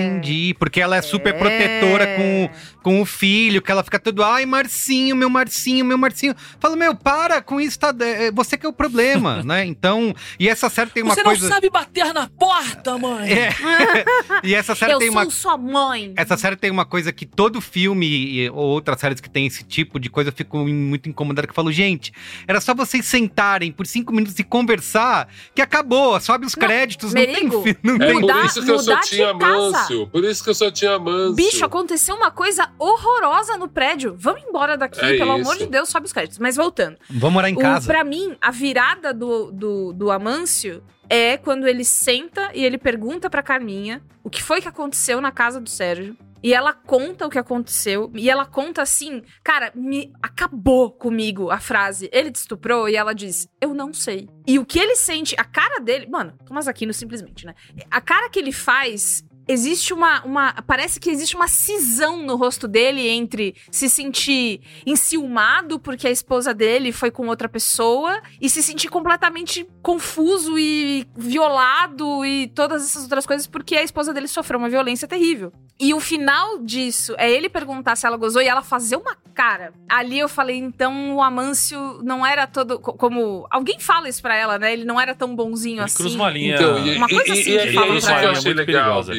entendi. 0.00 0.54
Porque 0.58 0.80
ela 0.80 0.96
é 0.96 1.02
super 1.02 1.36
protetora 1.38 2.06
com, 2.16 2.50
com 2.82 3.00
o 3.02 3.04
filho, 3.04 3.60
que 3.62 3.70
ela 3.70 3.82
fica 3.82 3.98
tudo, 3.98 4.22
ai, 4.22 4.44
Marcinho, 4.46 5.16
meu 5.16 5.30
Marcinho, 5.30 5.84
meu 5.84 5.96
Marcinho. 5.98 6.34
Fala, 6.60 6.76
meu, 6.76 6.94
para 6.94 7.40
com 7.42 7.60
isso, 7.60 7.78
tá, 7.78 7.94
é, 8.00 8.30
você 8.30 8.56
que 8.56 8.66
é 8.66 8.68
o 8.68 8.72
problema, 8.72 9.42
né? 9.44 9.64
Então, 9.64 10.14
e 10.38 10.48
essa 10.48 10.68
série 10.68 10.90
tem 10.90 11.02
uma 11.02 11.14
Você 11.14 11.22
coisa... 11.22 11.42
não 11.42 11.48
sabe 11.54 11.70
bater 11.70 12.12
na 12.12 12.28
porta, 12.28 12.96
mãe! 12.98 13.30
É. 13.32 13.50
e 14.44 14.54
essa 14.54 14.74
série 14.74 14.92
Eu 14.92 14.98
tem 14.98 15.10
sou 15.12 15.20
uma... 15.22 15.30
sua 15.30 15.56
mãe. 15.56 16.12
Essa 16.16 16.36
série 16.36 16.56
tem 16.56 16.70
uma 16.70 16.84
coisa 16.84 17.12
que 17.12 17.26
todo 17.26 17.60
filme 17.60 18.06
e- 18.06 18.50
ou 18.50 18.58
outras 18.66 19.00
séries 19.00 19.20
que 19.20 19.30
tem 19.30 19.46
esse 19.46 19.64
tipo 19.64 19.98
de 19.98 20.08
coisa 20.10 20.30
eu 20.30 20.34
fico 20.34 20.58
muito 20.58 21.08
incomodado 21.08 21.46
que 21.46 21.50
eu 21.52 21.54
falo, 21.54 21.72
gente, 21.72 22.12
era 22.46 22.60
só 22.60 22.74
vocês 22.74 23.04
sentarem 23.06 23.72
por 23.72 23.86
cinco 23.86 24.12
minutos 24.12 24.38
e 24.38 24.44
conversar 24.44 25.28
que 25.54 25.62
acabou, 25.62 26.18
sobe 26.20 26.46
os 26.46 26.54
créditos, 26.54 27.12
não 27.14 27.24
tem 27.24 27.44
não 27.82 27.94
É 27.96 28.06
tem 28.06 28.20
Mudar- 28.20 28.46
isso 28.46 28.62
que 28.64 28.70
eu 28.70 28.78
só 28.78 28.92
mudar 28.92 29.00
tinha 29.02 29.36
casa. 29.36 29.83
Por 30.10 30.24
isso 30.24 30.42
que 30.42 30.50
eu 30.50 30.54
só 30.54 30.70
tinha 30.70 30.98
Mâncio. 30.98 31.34
Bicho, 31.34 31.64
aconteceu 31.64 32.14
uma 32.14 32.30
coisa 32.30 32.70
horrorosa 32.78 33.56
no 33.56 33.68
prédio. 33.68 34.14
Vamos 34.18 34.42
embora 34.42 34.76
daqui, 34.76 35.00
É 35.00 35.16
pelo 35.18 35.38
isso. 35.38 35.50
amor 35.50 35.56
de 35.58 35.66
Deus, 35.66 35.88
sobe 35.88 36.06
os 36.06 36.12
créditos. 36.12 36.38
Mas 36.38 36.56
voltando. 36.56 36.96
Vamos 37.10 37.32
morar 37.34 37.50
em 37.50 37.54
O, 37.54 37.58
casa. 37.58 37.86
pra 37.86 38.04
mim, 38.04 38.36
a 38.40 38.50
virada 38.50 39.12
do, 39.12 39.50
do, 39.52 39.92
do 39.92 40.10
Amâncio 40.10 40.82
é 41.08 41.36
quando 41.36 41.66
ele 41.66 41.84
senta 41.84 42.50
e 42.54 42.64
ele 42.64 42.78
pergunta 42.78 43.28
pra 43.28 43.42
Carminha 43.42 44.02
o 44.22 44.30
que 44.30 44.42
foi 44.42 44.60
que 44.62 44.68
aconteceu 44.68 45.20
na 45.20 45.30
casa 45.30 45.60
do 45.60 45.68
Sérgio. 45.68 46.16
E 46.42 46.52
ela 46.52 46.74
conta 46.74 47.26
o 47.26 47.30
que 47.30 47.38
aconteceu. 47.38 48.12
E 48.14 48.28
ela 48.28 48.44
conta 48.44 48.82
assim, 48.82 49.22
cara, 49.42 49.72
me 49.74 50.12
acabou 50.22 50.90
comigo 50.90 51.50
a 51.50 51.58
frase. 51.58 52.10
Ele 52.12 52.30
te 52.30 52.34
estuprou 52.36 52.86
e 52.86 52.96
ela 52.96 53.14
diz, 53.14 53.48
eu 53.62 53.72
não 53.72 53.94
sei. 53.94 54.28
E 54.46 54.58
o 54.58 54.64
que 54.66 54.78
ele 54.78 54.94
sente, 54.94 55.34
a 55.38 55.44
cara 55.44 55.78
dele. 55.80 56.06
Mano, 56.06 56.34
Thomas 56.44 56.68
Aquino 56.68 56.92
simplesmente, 56.92 57.46
né? 57.46 57.54
A 57.90 57.98
cara 57.98 58.28
que 58.28 58.38
ele 58.38 58.52
faz. 58.52 59.24
Existe 59.46 59.92
uma, 59.92 60.22
uma. 60.24 60.52
Parece 60.66 60.98
que 60.98 61.10
existe 61.10 61.36
uma 61.36 61.48
cisão 61.48 62.22
no 62.22 62.36
rosto 62.36 62.66
dele 62.66 63.06
entre 63.08 63.54
se 63.70 63.88
sentir 63.90 64.60
enciumado 64.86 65.78
porque 65.78 66.06
a 66.06 66.10
esposa 66.10 66.54
dele 66.54 66.92
foi 66.92 67.10
com 67.10 67.26
outra 67.28 67.48
pessoa 67.48 68.20
e 68.40 68.48
se 68.48 68.62
sentir 68.62 68.88
completamente 68.88 69.66
confuso 69.82 70.58
e 70.58 71.06
violado 71.16 72.24
e 72.24 72.46
todas 72.54 72.82
essas 72.84 73.02
outras 73.04 73.26
coisas 73.26 73.46
porque 73.46 73.76
a 73.76 73.82
esposa 73.82 74.12
dele 74.14 74.28
sofreu 74.28 74.58
uma 74.58 74.68
violência 74.68 75.06
terrível. 75.08 75.52
E 75.78 75.92
o 75.92 75.98
final 75.98 76.58
disso 76.60 77.14
é 77.18 77.28
ele 77.30 77.48
perguntar 77.48 77.96
se 77.96 78.06
ela 78.06 78.16
gozou 78.16 78.40
e 78.40 78.46
ela 78.46 78.62
fazer 78.62 78.94
uma 78.96 79.16
cara. 79.34 79.72
Ali 79.88 80.16
eu 80.20 80.28
falei, 80.28 80.56
então 80.56 81.16
o 81.16 81.20
Amâncio 81.22 82.00
não 82.04 82.24
era 82.24 82.46
todo. 82.46 82.78
co- 82.78 82.92
Como. 82.94 83.44
Alguém 83.50 83.80
fala 83.80 84.08
isso 84.08 84.22
pra 84.22 84.36
ela, 84.36 84.56
né? 84.56 84.72
Ele 84.72 84.84
não 84.84 85.00
era 85.00 85.16
tão 85.16 85.34
bonzinho 85.34 85.78
Ele 85.78 85.84
assim. 85.84 85.96
cruza 85.96 86.14
uma 86.14 86.30
linha. 86.30 86.54
Então, 86.54 86.78
e, 86.86 86.96
Uma 86.96 87.08
coisa 87.08 87.28
e- 87.28 87.32
assim 87.32 87.50
e- 87.50 87.58
que 87.58 87.68
e 87.70 87.72
falam 87.74 87.94
é 87.94 87.98
isso 87.98 88.06
pra 88.06 88.22
eu 88.22 88.30
achei 88.30 88.54
Muito 88.54 88.66
legal, 88.66 88.84
perigosa. 89.04 89.14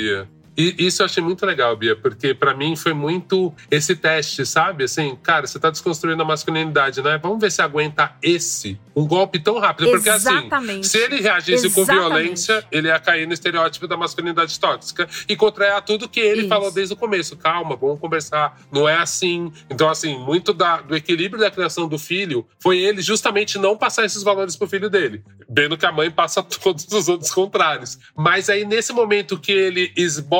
E 0.57 0.75
isso 0.79 1.01
eu 1.01 1.05
achei 1.05 1.21
muito 1.21 1.45
legal, 1.45 1.75
Bia, 1.75 1.95
porque 1.95 2.33
pra 2.33 2.53
mim 2.53 2.75
foi 2.75 2.93
muito 2.93 3.53
esse 3.69 3.95
teste, 3.95 4.45
sabe? 4.45 4.85
Assim, 4.85 5.17
cara, 5.21 5.45
você 5.47 5.59
tá 5.59 5.69
desconstruindo 5.69 6.21
a 6.21 6.25
masculinidade, 6.25 7.01
né? 7.01 7.17
Vamos 7.21 7.39
ver 7.39 7.51
se 7.51 7.61
aguenta 7.61 8.15
esse, 8.21 8.79
um 8.95 9.05
golpe 9.05 9.39
tão 9.39 9.59
rápido. 9.59 9.89
Porque 9.91 10.09
assim, 10.09 10.29
Exatamente. 10.29 10.87
se 10.87 10.97
ele 10.97 11.19
reagisse 11.21 11.69
com 11.71 11.81
Exatamente. 11.81 12.09
violência, 12.09 12.65
ele 12.71 12.87
ia 12.87 12.99
cair 12.99 13.27
no 13.27 13.33
estereótipo 13.33 13.87
da 13.87 13.97
masculinidade 13.97 14.59
tóxica 14.59 15.07
e 15.27 15.35
contrariar 15.35 15.81
tudo 15.83 16.07
que 16.07 16.19
ele 16.19 16.41
Isso. 16.41 16.49
falou 16.49 16.71
desde 16.71 16.93
o 16.93 16.97
começo. 16.97 17.35
Calma, 17.35 17.75
vamos 17.75 17.99
conversar. 17.99 18.59
Não 18.71 18.87
é 18.87 18.95
assim. 18.97 19.51
Então, 19.69 19.89
assim, 19.89 20.17
muito 20.17 20.53
da- 20.53 20.81
do 20.81 20.95
equilíbrio 20.95 21.41
da 21.41 21.51
criação 21.51 21.87
do 21.87 21.99
filho 21.99 22.47
foi 22.59 22.77
ele 22.79 23.01
justamente 23.01 23.57
não 23.57 23.77
passar 23.77 24.05
esses 24.05 24.23
valores 24.23 24.55
pro 24.55 24.67
filho 24.67 24.89
dele. 24.89 25.23
Vendo 25.49 25.77
que 25.77 25.85
a 25.85 25.91
mãe 25.91 26.09
passa 26.09 26.41
todos 26.43 26.85
os 26.91 27.09
outros 27.09 27.31
contrários. 27.31 27.99
Mas 28.15 28.49
aí, 28.49 28.63
nesse 28.65 28.93
momento 28.93 29.37
que 29.37 29.51
ele 29.51 29.91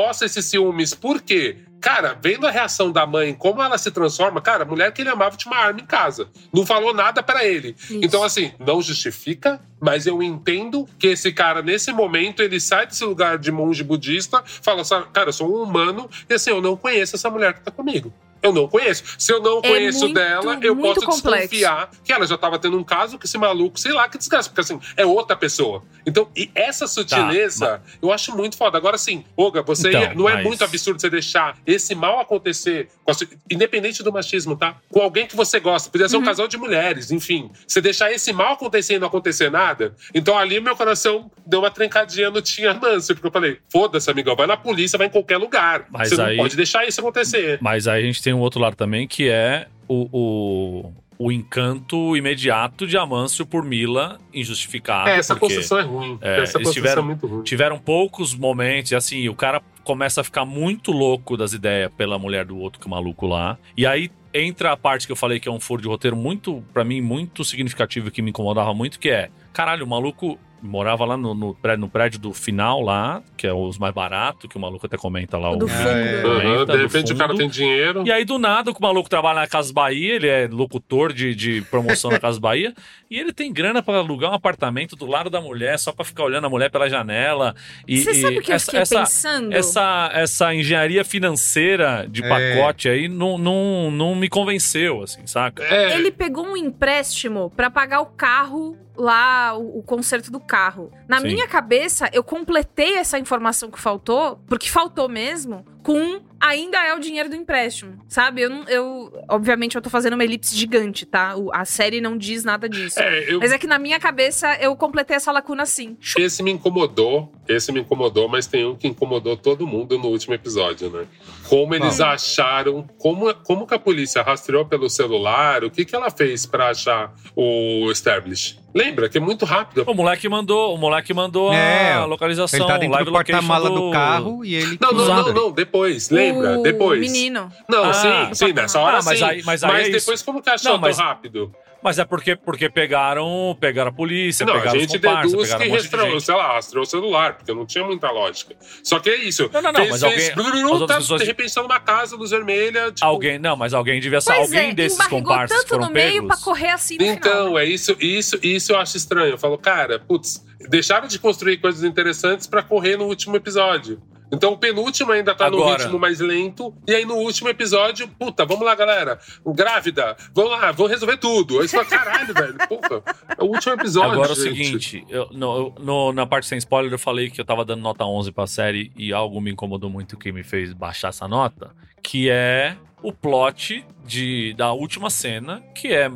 esboça 0.05 0.25
esses 0.25 0.45
ciúmes, 0.45 0.93
por 0.93 1.21
quê? 1.21 1.57
Cara, 1.81 2.17
vendo 2.19 2.47
a 2.47 2.51
reação 2.51 2.91
da 2.91 3.05
mãe, 3.05 3.33
como 3.33 3.61
ela 3.61 3.77
se 3.77 3.91
transforma, 3.91 4.41
cara, 4.41 4.63
a 4.63 4.65
mulher 4.65 4.91
que 4.91 5.01
ele 5.01 5.09
amava 5.09 5.35
tinha 5.35 5.51
uma 5.51 5.61
arma 5.61 5.79
em 5.79 5.85
casa. 5.85 6.27
Não 6.53 6.65
falou 6.65 6.93
nada 6.93 7.21
pra 7.21 7.45
ele. 7.45 7.75
Então, 7.89 8.23
assim, 8.23 8.51
não 8.59 8.81
justifica, 8.81 9.59
mas 9.79 10.07
eu 10.07 10.21
entendo 10.23 10.87
que 10.97 11.07
esse 11.07 11.31
cara, 11.31 11.61
nesse 11.61 11.91
momento, 11.91 12.41
ele 12.41 12.59
sai 12.59 12.87
desse 12.87 13.03
lugar 13.03 13.37
de 13.37 13.51
monge 13.51 13.83
budista, 13.83 14.43
fala 14.45 14.81
assim, 14.81 14.95
cara, 15.13 15.29
eu 15.29 15.33
sou 15.33 15.59
um 15.59 15.63
humano, 15.63 16.09
e 16.27 16.33
assim, 16.33 16.49
eu 16.49 16.61
não 16.61 16.75
conheço 16.75 17.15
essa 17.15 17.29
mulher 17.29 17.53
que 17.53 17.61
tá 17.61 17.71
comigo. 17.71 18.11
Eu 18.45 18.53
não 18.53 18.67
conheço. 18.67 19.03
Se 19.17 19.31
eu 19.31 19.41
não 19.41 19.59
É 19.59 19.67
conheço 19.69 19.99
muito, 20.01 20.13
dela, 20.13 20.59
eu 20.61 20.75
posso 20.75 21.01
complexo. 21.01 21.49
desconfiar 21.49 21.89
que 22.03 22.13
ela 22.13 22.25
já 22.27 22.37
tava 22.37 22.57
tendo 22.59 22.77
um 22.77 22.83
caso 22.83 23.17
com 23.17 23.23
esse 23.25 23.37
maluco, 23.37 23.79
sei 23.79 23.91
lá, 23.91 24.07
que 24.07 24.17
desgraça, 24.17 24.49
porque 24.49 24.61
assim, 24.61 24.79
é 24.95 25.05
outra 25.05 25.35
pessoa. 25.35 25.83
Então, 26.05 26.29
e 26.35 26.49
essa 26.55 26.87
sutileza, 26.87 27.81
eu 28.01 28.11
acho 28.11 28.35
muito 28.35 28.57
foda. 28.57 28.77
Agora, 28.77 28.95
assim, 28.95 29.23
Olga, 29.35 29.61
você 29.61 29.89
Então, 29.89 30.13
não 30.15 30.29
é 30.29 30.35
mas- 30.35 30.43
muito 30.45 30.63
absurdo 30.63 30.99
você 30.99 31.09
deixar 31.09 31.57
esse 31.65 31.95
mal 31.95 32.19
acontecer, 32.19 32.89
com 33.03 33.11
a 33.11 33.13
sua- 33.13 33.27
independente 33.49 34.03
do 34.03 34.11
machismo, 34.11 34.55
tá? 34.55 34.75
Com 34.91 35.01
alguém 35.01 35.25
que 35.27 35.35
você 35.35 35.59
gosta, 35.59 35.89
podia 35.89 36.07
ser 36.09 36.17
um 36.17 36.23
casal 36.23 36.47
de 36.47 36.57
mulheres, 36.57 37.11
enfim. 37.11 37.49
Você 37.67 37.81
deixar 37.81 38.11
esse 38.11 38.31
mal 38.33 38.53
acontecer 38.53 38.95
e 38.95 38.99
não 38.99 39.07
acontecer 39.07 39.49
nada, 39.49 39.95
então 40.13 40.37
ali 40.37 40.59
meu 40.59 40.75
coração 40.75 41.29
deu 41.45 41.59
uma 41.59 41.71
trincadinha 41.71 42.29
no 42.29 42.41
Tinha 42.41 42.73
Manso, 42.73 43.13
porque 43.13 43.27
eu 43.27 43.31
falei, 43.31 43.59
foda-se, 43.71 44.09
amigão, 44.09 44.35
vai 44.35 44.47
na 44.47 44.57
polícia, 44.57 44.97
vai 44.97 45.07
em 45.07 45.09
qualquer 45.09 45.37
lugar. 45.37 45.85
Mas 45.89 46.09
você 46.09 46.21
aí- 46.21 46.35
não 46.37 46.43
pode 46.43 46.55
deixar 46.55 46.85
isso 46.87 46.99
acontecer. 46.99 47.57
Mas 47.61 47.87
aí 47.87 48.01
a 48.03 48.05
gente 48.05 48.21
tem 48.21 48.33
um 48.35 48.39
outro 48.39 48.59
lado 48.59 48.75
também, 48.75 49.07
que 49.07 49.29
é 49.29 49.67
o, 49.87 50.07
o, 50.11 50.93
o 51.17 51.31
encanto 51.31 52.15
imediato 52.15 52.85
de 52.85 52.97
Amâncio 52.97 53.45
por 53.45 53.63
Mila, 53.63 54.19
injustificado. 54.33 55.09
É, 55.09 55.17
essa 55.17 55.35
construção 55.35 55.79
é 55.79 55.83
ruim. 55.83 56.17
é, 56.21 56.41
essa 56.41 56.57
eles 56.57 56.67
construção 56.67 56.73
tiveram, 56.73 57.01
é 57.01 57.05
muito 57.05 57.27
ruim. 57.27 57.43
tiveram 57.43 57.77
poucos 57.79 58.35
momentos, 58.35 58.91
e 58.91 58.95
assim, 58.95 59.29
o 59.29 59.35
cara 59.35 59.61
começa 59.83 60.21
a 60.21 60.23
ficar 60.23 60.45
muito 60.45 60.91
louco 60.91 61.37
das 61.37 61.53
ideias 61.53 61.91
pela 61.95 62.17
mulher 62.17 62.45
do 62.45 62.57
outro 62.57 62.79
que 62.79 62.87
é 62.87 62.89
maluco 62.89 63.27
lá. 63.27 63.57
E 63.77 63.85
aí 63.85 64.11
entra 64.33 64.73
a 64.73 64.77
parte 64.77 65.05
que 65.05 65.11
eu 65.11 65.15
falei 65.15 65.39
que 65.39 65.47
é 65.47 65.51
um 65.51 65.59
furo 65.59 65.81
de 65.81 65.87
roteiro 65.87 66.17
muito, 66.17 66.63
pra 66.73 66.83
mim, 66.83 66.99
muito 66.99 67.45
significativo 67.45 68.09
e 68.09 68.11
que 68.11 68.21
me 68.21 68.31
incomodava 68.31 68.73
muito, 68.73 68.99
que 68.99 69.09
é, 69.09 69.29
caralho, 69.53 69.85
o 69.85 69.87
maluco 69.87 70.37
morava 70.61 71.05
lá 71.05 71.17
no, 71.17 71.33
no 71.33 71.53
prédio, 71.53 71.81
no 71.81 71.89
prédio 71.89 72.19
do 72.19 72.33
final 72.33 72.81
lá, 72.81 73.21
que 73.37 73.45
é 73.45 73.53
os 73.53 73.77
mais 73.77 73.93
baratos, 73.93 74.49
que 74.49 74.57
o 74.57 74.59
maluco 74.59 74.85
até 74.85 74.97
comenta 74.97 75.37
lá. 75.37 75.51
O 75.51 75.55
do 75.57 75.65
o, 75.65 75.69
fundo. 75.69 75.89
Aham, 75.89 76.21
comenta, 76.21 76.65
de 76.65 76.77
do 76.77 76.77
repente 76.77 77.13
o 77.13 77.17
cara 77.17 77.35
tem 77.35 77.47
dinheiro. 77.47 78.03
E 78.05 78.11
aí, 78.11 78.25
do 78.25 78.39
nada, 78.39 78.71
o 78.71 78.75
maluco 78.81 79.09
trabalha 79.09 79.41
na 79.41 79.47
Casa 79.47 79.71
Bahia, 79.71 80.15
ele 80.15 80.27
é 80.27 80.47
locutor 80.47 81.13
de, 81.13 81.35
de 81.35 81.61
promoção 81.63 82.11
na 82.11 82.19
Casa 82.19 82.39
Bahia, 82.39 82.73
e 83.09 83.19
ele 83.19 83.31
tem 83.31 83.51
grana 83.53 83.81
pra 83.83 83.97
alugar 83.97 84.31
um 84.31 84.35
apartamento 84.35 84.95
do 84.95 85.05
lado 85.05 85.29
da 85.29 85.39
mulher, 85.39 85.77
só 85.77 85.91
pra 85.91 86.03
ficar 86.03 86.23
olhando 86.23 86.45
a 86.47 86.49
mulher 86.49 86.69
pela 86.69 86.89
janela. 86.89 87.55
E, 87.87 88.01
Você 88.01 88.11
e 88.11 88.21
sabe 88.21 88.39
o 88.39 88.41
que 88.41 88.51
eu 88.51 88.55
essa, 88.55 88.65
fiquei 88.65 88.81
essa, 88.81 88.99
pensando? 88.99 89.53
Essa, 89.53 90.09
essa 90.13 90.55
engenharia 90.55 91.03
financeira 91.03 92.05
de 92.09 92.23
É. 92.23 92.29
pacote 92.29 92.89
aí 92.89 93.07
não, 93.07 93.37
não, 93.37 93.91
não 93.91 94.15
me 94.15 94.29
convenceu, 94.29 95.03
assim, 95.03 95.25
saca? 95.27 95.63
É, 95.63 95.95
Ele 95.95 96.11
pegou 96.11 96.45
um 96.45 96.57
empréstimo 96.57 97.51
pra 97.55 97.69
pagar 97.69 98.01
o 98.01 98.05
carro 98.07 98.77
lá, 98.97 99.57
o, 99.57 99.79
o 99.79 99.83
conserto 99.83 100.31
do 100.31 100.39
carro. 100.39 100.91
Na 101.07 101.19
Sim. 101.19 101.27
minha 101.27 101.47
cabeça, 101.47 102.09
eu 102.13 102.23
completei 102.23 102.97
essa 102.97 103.19
informação 103.19 103.69
que 103.69 103.79
faltou, 103.79 104.39
porque 104.47 104.69
faltou 104.69 105.09
mesmo, 105.09 105.65
com 105.85 106.19
ainda 106.41 106.77
é 106.85 106.93
o 106.93 106.99
dinheiro 106.99 107.29
do 107.29 107.35
empréstimo, 107.35 107.97
sabe? 108.07 108.41
Eu, 108.41 108.51
eu 108.67 109.23
obviamente 109.29 109.75
eu 109.75 109.81
tô 109.81 109.89
fazendo 109.89 110.13
uma 110.13 110.23
elipse 110.23 110.55
gigante, 110.55 111.05
tá? 111.05 111.35
O- 111.35 111.51
a 111.53 111.63
série 111.65 112.01
não 112.01 112.17
diz 112.17 112.43
nada 112.43 112.67
disso. 112.67 112.99
É, 112.99 113.31
eu- 113.33 113.39
Mas 113.39 113.51
é 113.51 113.57
que 113.57 113.65
na 113.67 113.79
minha 113.79 113.99
cabeça 113.99 114.55
eu 114.59 114.75
completei 114.75 115.15
essa 115.15 115.31
lacuna 115.31 115.63
assim. 115.63 115.95
Esse 116.17 116.43
me 116.43 116.51
incomodou, 116.51 117.31
esse 117.47 117.71
me 117.71 117.79
incomodou, 117.79 118.27
mas 118.27 118.45
tem 118.47 118.65
um 118.65 118.75
que 118.75 118.87
incomodou 118.87 119.37
todo 119.37 119.65
mundo 119.65 119.97
no 119.97 120.07
último 120.07 120.33
episódio, 120.33 120.89
né? 120.89 121.05
Como 121.49 121.73
eles 121.75 122.01
acharam, 122.01 122.85
como, 122.97 123.33
como 123.35 123.65
que 123.67 123.73
a 123.73 123.79
polícia 123.79 124.21
rastreou 124.21 124.65
pelo 124.65 124.89
celular, 124.89 125.63
o 125.63 125.69
que 125.71 125.85
que 125.85 125.95
ela 125.95 126.09
fez 126.09 126.45
pra 126.45 126.69
achar 126.69 127.13
o 127.35 127.89
Establish? 127.91 128.59
Lembra 128.73 129.07
que 129.07 129.17
é 129.17 129.21
muito 129.21 129.45
rápido. 129.45 129.85
O 129.87 129.93
moleque 129.93 130.27
mandou, 130.27 130.75
o 130.75 130.77
moleque 130.77 131.13
mandou 131.13 131.53
É, 131.53 131.93
a 131.93 132.03
localização, 132.05 132.59
Ele 132.59 132.67
tá 132.67 132.73
dentro 132.77 132.91
live 132.93 133.05
do 133.05 133.11
porta-mala 133.13 133.69
do... 133.69 133.89
carro 133.91 134.43
e 134.43 134.53
ele 134.53 134.77
Não, 134.81 134.91
não, 134.91 135.05
não, 135.07 135.33
não, 135.33 135.51
depois, 135.51 135.74
lembra? 136.11 136.59
o 136.59 136.63
depois. 136.63 136.99
menino. 136.99 137.51
Não, 137.69 137.83
Ah, 137.85 137.93
sim, 137.93 138.33
sim, 138.33 138.53
nessa 138.53 138.79
hora 138.79 138.97
Ah, 138.99 139.01
mas 139.03 139.19
sim. 139.19 139.25
aí- 139.25 139.43
mas 139.43 139.63
aí 139.63 139.81
é 139.81 139.89
depois 139.89 140.19
isso. 140.19 140.25
como 140.25 140.41
que 140.41 140.49
achou 140.49 140.73
Não, 140.73 140.79
mas- 140.79 140.97
tão 140.97 141.05
rápido? 141.05 141.53
Mas 141.83 141.99
é 141.99 142.05
porque, 142.05 142.35
porque 142.35 142.67
pegaram, 142.67 143.55
pegaram 143.59 143.91
a 143.91 143.93
polícia, 143.93 144.43
Não, 144.43 144.53
a 144.53 144.57
pegaram 144.57 144.79
gente 144.79 144.89
os 144.89 144.95
comparsas, 144.95 145.31
deduz 145.31 145.47
pegaram 145.49 145.61
que 145.61 145.67
um 145.67 145.71
monte 145.71 145.81
de 145.81 145.87
rastreou, 145.89 146.11
gente. 146.19 146.25
sei 146.25 146.35
lá, 146.35 146.53
rastreou 146.53 146.83
o 146.83 146.87
celular, 146.87 147.33
porque 147.37 147.53
não 147.53 147.63
tinha 147.63 147.83
muita 147.83 148.09
lógica. 148.09 148.55
Só 148.83 148.97
que 148.99 149.07
é 149.07 149.15
isso. 149.17 149.47
Não, 149.53 149.61
não, 149.61 149.71
não, 149.71 149.79
fez, 149.81 149.91
mas 149.91 150.01
fez, 150.01 150.29
alguém- 150.35 150.63
outras 150.65 150.87
tá, 150.87 150.95
pessoas- 150.97 151.21
De 151.21 151.27
repente 151.27 151.53
tá 151.53 151.61
numa 151.61 151.79
casa, 151.79 152.15
luz 152.15 152.31
vermelha. 152.31 152.91
Tipo... 152.91 153.05
Alguém, 153.05 153.37
não, 153.37 153.55
mas 153.55 153.71
alguém 153.75 153.99
devia 153.99 154.19
ser 154.19 154.33
Pois 154.33 154.47
alguém 154.51 154.71
é, 154.71 154.73
desses 154.73 155.05
comparsas 155.05 155.55
tanto 155.59 155.69
foram 155.69 155.85
no 155.87 155.93
meio 155.93 156.25
pra 156.25 156.37
correr 156.37 156.69
assim 156.69 156.95
no 156.95 157.01
final. 157.01 157.15
Então, 157.17 157.59
é 157.59 157.65
isso, 157.65 157.95
isso, 157.99 158.39
isso 158.41 158.71
eu 158.71 158.79
acho 158.79 158.97
estranho. 158.97 159.33
Eu 159.33 159.37
falo, 159.37 159.55
cara, 159.55 159.99
putz, 159.99 160.43
deixaram 160.67 161.07
de 161.07 161.19
construir 161.19 161.57
coisas 161.57 161.83
interessantes 161.83 162.47
pra 162.47 162.63
correr 162.63 162.97
no 162.97 163.05
último 163.05 163.35
episódio. 163.35 164.01
Então 164.31 164.53
o 164.53 164.57
penúltimo 164.57 165.11
ainda 165.11 165.33
tá 165.35 165.49
no 165.49 165.57
Agora. 165.57 165.83
ritmo 165.83 165.99
mais 165.99 166.19
lento. 166.19 166.73
E 166.87 166.93
aí 166.95 167.05
no 167.05 167.15
último 167.15 167.47
episódio, 167.49 168.07
puta, 168.07 168.45
vamos 168.45 168.65
lá, 168.65 168.73
galera. 168.75 169.19
Grávida, 169.45 170.15
vamos 170.33 170.51
lá, 170.51 170.71
vamos 170.71 170.91
resolver 170.91 171.17
tudo. 171.17 171.59
Aí 171.61 171.67
você 171.67 171.77
fala, 171.83 171.85
caralho, 172.03 172.33
velho, 172.33 172.55
porra. 172.67 173.03
É 173.37 173.43
o 173.43 173.47
último 173.47 173.73
episódio. 173.73 174.11
Agora 174.11 174.29
é 174.29 174.33
o 174.33 174.35
seguinte, 174.35 175.05
eu- 175.09 175.29
no- 175.31 175.73
no- 175.79 176.11
na 176.13 176.25
parte 176.25 176.47
sem 176.47 176.57
spoiler 176.57 176.91
eu 176.91 176.99
falei 176.99 177.29
que 177.29 177.39
eu 177.39 177.45
tava 177.45 177.63
dando 177.63 177.81
nota 177.81 178.03
11 178.05 178.31
pra 178.31 178.47
série 178.47 178.91
e 178.95 179.13
algo 179.13 179.39
me 179.39 179.51
incomodou 179.51 179.89
muito 179.89 180.17
que 180.17 180.31
me 180.31 180.43
fez 180.43 180.73
baixar 180.73 181.09
essa 181.09 181.27
nota, 181.27 181.71
que 182.01 182.29
é 182.29 182.75
o 183.01 183.13
plot 183.13 183.85
de, 184.05 184.53
da 184.57 184.71
última 184.73 185.09
cena, 185.09 185.61
que 185.75 185.89
é 185.93 186.11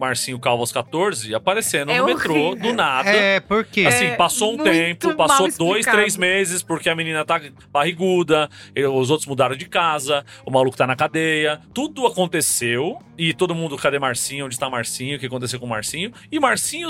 Marcinho 0.00 0.38
Calvo 0.38 0.62
aos 0.62 0.72
14 0.72 1.34
aparecendo 1.34 1.92
É 1.92 1.98
no 1.98 2.06
metrô 2.06 2.34
horrível. 2.34 2.70
do 2.70 2.72
nada. 2.72 3.10
É, 3.10 3.38
por 3.40 3.64
quê? 3.64 3.84
Assim, 3.86 4.06
É 4.06 4.16
passou 4.16 4.54
um 4.54 4.56
muito 4.56 4.70
tempo, 4.70 5.14
passou 5.14 5.48
dois, 5.58 5.84
três 5.84 6.16
meses, 6.16 6.62
porque 6.62 6.88
a 6.88 6.96
menina 6.96 7.24
tá 7.24 7.40
barriguda, 7.70 8.48
e 8.74 8.84
os 8.84 9.10
outros 9.10 9.26
mudaram 9.26 9.54
de 9.54 9.66
casa, 9.66 10.24
o 10.44 10.50
maluco 10.50 10.76
tá 10.76 10.86
na 10.86 10.96
cadeia. 10.96 11.60
Tudo 11.74 12.06
aconteceu, 12.06 12.98
e 13.18 13.34
todo 13.34 13.54
mundo, 13.54 13.76
cadê 13.76 13.98
Marcinho? 13.98 14.46
Onde 14.46 14.54
está 14.54 14.68
Marcinho? 14.70 15.16
O 15.16 15.20
que 15.20 15.26
aconteceu 15.26 15.60
com 15.60 15.66
Marcinho? 15.66 16.12
E 16.32 16.40
Marcinho. 16.40 16.88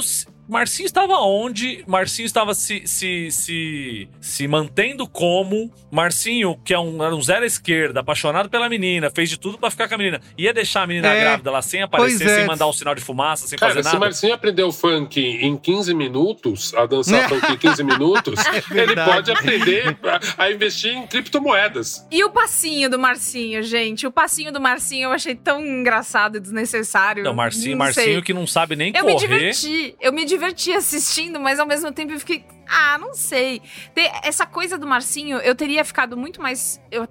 Marcinho 0.51 0.87
estava 0.87 1.15
onde? 1.21 1.85
Marcinho 1.87 2.27
estava 2.27 2.55
se, 2.55 2.83
se, 2.87 3.31
se, 3.31 4.09
se 4.21 4.49
mantendo 4.49 5.07
como 5.09 5.73
Marcinho, 5.91 6.59
que 6.65 6.75
é 6.75 6.79
um, 6.79 7.03
era 7.03 7.15
um 7.15 7.23
zero 7.23 7.45
à 7.45 7.47
esquerda, 7.47 8.01
apaixonado 8.01 8.49
pela 8.51 8.69
menina, 8.69 9.11
fez 9.11 9.31
de 9.31 9.39
tudo 9.39 9.57
pra 9.59 9.71
ficar 9.71 9.89
com 9.89 9.95
a 9.95 9.99
menina. 9.99 10.21
Ia 10.37 10.53
deixar 10.53 10.83
a 10.83 10.87
menina 10.87 11.09
É, 11.09 11.21
grávida 11.21 11.51
lá 11.53 11.63
sem 11.63 11.83
aparecer, 11.83 12.27
é. 12.29 12.35
sem 12.37 12.47
mandar 12.47 12.67
um 12.67 12.73
sinal 12.73 12.95
de 12.95 13.01
fumaça, 13.01 13.47
sem 13.47 13.57
Cara, 13.59 13.73
fazer 13.75 13.83
se 13.85 13.95
nada. 13.95 14.05
Marcinho 14.07 14.35
aprendeu 14.35 14.73
funk 14.73 15.21
em 15.21 15.57
15 15.57 15.95
minutos, 15.95 16.75
a 16.75 16.85
dançar 16.85 17.27
funk 17.31 17.53
em 17.53 17.57
15 17.57 17.85
minutos, 17.85 18.41
ele 18.71 18.87
verdade. 18.87 19.11
pode 19.13 19.31
aprender 19.31 19.97
a, 20.37 20.45
a 20.45 20.51
investir 20.53 20.93
em 20.93 21.07
criptomoedas. 21.07 22.05
E 22.11 22.25
o 22.25 22.31
passinho 22.31 22.91
do 22.91 22.99
Marcinho, 22.99 23.63
gente? 23.63 24.05
O 24.07 24.11
passinho 24.11 24.53
do 24.53 24.61
Marcinho 24.61 25.05
eu 25.09 25.13
achei 25.13 25.35
tão 25.37 25.65
engraçado 25.65 26.37
e 26.39 26.41
desnecessário. 26.41 27.23
Não, 27.23 27.35
Marcinho, 27.35 27.71
Não. 27.77 27.79
Marcinho 27.79 28.21
que 28.23 28.33
não 28.35 28.47
sabe 28.49 28.75
nem 28.75 28.93
Eu 28.97 29.05
me 29.05 29.13
correr. 29.13 29.27
diverti, 29.29 29.95
eu 30.01 30.13
me 30.13 30.25
diverti 30.25 30.40
assistindo, 30.45 31.39
mas 31.41 31.59
ao 31.61 31.67
mesmo 31.67 31.91
tempo 31.93 32.13
eu 32.13 32.19
fiquei, 32.19 32.45
ah, 32.69 32.99
não 32.99 33.15
sei. 33.15 33.61
Ter 33.95 34.11
essa 34.25 34.47
coisa 34.47 34.77
do 34.79 34.87
Marcinho, 34.87 35.39
eu 35.39 35.55
teria 35.55 35.85
ficado 35.85 36.17
muito 36.17 36.41
mais, 36.43 36.81
eu 36.91 37.07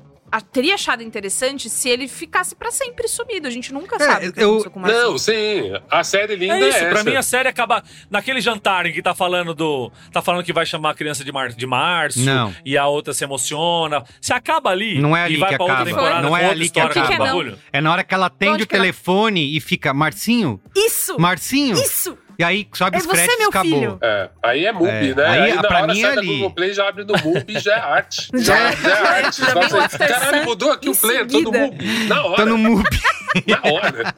teria 0.52 0.76
achado 0.76 1.02
interessante 1.02 1.72
se 1.72 1.90
ele 1.90 2.08
ficasse 2.08 2.56
pra 2.56 2.70
sempre 2.70 3.08
sumido. 3.08 3.48
A 3.48 3.50
gente 3.50 3.74
nunca 3.74 3.98
sabe 3.98 4.28
o 4.28 4.34
que 4.34 4.40
É, 4.40 4.44
eu- 4.44 4.50
aconteceu 4.50 4.72
com 4.72 4.78
o 4.80 4.82
Marcinho. 4.84 5.04
Não, 5.04 5.18
sim. 5.18 5.72
A 5.90 6.04
série 6.04 6.36
linda 6.36 6.54
É 6.54 6.62
é, 6.64 6.70
isso, 6.70 6.78
essa. 6.78 6.90
pra 6.92 7.04
mim 7.04 7.16
a 7.18 7.24
série 7.24 7.50
acaba 7.50 7.84
naquele 8.12 8.40
jantar 8.40 8.86
em 8.86 8.94
que 8.94 9.02
tá 9.02 9.16
falando 9.16 9.56
do. 9.56 9.92
Tá 10.12 10.22
falando 10.22 10.44
que 10.44 10.54
vai 10.54 10.68
chamar 10.68 10.92
a 10.92 10.94
criança 10.94 11.24
de, 11.24 11.32
mar, 11.32 11.50
de 11.50 11.66
março 11.66 12.20
Não. 12.20 12.54
e 12.64 12.78
a 12.78 12.86
outra 12.86 13.12
se 13.12 13.24
emociona. 13.24 14.04
Se 14.22 14.32
acaba 14.32 14.70
ali 14.70 15.00
Não 15.02 15.18
é 15.18 15.24
ali 15.24 15.34
e 15.34 15.38
vai 15.38 15.50
que 15.50 15.56
pra 15.56 15.64
outra 15.64 15.76
acaba. 15.82 15.90
temporada, 15.90 16.22
Não 16.22 16.30
com 16.30 16.38
é 16.38 16.42
outra 16.42 16.56
ali 16.56 16.70
que 16.70 16.80
acaba. 16.80 17.08
Que 17.08 17.18
que 17.18 17.24
é. 17.54 17.58
É 17.74 17.82
na 17.82 17.92
hora 17.92 18.04
que 18.04 18.14
ela 18.14 18.28
atende 18.28 18.52
Onde 18.54 18.64
o 18.66 18.68
que 18.68 18.76
ela- 18.76 18.84
telefone 18.84 19.58
e 19.58 19.60
fica, 19.60 19.96
Marcinho? 19.96 20.62
Isso! 20.76 21.20
Marcinho? 21.20 21.74
Isso! 21.76 22.16
E 22.40 22.44
aí 22.44 22.68
sobe 22.74 22.96
É 22.96 23.00
os 23.02 23.06
você, 23.06 23.14
créditos 23.18 23.38
meu 23.40 23.50
acabou. 23.50 23.70
filho. 23.80 24.00
É, 24.02 24.30
aí 24.42 24.66
é 24.66 24.72
MUBI, 24.72 24.90
É, 25.12 25.14
né? 25.16 25.26
aí, 25.28 25.42
Aí, 25.42 25.56
na 25.56 25.62
pra 25.62 25.78
hora 25.84 25.88
mim, 25.94 26.02
sai 26.02 26.16
da 26.16 26.22
ali. 26.22 26.28
Google 26.28 26.52
Play, 26.52 26.74
já 26.74 26.88
abre 26.88 27.04
no 27.04 27.14
MUBI 27.22 27.58
e 27.58 27.60
já 27.60 27.74
é 27.76 27.80
arte. 27.80 28.30
Já 28.34 28.56
Já, 28.56 28.70
é 28.70 28.76
já 28.78 28.90
é 28.90 29.26
arte. 29.26 29.42
Já 29.42 29.48
assim, 29.60 29.78
After 29.78 30.08
Caralho, 30.08 30.46
mudou 30.46 30.72
aqui 30.72 30.90
o 30.90 30.96
player, 30.96 31.28
todo 31.28 31.38
seguida. 31.52 31.60
MUBI. 31.60 32.08
Na 32.08 32.24
hora. 32.24 32.36
Tá 32.38 32.46
no 32.46 32.58
MUBI. 32.58 33.00
Na 33.48 33.62
hora. 33.72 34.16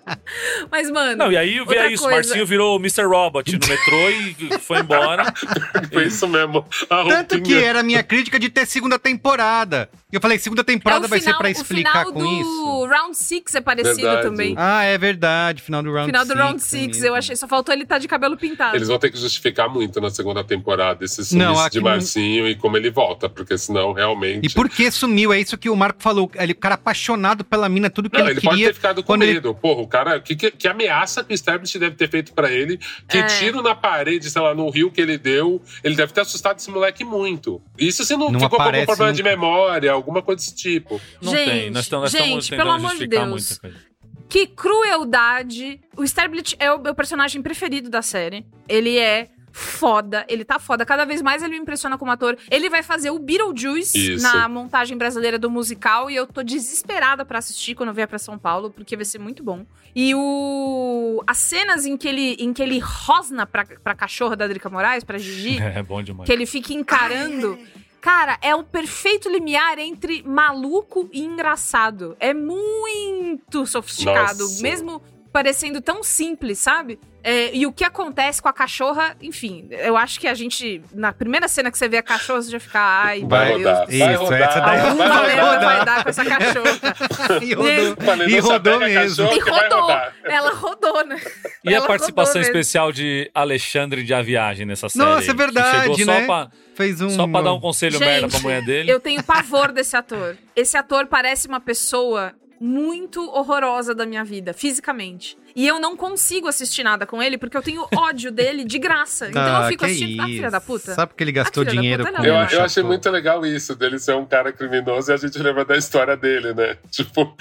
Mas, 0.72 0.90
mano. 0.90 1.16
Não, 1.18 1.32
e 1.32 1.38
aí 1.38 1.54
vê 1.56 1.60
outra 1.60 1.88
isso, 1.92 2.04
coisa. 2.04 2.16
Marcinho 2.18 2.46
virou 2.46 2.76
o 2.76 2.80
Mr. 2.80 3.04
Robot 3.04 3.52
no 3.52 3.68
metrô 3.68 4.10
e 4.10 4.60
foi 4.60 4.80
embora. 4.80 5.32
Foi 5.92 6.06
isso 6.06 6.28
mesmo. 6.28 6.66
Tanto 6.88 7.42
que 7.42 7.54
era 7.56 7.82
a 7.82 7.84
minha 7.84 8.02
crítica 8.04 8.40
de 8.40 8.50
ter 8.50 8.66
segunda 8.66 8.98
temporada. 8.98 9.90
E 10.12 10.16
eu 10.16 10.22
falei, 10.22 10.38
segunda 10.38 10.64
temporada 10.64 11.06
É 11.06 11.08
o 11.08 11.10
vai 11.10 11.20
ser 11.20 11.26
final- 11.26 11.40
pra 11.40 11.48
o 11.48 11.52
explicar 11.52 11.92
final 12.06 12.14
com 12.14 12.20
do 12.20 12.26
isso. 12.42 12.86
Round 12.86 13.18
6 13.18 13.56
é 13.56 13.62
parecido 13.62 13.96
Verdade. 14.02 14.22
também. 14.24 14.56
Ah, 14.58 14.84
é 14.84 14.98
verdade, 14.98 15.62
final 15.62 15.82
do 15.84 15.92
round 15.92 16.08
final 16.08 16.24
do 16.26 16.28
six, 16.30 16.40
Round 16.40 16.56
é 16.56 16.60
6, 16.66 16.88
mesmo. 16.88 17.06
eu 17.08 17.16
achei. 17.16 17.36
Só 17.36 17.48
faltou 17.48 17.74
ele 17.74 17.84
estar 17.84 17.98
de 17.98 18.08
cabelo 18.08 18.38
pintado. 18.38 18.76
Eles 18.76 18.88
vão 18.88 19.00
ter 19.00 19.10
que 19.12 19.18
justificar 19.18 19.68
muito 19.70 20.00
na 20.00 20.10
segunda 20.10 20.44
temporada 20.44 21.04
esse 21.04 21.36
Não, 21.36 21.48
sumiço 21.48 21.62
aqui 21.66 21.78
de 21.78 21.84
não- 21.84 21.92
Marcinho 21.92 22.48
e 22.48 22.56
como 22.56 22.78
ele 22.78 22.90
volta, 22.90 23.28
porque 23.30 23.58
senão 23.58 23.92
realmente. 23.94 24.46
E 24.46 24.50
por 24.50 24.70
que 24.70 24.90
sumiu? 24.92 25.34
É 25.34 25.40
isso 25.40 25.58
que 25.58 25.70
o 25.70 25.76
Marco 25.76 26.02
falou. 26.02 26.30
Ele, 26.36 26.54
o 26.54 26.56
cara 26.56 26.76
apaixonado 26.76 27.44
pela 27.44 27.68
mina, 27.70 27.90
tudo 27.90 28.10
que 28.10 28.18
Não, 28.18 28.26
ele, 28.26 28.34
ele 28.34 28.42
queria. 28.42 28.50
pode 28.52 28.64
ter 28.66 28.74
ficado 28.74 29.01
com 29.02 29.08
quando 29.08 29.24
ele- 29.24 29.34
medo. 29.36 29.54
Porra, 29.56 29.82
o 29.82 29.88
cara. 29.88 30.20
Que, 30.20 30.36
que, 30.36 30.52
que 30.52 30.68
ameaça 30.68 31.24
que 31.24 31.34
o 31.34 31.36
Establish 31.36 31.78
deve 31.78 31.96
ter 31.96 32.10
feito 32.10 32.34
pra 32.34 32.52
ele? 32.52 32.78
Que 33.10 33.18
É. 33.20 33.26
tiro 33.26 33.62
na 33.62 33.74
parede, 33.76 34.30
sei 34.30 34.42
lá, 34.42 34.54
no 34.56 34.70
rio 34.70 34.92
que 34.92 35.00
ele 35.02 35.18
deu. 35.18 35.62
Ele 35.84 35.96
deve 35.96 36.14
ter 36.14 36.22
assustado 36.22 36.58
esse 36.60 36.70
moleque 36.72 37.04
muito. 37.04 37.62
Isso 37.78 38.04
se 38.06 38.16
não, 38.16 38.32
Não 38.32 38.40
ficou 38.40 38.58
com 38.58 38.64
algum 38.64 38.86
problema 38.86 39.14
de 39.14 39.22
nunca. 39.24 39.36
memória, 39.36 39.92
alguma 39.92 40.22
coisa 40.22 40.38
desse 40.42 40.56
tipo. 40.56 41.00
Não 41.22 41.32
Gente, 41.32 41.50
tem, 41.50 41.70
nós 41.72 41.84
estamos, 41.84 42.04
nós 42.04 42.12
gente, 42.24 42.42
estamos 42.44 42.50
pelo 42.50 42.72
amor 42.72 42.96
de 42.96 43.08
Deus. 43.08 43.28
muita 43.28 43.60
coisa. 43.62 43.92
Que 44.30 44.48
crueldade. 44.92 45.80
O 45.98 46.04
Sterblit 46.04 46.56
é 46.60 46.72
o 46.72 46.80
meu 46.80 46.96
personagem 46.96 47.42
preferido 47.42 47.90
da 47.90 48.02
série. 48.02 48.46
Ele 48.68 48.98
é 48.98 49.28
foda, 49.52 50.26
ele 50.30 50.44
tá 50.46 50.58
foda. 50.60 50.86
Cada 50.86 51.06
vez 51.06 51.22
mais 51.22 51.44
ele 51.44 51.54
me 51.54 51.60
impressiona 51.60 51.98
como 51.98 52.12
ator. 52.12 52.38
Ele 52.50 52.70
vai 52.70 52.82
fazer 52.84 53.12
o 53.12 53.20
Beetlejuice 53.20 54.14
Isso. 54.14 54.24
na 54.24 54.48
montagem 54.48 54.98
brasileira 54.98 55.38
do 55.38 55.50
musical 55.50 56.10
e 56.10 56.16
eu 56.16 56.26
tô 56.26 56.42
desesperada 56.44 57.26
pra 57.26 57.40
assistir 57.40 57.76
quando 57.76 57.94
vier 57.94 58.08
pra 58.08 58.18
São 58.20 58.38
Paulo, 58.38 58.72
porque 58.72 58.96
vai 58.96 59.06
ser 59.06 59.20
muito 59.20 59.44
bom. 59.44 59.66
E 59.96 60.16
o 60.16 61.22
as 61.28 61.38
cenas 61.38 61.86
em 61.86 61.98
que 61.98 62.08
ele 62.08 62.36
em 62.40 62.54
que 62.54 62.62
ele 62.62 62.80
rosna 62.80 63.46
pra, 63.46 63.66
pra 63.84 63.94
cachorra 63.94 64.36
da 64.36 64.48
Drica 64.48 64.70
Moraes, 64.70 65.04
pra 65.04 65.18
Gigi, 65.18 65.58
É 65.62 65.84
bom 65.84 66.02
demais. 66.02 66.26
que 66.26 66.32
ele 66.34 66.46
fica 66.46 66.74
encarando. 66.74 67.58
Cara, 68.00 68.40
é 68.42 68.56
o 68.56 68.64
perfeito 68.64 69.30
limiar 69.30 69.78
entre 69.78 70.24
maluco 70.24 71.08
e 71.14 71.22
engraçado. 71.22 72.18
É 72.20 72.34
muito 72.34 73.66
sofisticado, 73.68 74.40
Nossa. 74.44 74.64
mesmo 74.64 75.02
parecendo 75.32 75.82
tão 75.82 76.04
simples, 76.04 76.60
sabe? 76.60 77.00
É, 77.24 77.56
e 77.56 77.68
o 77.68 77.72
que 77.72 77.84
acontece 77.84 78.42
com 78.42 78.50
a 78.50 78.54
cachorra, 78.54 79.16
enfim, 79.22 79.68
eu 79.70 79.96
acho 79.96 80.20
que 80.20 80.28
a 80.28 80.34
gente, 80.34 80.82
na 80.92 81.14
primeira 81.14 81.48
cena 81.48 81.70
que 81.70 81.78
você 81.78 81.88
vê 81.88 81.98
a 81.98 82.02
cachorra, 82.04 82.42
você 82.42 82.50
já 82.52 82.60
fica, 82.60 82.80
ai, 82.80 83.24
Vai 83.28 83.50
meu 83.50 83.58
rodar, 83.60 83.86
Deus. 83.86 84.00
vai 84.00 84.14
Isso, 84.14 84.24
rodar. 84.24 84.42
essa 84.42 84.60
daí 84.60 84.80
Alguma 84.80 85.08
vai 85.08 85.40
rodar. 85.40 85.62
vai 85.62 85.86
dar 85.86 86.04
com 86.04 86.10
essa 86.10 86.26
cachorra. 86.26 87.42
E 87.44 87.54
rodou, 87.54 87.96
Falei, 88.06 88.28
e 88.28 88.40
rodou 88.40 88.74
a 88.76 88.80
mesmo. 88.80 89.26
E 89.32 89.40
rodou. 89.40 89.90
Ela 90.26 90.52
rodou, 90.54 91.06
né? 91.06 91.22
E 91.64 91.70
a 91.74 91.78
Ela 91.78 91.88
participação 91.88 92.34
rodou 92.34 92.48
mesmo. 92.48 92.60
especial 92.60 92.92
de 92.92 93.30
Alexandre 93.36 94.04
de 94.04 94.14
A 94.16 94.22
Viagem 94.24 94.66
nessa 94.66 94.90
série? 94.90 95.06
Nossa, 95.06 95.30
é 95.30 95.34
verdade, 95.36 95.94
chegou 95.96 96.06
né? 96.06 96.20
Só 96.22 96.26
pra, 96.26 96.52
Fez 96.76 97.02
um. 97.02 97.10
só 97.12 97.28
pra 97.28 97.42
dar 97.44 97.54
um 97.54 97.60
conselho 97.60 98.00
merda 98.00 98.22
pra 98.28 98.30
Gente, 98.30 98.42
mulher 98.42 98.66
dele. 98.66 98.92
Eu 98.92 99.00
tenho 99.00 99.22
pavor 99.24 99.72
desse 99.72 99.96
ator. 99.96 100.36
Esse 100.56 100.76
ator 100.76 101.06
parece 101.06 101.48
uma 101.48 101.60
pessoa 101.60 102.34
muito 102.64 103.28
horrorosa 103.32 103.96
da 103.96 104.06
minha 104.06 104.24
vida, 104.24 104.54
fisicamente. 104.54 105.36
E 105.56 105.68
eu 105.68 105.80
não 105.80 105.98
consigo 105.98 106.48
assistir 106.48 106.84
nada 106.84 107.06
com 107.06 107.22
ele 107.22 107.38
porque 107.38 107.58
eu 107.58 107.62
tenho 107.62 107.86
ódio 107.94 108.32
dele 108.32 108.64
de 108.64 108.78
graça. 108.80 109.28
Então 109.30 109.42
eu 109.46 109.56
Ah, 109.56 109.68
fico 109.68 109.84
que 109.84 109.92
assistindo. 109.92 110.22
Ah, 110.22 110.26
filha 110.28 110.52
da 110.52 110.62
puta. 110.62 110.94
Sabe 110.94 111.10
porque 111.12 111.24
ele 111.24 111.32
gastou 111.32 111.66
dinheiro 111.66 112.06
puta, 112.06 112.18
com. 112.20 112.24
Eu, 112.26 112.36
um 112.36 112.44
eu 112.48 112.62
achei 112.62 112.84
muito 112.84 113.10
legal 113.10 113.46
isso, 113.46 113.76
dele 113.76 113.98
ser 114.00 114.16
um 114.16 114.26
cara 114.26 114.54
criminoso 114.54 115.12
e 115.12 115.14
a 115.14 115.18
gente 115.18 115.38
lembra 115.40 115.66
da 115.66 115.76
história 115.76 116.16
dele, 116.16 116.54
né? 116.54 116.78
Tipo, 116.92 117.36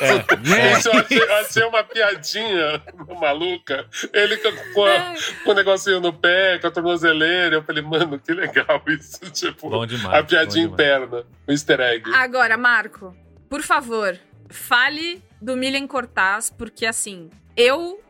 É. 0.00 0.78
isso 0.78 0.88
eu, 0.88 0.98
achei, 1.00 1.18
eu 1.20 1.34
achei 1.34 1.62
uma 1.64 1.82
piadinha 1.84 2.82
maluca. 3.20 3.86
Ele 4.12 4.36
com, 4.72 4.84
a- 4.84 4.90
É. 4.90 5.14
com 5.44 5.50
o 5.50 5.54
negocinho 5.54 6.00
no 6.00 6.12
pé, 6.12 6.58
com 6.60 6.68
a 6.68 6.70
tornozeleira. 6.70 7.56
Eu 7.56 7.62
falei, 7.64 7.82
mano, 7.82 8.18
que 8.18 8.32
legal 8.32 8.82
isso. 8.88 9.18
Tipo, 9.32 9.68
Bom 9.68 9.84
demais, 9.84 10.14
a 10.18 10.22
piadinha 10.22 10.64
interna, 10.64 11.24
o 11.46 11.50
easter 11.52 11.80
egg. 11.80 12.10
Agora, 12.14 12.56
Marco, 12.56 13.14
por 13.50 13.60
favor, 13.62 14.18
fale 14.48 15.22
do 15.40 15.56
Milian 15.56 15.86
Cortaz, 15.86 16.50
porque 16.50 16.86
assim, 16.86 17.30
eu. 17.56 18.00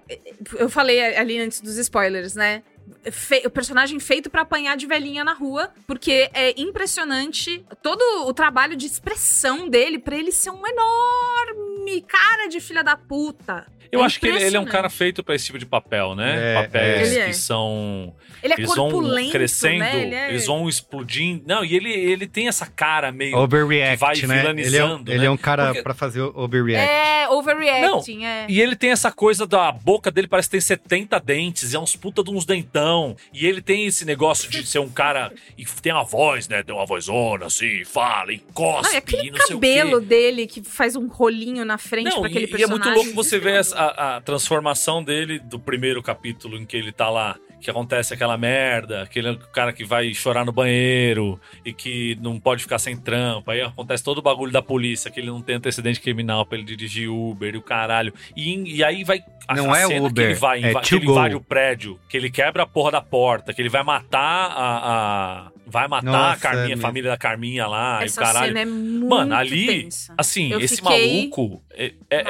Eu 0.59 0.69
falei 0.69 1.01
ali 1.17 1.39
antes 1.39 1.63
dos 1.63 1.79
spoilers, 1.79 2.35
né? 2.35 2.63
Fe- 3.11 3.43
o 3.47 3.51
personagem 3.51 3.99
feito 4.01 4.31
pra 4.31 4.43
apanhar 4.43 4.77
de 4.77 4.87
velhinha 4.87 5.23
na 5.25 5.33
rua, 5.33 5.71
porque 5.87 6.31
é 6.33 6.59
impressionante 6.61 7.65
todo 7.83 8.01
o 8.27 8.33
trabalho 8.33 8.77
de 8.77 8.87
expressão 8.87 9.69
dele 9.69 9.99
pra 9.99 10.17
ele 10.17 10.33
ser 10.33 10.51
um 10.51 10.63
enorme 10.67 12.01
cara 12.03 12.49
de 12.49 12.61
filha 12.61 12.83
da 12.83 12.97
puta. 12.97 13.67
Eu 13.93 14.01
É 14.03 14.07
acho 14.07 14.19
que 14.19 14.27
ele, 14.27 14.43
ele 14.43 14.57
é 14.57 14.61
um 14.61 14.65
cara 14.65 14.91
feito 14.91 15.23
pra 15.23 15.37
esse 15.37 15.45
tipo 15.47 15.59
de 15.59 15.67
papel, 15.67 16.17
né? 16.17 16.53
É, 16.55 16.63
Papéis 16.63 17.09
é. 17.09 17.13
Ele 17.13 17.19
é. 17.21 17.27
que 17.27 17.35
são. 17.35 18.13
Ele 18.43 18.53
é 18.53 18.57
eles 18.57 18.75
vão 18.75 18.91
corpulento, 18.91 19.31
crescendo, 19.31 19.79
né? 19.79 20.03
Ele 20.03 20.15
é- 20.15 20.29
eles 20.31 20.47
vão 20.47 20.69
explodindo. 20.69 21.45
Não, 21.47 21.65
e 21.65 21.77
ele, 21.77 21.93
ele 21.93 22.27
tem 22.27 22.49
essa 22.49 22.67
cara 22.67 23.13
meio. 23.13 23.37
Overreact, 23.37 23.99
vai 24.01 24.17
né? 24.17 24.23
Ele 24.23 24.35
é, 24.35 24.35
um, 24.35 24.41
vilanizando, 24.89 25.11
ele 25.13 25.19
né? 25.21 25.27
é 25.27 25.31
um 25.31 25.37
cara 25.37 25.67
Porque- 25.67 25.83
pra 25.83 25.95
fazer 25.95 26.23
o- 26.23 26.33
overreact. 26.35 26.91
É, 26.91 27.29
overreacting, 27.29 28.25
é. 28.25 28.47
E 28.49 28.61
ele 28.61 28.75
tem 28.75 28.91
essa 28.91 29.13
coisa 29.13 29.47
da 29.47 29.71
boca 29.71 30.11
dele, 30.11 30.27
parece 30.27 30.49
que 30.49 30.53
tem 30.53 30.61
70 30.61 31.21
dentes, 31.21 31.73
e 31.73 31.77
é 31.77 31.79
uns 31.79 31.95
puta 31.95 32.25
de 32.25 32.31
uns 32.33 32.45
dentão. 32.45 32.94
E 33.33 33.47
ele 33.47 33.61
tem 33.61 33.87
esse 33.87 34.05
negócio 34.05 34.51
de 34.51 34.67
ser 34.67 34.79
um 34.79 34.89
cara. 34.89 35.33
E 35.57 35.65
tem 35.65 35.93
uma 35.93 36.05
voz, 36.05 36.49
né? 36.49 36.63
Tem 36.63 36.75
uma 36.75 36.87
vozona 36.87 37.47
assim, 37.47 37.85
fala, 37.85 38.33
encosta. 38.33 38.89
Não, 38.89 38.95
e 38.95 38.97
aquele 38.97 39.29
e 39.29 39.31
não 39.31 39.39
cabelo 39.39 40.01
dele 40.01 40.47
que 40.47 40.63
faz 40.63 40.97
um 40.97 41.07
rolinho 41.07 41.65
na 41.65 41.79
frente 41.79 42.11
Não, 42.11 42.21
pra 42.21 42.29
aquele 42.29 42.47
e, 42.47 42.51
e 42.51 42.63
é 42.63 42.67
muito 42.67 42.83
personagem. 42.83 42.95
louco 42.95 43.15
você 43.15 43.39
ver 43.39 43.61
a, 43.75 44.17
a 44.17 44.21
transformação 44.21 45.03
dele 45.03 45.39
do 45.39 45.59
primeiro 45.59 46.03
capítulo 46.03 46.57
em 46.57 46.65
que 46.65 46.77
ele 46.77 46.93
tá 46.93 47.11
lá, 47.11 47.37
que 47.65 47.71
acontece 47.71 48.13
aquela 48.13 48.37
merda, 48.37 49.03
aquele 49.03 49.37
cara 49.53 49.73
que 49.73 49.85
vai 49.85 50.13
chorar 50.13 50.45
no 50.45 50.53
banheiro 50.53 51.41
e 51.65 51.73
que 51.73 52.15
não 52.21 52.39
pode 52.39 52.63
ficar 52.63 52.79
sem 52.79 52.95
trampo. 52.95 53.51
Aí 53.51 53.63
acontece 53.63 54.05
todo 54.05 54.19
o 54.19 54.23
bagulho 54.23 54.53
da 54.53 54.61
polícia, 54.61 55.11
que 55.11 55.19
ele 55.19 55.29
não 55.29 55.41
tem 55.41 55.57
antecedente 55.57 55.99
criminal 56.01 56.45
pra 56.45 56.59
ele 56.59 56.67
dirigir 56.67 57.09
Uber 57.11 57.55
e 57.55 57.59
o 57.59 57.63
caralho. 57.63 58.13
E, 58.37 58.77
e 58.77 58.85
aí 58.85 59.03
vai. 59.03 59.21
a- 59.49 59.55
Não 59.57 59.73
a 59.73 59.79
é 59.81 59.87
Uber, 59.87 60.13
que 60.13 60.21
ele 60.21 60.35
vai, 60.35 60.59
é 60.65 60.75
que 60.81 60.95
ele 60.95 61.07
invade 61.07 61.35
o 61.37 61.41
prédio, 61.41 61.99
que 62.09 62.17
ele 62.19 62.31
quebra 62.31 62.65
a 62.65 62.67
porra 62.67 62.91
da 62.91 63.01
porta, 63.01 63.55
que 63.55 63.63
ele 63.63 63.71
vai 63.71 63.83
matar 63.83 64.51
a. 64.51 65.47
a- 65.49 65.54
vai 65.67 65.89
matar 65.89 66.09
a 66.09 66.13
Nossa, 66.31 66.41
Carminha, 66.41 66.75
é 66.75 66.79
a 66.79 66.81
família 66.81 67.11
da 67.11 67.17
Carminha 67.17 67.67
lá 67.67 68.03
Essa 68.05 68.21
e 68.21 68.23
o 68.23 68.27
caralho. 68.27 68.47
cena 68.49 68.61
é 68.61 68.65
muito 68.65 69.07
Mano, 69.09 69.35
ali, 69.35 69.67
tensa. 69.85 70.15
assim, 70.17 70.53
Eu 70.53 70.61
esse 70.61 70.77
fiquei 70.77 71.21
maluco 71.31 71.63
é, 71.77 71.87
é, 71.87 71.93
é, 72.11 72.23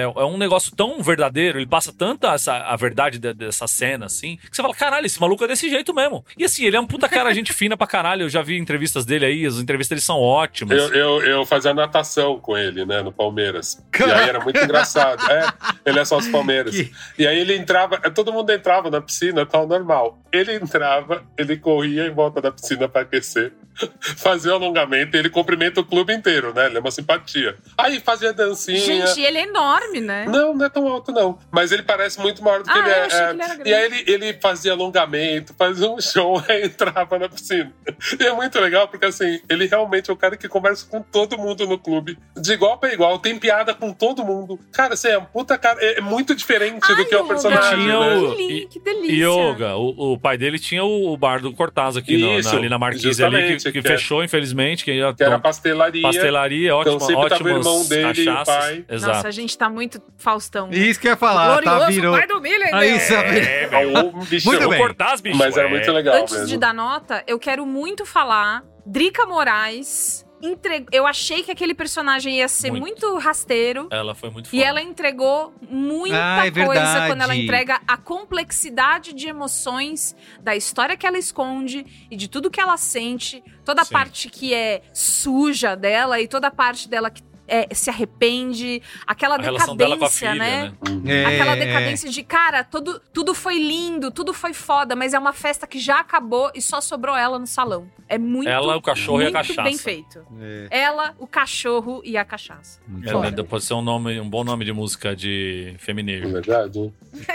é- 0.00 0.02
é 0.04 0.24
um 0.24 0.36
negócio 0.36 0.74
tão 0.76 1.02
verdadeiro, 1.02 1.58
ele 1.58 1.66
passa 1.66 1.92
tanta 1.92 2.28
essa, 2.34 2.56
a 2.56 2.76
verdade 2.76 3.18
de- 3.18 3.32
dessa 3.34 3.66
cena, 3.66 4.06
assim, 4.06 4.36
que 4.36 4.54
você 4.56 4.62
fala, 4.62 4.74
caralho, 4.74 5.06
esse 5.06 5.20
maluco 5.20 5.42
é 5.44 5.48
desse 5.48 5.68
jeito 5.70 5.94
mesmo. 5.94 6.24
E 6.36 6.44
assim, 6.44 6.64
ele 6.64 6.76
é 6.76 6.80
um 6.80 6.86
puta 6.86 7.08
cara, 7.08 7.32
gente 7.32 7.52
fina 7.54 7.76
pra 7.76 7.86
caralho. 7.86 8.22
Eu 8.22 8.28
já 8.28 8.42
vi 8.42 8.58
entrevistas 8.58 9.04
dele 9.06 9.24
aí, 9.24 9.46
as 9.46 9.56
entrevistas 9.58 9.90
dele 9.96 10.00
são 10.04 10.18
ótimas. 10.20 10.76
Eu, 10.78 10.94
eu, 10.94 11.22
eu 11.22 11.46
fazia 11.46 11.72
natação 11.72 12.38
com 12.38 12.56
ele, 12.56 12.84
né, 12.84 13.02
no 13.02 13.12
Palmeiras. 13.12 13.82
E 13.98 14.02
aí 14.02 14.28
era 14.28 14.40
muito 14.40 14.58
engraçado. 14.62 15.22
É, 15.30 15.46
ele 15.86 15.98
é 15.98 16.04
sócio 16.04 16.30
Palmeiras. 16.30 16.74
E 17.18 17.26
aí 17.26 17.38
ele 17.38 17.56
entrava, 17.56 17.98
todo 18.10 18.32
mundo 18.32 18.50
entrava 18.50 18.90
na 18.90 19.00
piscina, 19.00 19.46
tal, 19.46 19.66
normal. 19.66 20.18
Ele 20.32 20.54
entrava, 20.56 21.24
ele 21.38 21.56
corria 21.56 22.06
em 22.06 22.10
volta 22.10 22.40
da 22.40 22.50
piscina 22.50 22.63
pra 22.92 23.02
aquecer, 23.02 23.52
fazia 24.16 24.52
o 24.52 24.54
alongamento 24.54 25.16
e 25.16 25.18
ele 25.18 25.28
cumprimenta 25.28 25.80
o 25.80 25.84
clube 25.84 26.12
inteiro, 26.12 26.52
né? 26.54 26.66
Ele 26.66 26.76
é 26.76 26.80
uma 26.80 26.90
simpatia. 26.90 27.56
Aí 27.76 28.00
fazia 28.00 28.32
dancinha. 28.32 28.78
Gente, 28.78 29.20
ele 29.20 29.38
é 29.38 29.42
enorme, 29.42 30.00
né? 30.00 30.26
Não, 30.28 30.54
não 30.54 30.64
é 30.64 30.68
tão 30.68 30.86
alto, 30.88 31.10
não. 31.12 31.38
Mas 31.50 31.72
ele 31.72 31.82
parece 31.82 32.20
muito 32.20 32.42
maior 32.42 32.62
do 32.62 32.64
que 32.64 32.70
Ah, 32.70 32.78
ele 32.78 32.88
eu 32.88 32.94
é. 32.94 33.00
achei 33.06 33.18
é. 33.18 33.26
que 33.26 33.32
ele 33.34 33.42
era 33.42 33.54
grande. 33.54 33.70
e 33.70 33.74
aí 33.74 33.84
ele, 33.84 34.04
ele 34.06 34.38
fazia 34.40 34.72
alongamento, 34.72 35.54
fazia 35.58 35.90
um 35.90 36.00
show, 36.00 36.42
aí 36.48 36.64
entrava 36.64 37.18
na 37.18 37.28
piscina. 37.28 37.72
E 38.18 38.22
é 38.24 38.32
muito 38.32 38.58
legal, 38.60 38.86
porque 38.88 39.06
assim, 39.06 39.40
ele 39.48 39.66
realmente 39.66 40.10
é 40.10 40.12
o 40.12 40.16
cara 40.16 40.36
que 40.36 40.48
conversa 40.48 40.86
com 40.88 41.02
todo 41.02 41.36
mundo 41.36 41.66
no 41.66 41.78
clube. 41.78 42.18
De 42.36 42.52
igual 42.52 42.78
pra 42.78 42.92
igual, 42.92 43.18
tem 43.18 43.38
piada 43.38 43.74
com 43.74 43.92
todo 43.92 44.24
mundo. 44.24 44.58
Cara, 44.72 44.94
assim, 44.94 45.08
é 45.08 45.18
um 45.18 45.24
puta 45.24 45.58
cara. 45.58 45.78
É, 45.80 45.98
é 45.98 46.00
muito 46.00 46.34
diferente 46.34 46.86
do 46.94 47.04
que 47.04 47.14
é 47.14 47.18
o 47.20 47.26
personagem. 47.26 47.80
tinha 47.80 47.98
né? 47.98 48.14
o, 48.16 48.34
e, 48.40 48.68
e 49.08 49.24
Yoga, 49.24 49.74
o, 49.76 50.12
o 50.12 50.18
pai 50.18 50.36
dele 50.38 50.58
tinha 50.58 50.84
o, 50.84 51.16
bar 51.16 51.40
do 51.40 51.52
Cortaz 51.52 51.96
aqui 51.96 52.16
no- 52.18 52.38
Isso, 52.54 52.58
ali 52.60 52.68
na 52.68 52.78
Marquise 52.78 53.24
ali, 53.24 53.56
que, 53.56 53.72
que 53.72 53.72
que 53.72 53.78
é- 53.78 53.82
fechou, 53.82 54.22
infelizmente. 54.24 54.84
Que, 54.84 54.92
Que 55.14 55.22
era 55.24 55.38
pastelaria. 55.38 56.02
Pastelaria, 56.02 56.66
Então 56.68 56.78
ótima, 56.94 57.00
sempre 57.00 57.28
tava 57.28 57.44
o 57.44 57.48
irmão 57.48 57.84
dele 57.86 58.22
e 58.22 58.28
o 58.28 58.34
cachaças. 58.34 58.54
pai. 58.56 58.84
Exato. 58.88 59.12
Nossa, 59.14 59.28
a 59.28 59.30
gente 59.30 59.58
tá 59.58 59.68
muito 59.68 60.02
Faustão. 60.18 60.68
né? 60.68 60.76
Isso 60.76 61.00
que 61.00 61.06
eu 61.06 61.12
ia 61.12 61.16
falar, 61.16 61.60
tá, 61.62 61.70
Glorioso 61.76 61.92
virou. 61.92 62.16
pai 62.16 62.26
do 62.26 62.40
milho, 62.40 62.64
Aí, 62.74 62.92
né? 62.92 62.98
sabe? 63.00 63.38
É, 63.38 63.66
velho. 63.66 64.12
bicho, 64.28 64.46
Muito 64.48 64.68
bem. 64.68 64.78
Cortaz, 64.78 65.20
bicho. 65.20 65.36
Mas 65.36 65.56
era 65.56 65.66
é. 65.68 65.70
muito 65.70 65.90
legal 65.92 66.14
Antes 66.16 66.32
mesmo. 66.34 66.48
de 66.48 66.56
dar 66.58 66.72
nota, 66.74 67.22
eu 67.26 67.38
quero 67.38 67.64
muito 67.66 68.04
falar. 68.06 68.62
Drica 68.86 69.24
Moraes. 69.26 70.23
Entre- 70.44 70.86
Eu 70.92 71.06
achei 71.06 71.42
que 71.42 71.50
aquele 71.50 71.74
personagem 71.74 72.36
ia 72.38 72.48
ser 72.48 72.70
Muito. 72.70 72.82
muito, 72.82 73.18
rasteiro. 73.18 73.88
Ela 73.90 74.14
foi 74.14 74.30
muito 74.30 74.46
E 74.48 74.50
foda. 74.50 74.62
ela 74.62 74.82
entregou 74.82 75.54
muita 75.68 76.16
Ah, 76.16 76.46
é 76.46 76.50
coisa 76.50 76.80
verdade. 76.82 77.06
quando 77.12 77.22
ela 77.22 77.34
entrega 77.36 77.80
a 77.86 77.96
complexidade 77.96 79.12
de 79.12 79.26
emoções 79.28 80.14
da 80.40 80.54
história 80.54 80.96
que 80.96 81.06
ela 81.06 81.18
esconde 81.18 82.06
e 82.10 82.16
de 82.16 82.28
tudo 82.28 82.50
que 82.50 82.60
ela 82.60 82.76
sente, 82.76 83.42
toda 83.64 83.82
a 83.82 83.84
Sim. 83.84 83.92
parte 83.92 84.28
que 84.28 84.52
é 84.52 84.82
suja 84.92 85.74
dela 85.74 86.20
e 86.20 86.28
toda 86.28 86.48
a 86.48 86.50
parte 86.50 86.88
dela 86.88 87.10
que 87.10 87.22
é, 87.46 87.74
se 87.74 87.90
arrepende, 87.90 88.82
aquela 89.06 89.36
A 89.36 89.42
relação 89.42 89.76
dela 89.76 89.96
com 89.96 90.04
a 90.04 90.08
decadência, 90.08 90.32
filha, 90.32 90.44
né? 90.44 90.74
né? 91.02 91.22
É, 91.22 91.26
Aquela 91.26 91.54
decadência 91.56 92.10
de, 92.10 92.22
cara, 92.22 92.64
tudo, 92.64 93.00
tudo 93.12 93.34
foi 93.34 93.58
lindo, 93.58 94.10
tudo 94.10 94.32
foi 94.32 94.52
foda, 94.52 94.96
mas 94.96 95.14
é 95.14 95.18
uma 95.18 95.32
festa 95.32 95.66
que 95.66 95.78
já 95.78 96.00
acabou 96.00 96.50
e 96.54 96.62
só 96.62 96.80
sobrou 96.80 97.16
ela 97.16 97.38
no 97.38 97.46
salão. 97.46 97.90
É 98.08 98.18
muito, 98.18 98.48
Ela, 98.48 98.76
o 98.76 98.82
cachorro 98.82 99.20
e 99.20 99.22
a 99.22 99.24
muito 99.24 99.34
cachaça. 99.34 99.62
bem 99.62 99.78
feito. 99.78 100.26
É. 100.40 100.68
Ela, 100.70 101.14
o 101.18 101.26
cachorro 101.26 102.02
e 102.04 102.16
a 102.16 102.24
cachaça. 102.24 102.80
É, 103.02 103.30
né, 103.30 103.42
pode 103.42 103.64
ser 103.64 103.74
um, 103.74 103.82
nome, 103.82 104.20
um 104.20 104.28
bom 104.28 104.44
nome 104.44 104.64
de 104.64 104.72
música 104.72 105.16
de 105.16 105.74
feminino. 105.78 106.30
Verdade. 106.30 106.92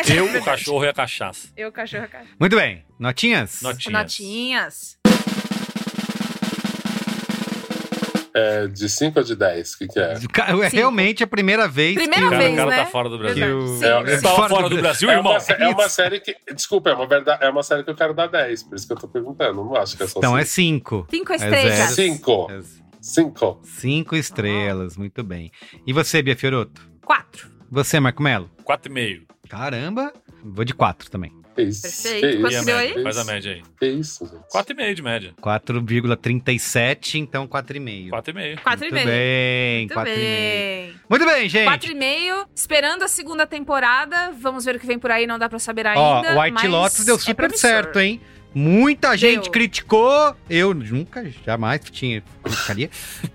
Eu, 0.07 0.25
o 0.25 0.43
cachorro 0.43 0.85
e 0.85 0.87
a 0.87 0.93
cachaça. 0.93 1.49
Eu, 1.57 1.69
o 1.69 1.71
cachorro 1.71 2.03
e 2.03 2.05
a 2.05 2.09
cachaça. 2.09 2.29
Muito 2.39 2.55
bem. 2.55 2.83
Notinhas? 2.99 3.61
Notinhas. 3.61 3.93
Notinhas. 3.93 4.99
É, 8.33 8.67
de 8.67 8.87
5 8.87 9.17
ou 9.19 9.25
de 9.25 9.35
10? 9.35 9.73
O 9.73 9.77
que, 9.79 9.87
que 9.87 9.99
é? 9.99 10.13
É 10.13 10.67
realmente 10.67 11.23
a 11.23 11.27
primeira 11.27 11.67
vez 11.67 11.95
Primeira 11.95 12.21
que 12.21 12.27
o- 12.27 12.29
Cara, 12.29 12.43
vez, 12.43 12.53
o 12.53 12.55
cara 12.57 12.69
né? 12.69 12.77
tá 12.77 12.85
fora 12.85 13.09
do 13.09 13.17
Brasil. 13.17 13.67
Verdade. 13.77 14.11
É, 14.11 14.15
Você 14.17 14.21
tava 14.21 14.49
fora 14.49 14.69
do 14.69 14.77
Brasil, 14.77 15.09
É 15.09 15.15
irmão? 15.15 15.31
uma, 15.33 15.53
é 15.55 15.67
uma 15.69 15.89
série 15.89 16.19
que. 16.19 16.35
Desculpa, 16.53 16.89
é 16.91 16.93
uma, 16.93 17.07
verdade, 17.07 17.43
é 17.43 17.49
uma 17.49 17.63
série 17.63 17.83
que 17.83 17.89
eu 17.89 17.95
quero 17.95 18.13
dar 18.13 18.27
10, 18.27 18.63
por 18.63 18.75
isso 18.75 18.85
que 18.87 18.93
eu 18.93 18.97
tô 18.97 19.07
perguntando. 19.07 19.55
Não 19.63 19.75
acho 19.75 19.97
que 19.97 20.03
é 20.03 20.07
só 20.07 20.19
Então 20.19 20.37
é 20.37 20.45
cinco. 20.45 21.07
cinco. 21.09 21.17
Cinco 21.17 21.33
É 21.33 21.35
estrelas. 21.35 21.73
zero. 21.75 21.91
5. 21.93 22.47
É 22.51 22.59
5. 23.01 23.59
Cinco 23.63 24.15
estrelas, 24.15 24.97
muito 24.97 25.23
bem. 25.23 25.51
E 25.87 25.93
você, 25.93 26.21
Bia 26.21 26.35
Fioroto? 26.35 26.81
Quatro. 27.03 27.49
Você, 27.71 27.99
Marco 27.99 28.21
Melo? 28.21 28.49
Quatro 28.63 28.91
e 28.91 28.93
meio. 28.93 29.23
Caramba! 29.49 30.11
Vou 30.43 30.63
de 30.65 30.73
quatro 30.73 31.09
também. 31.09 31.31
Que 31.63 31.69
isso? 31.69 31.81
Perfeito. 31.81 32.27
Que 32.27 32.41
Quanto 32.41 32.45
a 32.45 32.49
isso? 32.57 32.65
deu 32.65 32.75
média? 32.75 32.95
aí? 32.97 33.03
Faz 33.03 33.17
a 33.17 33.23
média 33.23 33.51
aí. 33.53 33.61
Que 33.79 33.85
isso, 33.87 34.25
gente? 34.25 34.43
Quatro 34.49 34.73
e 34.73 34.75
meio 34.75 34.95
de 34.95 35.01
média. 35.01 35.33
4,37, 35.41 37.15
então 37.19 37.47
4,5. 37.47 38.09
Quatro 38.09 38.31
e 38.31 38.33
meio. 38.33 38.61
Quatro 38.61 38.85
e 38.85 38.91
Muito 38.91 39.05
meio. 39.05 39.07
bem, 39.07 39.79
Muito 39.79 39.93
4,5. 39.95 40.03
bem. 40.15 40.93
Muito 41.09 41.25
bem, 41.25 41.49
gente. 41.49 41.65
Quatro 41.65 41.91
e 41.91 41.95
meio, 41.95 42.45
esperando 42.55 43.03
a 43.03 43.07
segunda 43.07 43.45
temporada. 43.47 44.31
Vamos 44.39 44.65
ver 44.65 44.75
o 44.75 44.79
que 44.79 44.85
vem 44.87 44.99
por 44.99 45.11
aí, 45.11 45.25
não 45.27 45.37
dá 45.39 45.49
pra 45.49 45.59
saber 45.59 45.85
Ó, 45.87 45.89
ainda. 46.17 46.35
o 46.35 46.39
White 46.41 46.53
mas 46.53 46.69
Lotus 46.69 47.05
deu 47.05 47.15
é 47.15 47.19
super 47.19 47.35
promissor. 47.35 47.59
certo, 47.69 47.99
hein? 47.99 48.21
Muita 48.53 49.15
gente 49.15 49.43
Deu. 49.43 49.51
criticou, 49.51 50.35
eu 50.49 50.73
nunca, 50.73 51.23
jamais 51.45 51.81
tinha 51.91 52.23
criticaria, 52.43 52.89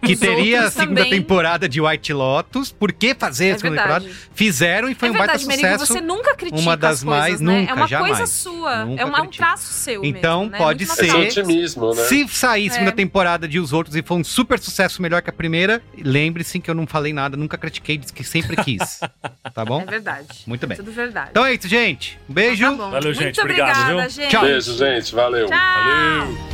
que 0.04 0.12
Os 0.14 0.18
teria 0.18 0.62
a 0.64 0.70
segunda 0.72 1.04
também. 1.04 1.20
temporada 1.20 1.68
de 1.68 1.80
White 1.80 2.12
Lotus. 2.12 2.72
Por 2.72 2.92
que 2.92 3.14
fazer 3.14 3.48
É 3.48 3.52
a 3.52 3.58
segunda 3.58 3.76
verdade. 3.82 4.04
temporada? 4.06 4.28
Fizeram 4.34 4.88
e 4.88 4.94
foi 4.94 5.08
é 5.08 5.12
um 5.12 5.14
baita 5.14 5.38
verdade, 5.38 5.46
Merigo, 5.46 5.68
sucesso. 5.78 5.92
você 5.94 6.00
nunca 6.00 6.34
critica 6.34 6.60
uma 6.60 6.76
das 6.76 6.94
as 6.98 7.04
coisas, 7.04 7.20
mais- 7.20 7.40
né? 7.40 7.60
nunca, 7.60 7.70
é 7.70 7.74
uma 7.74 7.86
jamais. 7.86 8.16
coisa 8.16 8.32
sua. 8.32 8.84
Nunca 8.84 9.02
é 9.02 9.04
uma- 9.04 9.18
um 9.18 9.20
critico. 9.22 9.44
traço 9.44 9.72
seu 9.72 10.04
Então, 10.04 10.40
mesmo, 10.40 10.52
né? 10.52 10.58
pode 10.58 10.84
Muito 10.84 10.96
ser- 10.98 11.06
natural. 11.06 11.26
otimismo, 11.28 11.94
né? 11.94 12.02
Se 12.04 12.28
sair 12.28 12.70
segunda 12.70 12.90
É. 12.90 12.94
temporada 12.94 13.46
de 13.46 13.60
Os 13.60 13.72
Outros 13.72 13.94
e 13.94 14.02
for 14.02 14.16
um 14.16 14.24
super 14.24 14.58
sucesso 14.58 15.00
melhor 15.00 15.22
que 15.22 15.30
a 15.30 15.32
primeira, 15.32 15.80
lembre-se 15.96 16.58
que 16.58 16.68
eu 16.68 16.74
não 16.74 16.86
falei 16.88 17.12
nada, 17.12 17.36
nunca 17.36 17.56
critiquei, 17.56 17.96
disse 17.98 18.12
que 18.12 18.24
sempre 18.24 18.56
quis. 18.56 18.98
tá 19.54 19.64
bom? 19.64 19.80
É 19.82 19.84
verdade. 19.84 20.26
Muito 20.46 20.66
bem. 20.66 20.76
Tudo 20.76 20.90
verdade. 20.90 21.28
Então 21.30 21.44
é 21.46 21.54
isso, 21.54 21.68
gente. 21.68 22.18
Um 22.28 22.32
beijo. 22.34 22.64
Tá 22.64 22.72
bom. 22.72 22.90
Valeu, 22.90 23.14
gente. 23.14 23.24
Muito 23.24 23.40
Obrigado, 23.42 23.70
obrigada, 23.80 24.00
viu? 24.00 24.10
gente. 24.10 24.30
Tchau. 24.30 24.42
Beijo, 24.42 24.72
gente. 25.04 25.14
Valeu. 25.14 25.46
Tchau. 25.46 25.58
Valeu. 25.58 26.53